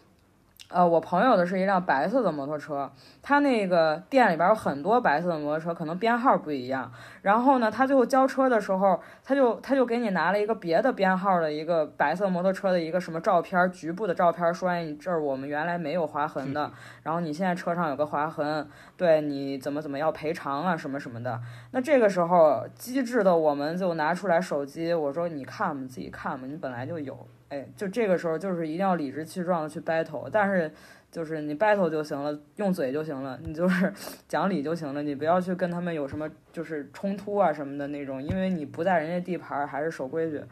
[0.70, 6.92] 呃，我朋友的是一辆白色的摩托车，他那个店里边有很多白色的摩托车，可能编号不一样。
[7.22, 16.70] 然后呢，他最后交车的时候，他就他就给你拿了一个别的编号的一个白色摩托车的一个什么照片，局部的照片，说哎，你这儿我们原来没有划痕的，
[17.02, 21.40] 然后你现在车上有个划痕，对你怎么怎么要赔偿啊，什么什么的。
[21.70, 27.26] 那这个时候，机智的我们就拿出来手机，我说你看吧，你自己看吧，你本来就有。
[27.48, 30.70] 哎，就这个时候，就是一定要理直气壮的去 battle，但是
[31.10, 33.92] 就是你 battle 就行了，用嘴就行了，你就是
[34.28, 40.42] 讲理就行了，你不要去跟他们有什么就是冲突啊什么的那种，因为你不在人家地盘儿，还是守规矩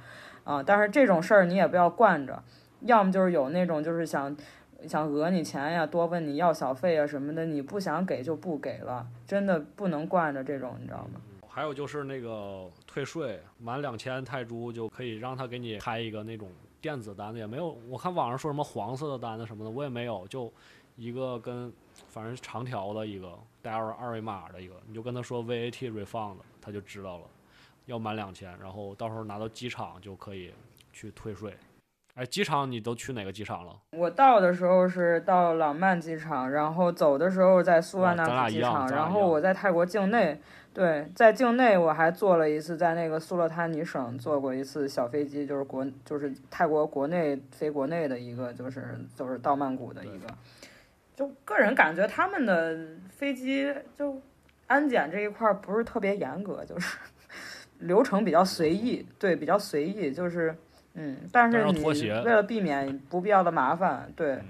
[0.44, 0.62] 啊。
[0.62, 2.42] 但是这种事儿你也不要惯着，
[2.80, 4.34] 要么就是有那种就是想
[4.86, 11.20] 想讹你钱呀，多问你要小费啊什么的，你不想给就不给了，真的不能惯着这种，你知道吗？
[11.48, 16.48] 还有就是那个退税，满两千泰铢就可以让他给你开一个那种
[16.86, 20.52] 电子单子，也没有，我看网上说什么黄色的单子什么的，我也没有，就
[20.94, 21.72] 一个跟
[22.06, 27.24] 反正长条的一个带二二维码的一个，你就跟他说 VAT refund，他就知道了，
[27.86, 30.52] 要满两千，然后到时候拿到机场就可以
[30.92, 31.56] 去退税。
[32.16, 33.76] 哎，机场你都去哪个机场了？
[33.92, 40.40] 我到的时候是到朗曼机场，然后走的时候在苏万那哇咱俩一样普机场，然后我在泰国境内，
[40.72, 50.26] 对，在境内我还坐了一次，在那个苏勒他尼省坐过一次小飞机，就是国就是泰国国内飞国内的一个，就是就是到曼谷的一个，
[51.14, 52.78] 就个人感觉他们的
[53.10, 54.18] 飞机就
[54.68, 56.96] 安检这一块儿不是特别严格，就是
[57.80, 60.56] 流程比较随意，对，比较随意，就是。
[60.96, 64.44] 嗯，但是你为了避免不必要的麻烦，对嗯，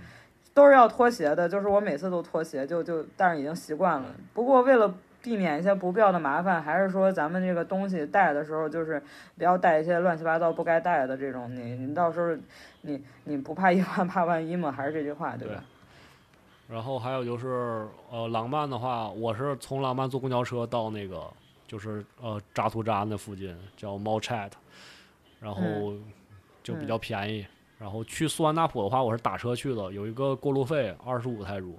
[0.54, 1.48] 都是要脱鞋的。
[1.48, 4.06] 就是我每次都脱鞋，就就但是已经习惯了。
[4.32, 9.02] 不过为了避免一些不必要的麻烦，还是说咱们这个东西带的时候，就是
[9.36, 12.36] 不要带一些乱七八糟不该带的这种，你你到时候
[12.82, 15.64] 你你不怕 一万怕万一嘛，还是这句话，对吧？
[16.68, 21.22] 然后还有就是，呃，廊曼的话，我是从廊曼坐公交车到那个，
[21.66, 24.56] 就是呃扎图扎那附近叫猫 c h a t
[25.40, 26.02] 然后嗯
[26.66, 27.46] 就比较便宜。
[27.78, 31.78] 然后去苏万纳普的话，我是打车去的，有一个过路费二十五泰铢，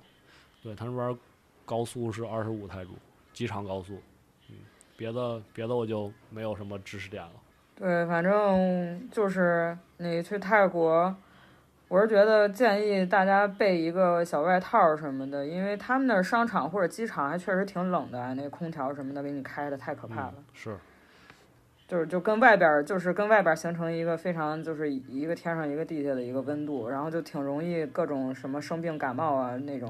[0.64, 1.18] 对他那边
[1.65, 2.91] 高速是二十五泰铢，
[3.34, 4.01] 机场高速。
[4.49, 4.55] 嗯，
[4.95, 7.31] 别的别的我就没有什么知识点了。
[7.76, 11.14] 对，反正就是你去泰国，
[11.88, 20.34] 我是觉得建议大家备一个小外套儿什么的，因为他们那儿商场或者机场还确实挺冷的，那空调什么的给你开的太可怕了。
[20.38, 20.77] 嗯、是，
[21.88, 29.89] 就是就跟外边儿就是跟外边儿形成一个非常就是一个天上一个地下的一个温度，然后就挺容易各种什么生病感冒啊那种。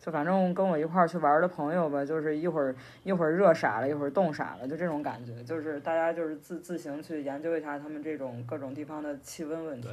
[0.00, 5.44] 就反正跟我一块儿去玩儿的朋友吧，就是一会儿一会儿热傻了，一会儿冻傻了，就这种感觉。
[5.44, 9.88] 就是大家就是自自行去研究一下他们这种各种地方的气温问题，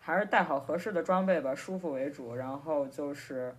[0.00, 2.36] 还是带好合适的装备吧，舒服为主。
[2.36, 3.52] 然后就是，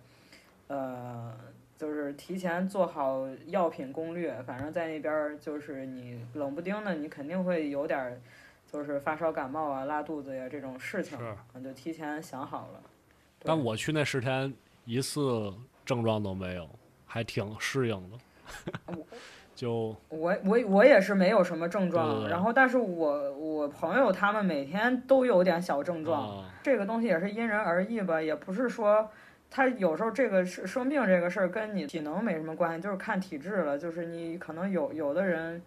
[0.66, 1.32] 呃。
[1.80, 8.20] 就是提前做好药品攻略，反正在那边儿就是你冷不丁的，你肯定会有点儿，
[8.70, 12.82] 就是发烧感冒啊、拉肚子呀这种事情，是嗯就提前想好了。
[13.42, 14.52] 但我去那十天
[14.84, 15.50] 一次
[15.82, 16.68] 症状都没有，
[17.06, 18.94] 还挺适应的。
[19.54, 29.08] 就我我我也是没有什么症状，对对对然后但是我我朋友他们每天都有点小症状，啊这个东西也是因人而异吧，也不是说。
[29.50, 33.76] 他有时候这个是生病这个事儿跟你体能没什么关系，就是看体质了。
[33.76, 35.60] 就是你可能有有的人，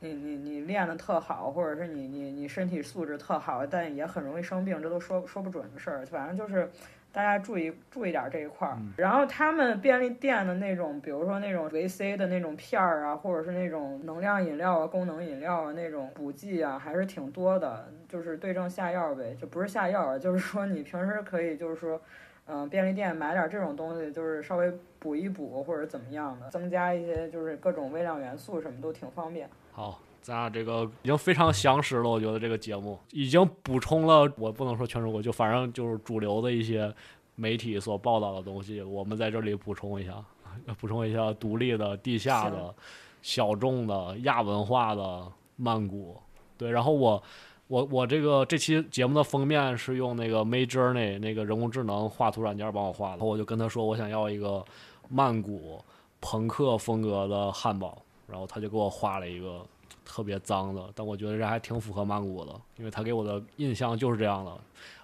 [0.00, 6.04] 你你你练的特好，或者是你你你身体素质特好，但也很容易生病，这都说说不准的事儿。
[6.04, 6.68] 反正就是
[7.12, 8.74] 大家注意注意点儿这一块儿。
[8.76, 17.88] 嗯然后他们便利店的那种，比如说那种维 C 的那种片儿啊，或者是那种能量饮料啊、功能饮料啊那种补剂啊，还是挺多的。
[18.08, 22.00] 就是对症下药呗，就不是下药啊，就是说你平时可以就是说。
[22.50, 29.46] 嗯，便利店买点这种东西，就是稍微补一补或者怎么样的，增加一些就是各种微量元素，什么都挺方便。
[29.72, 36.90] 好，咱俩这个已经非常详实了，我觉得这个节目已经补充了，我不能说全中国，就反正就是主流的一些
[37.34, 40.24] 媒体所报道的东西，我们在这里补充一下，
[40.80, 42.74] 补充一下独立的、地下的、
[43.20, 46.16] 小众的、亚文化的曼谷。
[46.56, 47.22] 对，然后我。
[47.68, 54.64] 我我这个这期节目的封面是用那个 Mid Journey 那个人工智能画图软件帮我画的，我就跟他说我想要一个
[55.08, 55.78] 曼谷
[56.18, 59.64] 朋克风格的汉堡，然后他就给我画了一个
[60.02, 64.58] 特别脏的，但我觉得这还挺符合曼谷的，因为他给我的印象就是这样的，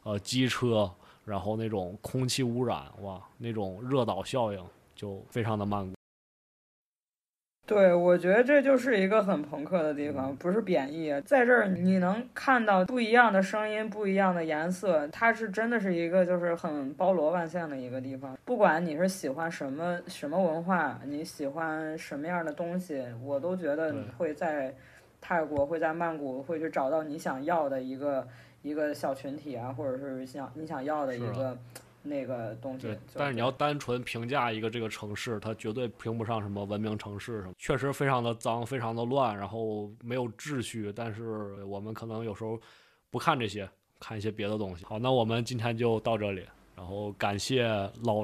[0.04, 0.90] 呃，机车，
[1.26, 4.64] 然后那种空气污染，哇，那种热岛效应
[4.96, 5.94] 就非常的曼谷。
[7.66, 11.18] 对，我觉得这就是一个很朋克的地方，不是贬义啊。
[11.22, 18.36] 在这儿你能看到不一样的声音、不一样的颜色，它是真的是一个就是很包罗万象的一个地方。
[18.44, 24.74] 不管你是喜欢什么什么文化，你喜欢什么样的东西，我都觉得你会在
[25.22, 28.28] 泰国、会在曼谷会去找到你想要的一个
[28.60, 31.56] 一个小群体啊，或者是想你想要的一个
[32.06, 40.92] 那个东西对。，但是你要单纯评价一个这个城市，它绝对评不上什么文明城市什么，确实非常的脏，非常的乱，然后没有秩序。
[40.94, 42.60] 但是我们可能有时候
[43.10, 43.68] 不看这些，
[43.98, 44.84] 看一些别的东西。
[44.84, 47.66] 好，那我们今天就到这里，然后感谢
[48.02, 48.22] 老，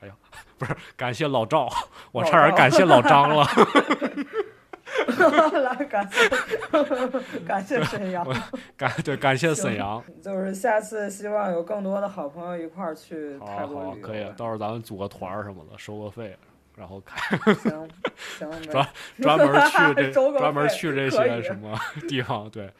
[0.00, 0.14] 哎呀，
[0.58, 1.68] 不是感谢老赵，
[2.12, 3.46] 我差点感谢老张了。
[5.62, 8.26] 来感谢感谢沈阳。
[8.76, 14.06] 感对感谢沈阳，就是下次希望有更多的好朋友一块儿去好好泰国旅游。
[14.06, 16.36] 可以，到时候咱们组个团儿什么的，收个费，
[16.76, 17.88] 然后开行
[18.38, 18.88] 行，专
[19.20, 21.78] 专门去这 专门去这些什么
[22.08, 22.70] 地方，对，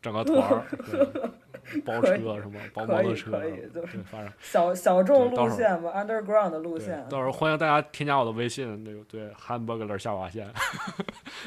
[0.00, 1.30] 整个团儿，对，
[1.86, 7.04] 包车是吗，包摩托车可以，就是对，反正小小众路线吧，underground 的路线，。
[7.08, 10.48] 到时候欢迎大家添加我的微信，那个对 hamburger 下划线，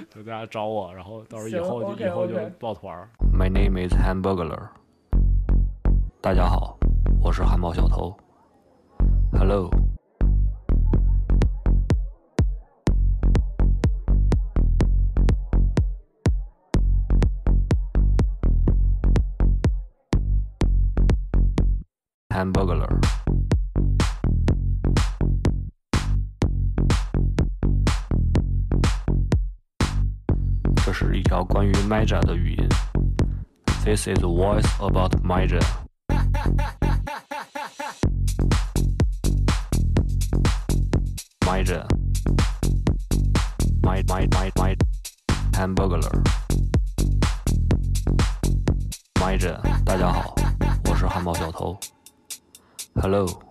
[0.10, 3.10] 就大家找我，然后到时候以后就以后就报团儿。
[3.34, 4.70] My name is Hamburglar。
[6.22, 6.78] 大家好，
[7.22, 8.16] 我是汉堡小偷。
[9.38, 9.70] Hello。
[22.36, 22.90] Hamburglar。
[30.84, 32.68] 这是一条关于 Maja 的语音。
[33.86, 35.62] This is a voice about Maja.
[41.46, 41.88] Maja.
[43.82, 44.76] my my my my
[45.54, 46.02] hamburger。
[49.22, 50.36] 麦着，大家好，
[50.90, 51.80] 我是汉堡小偷。
[52.98, 53.44] Hello,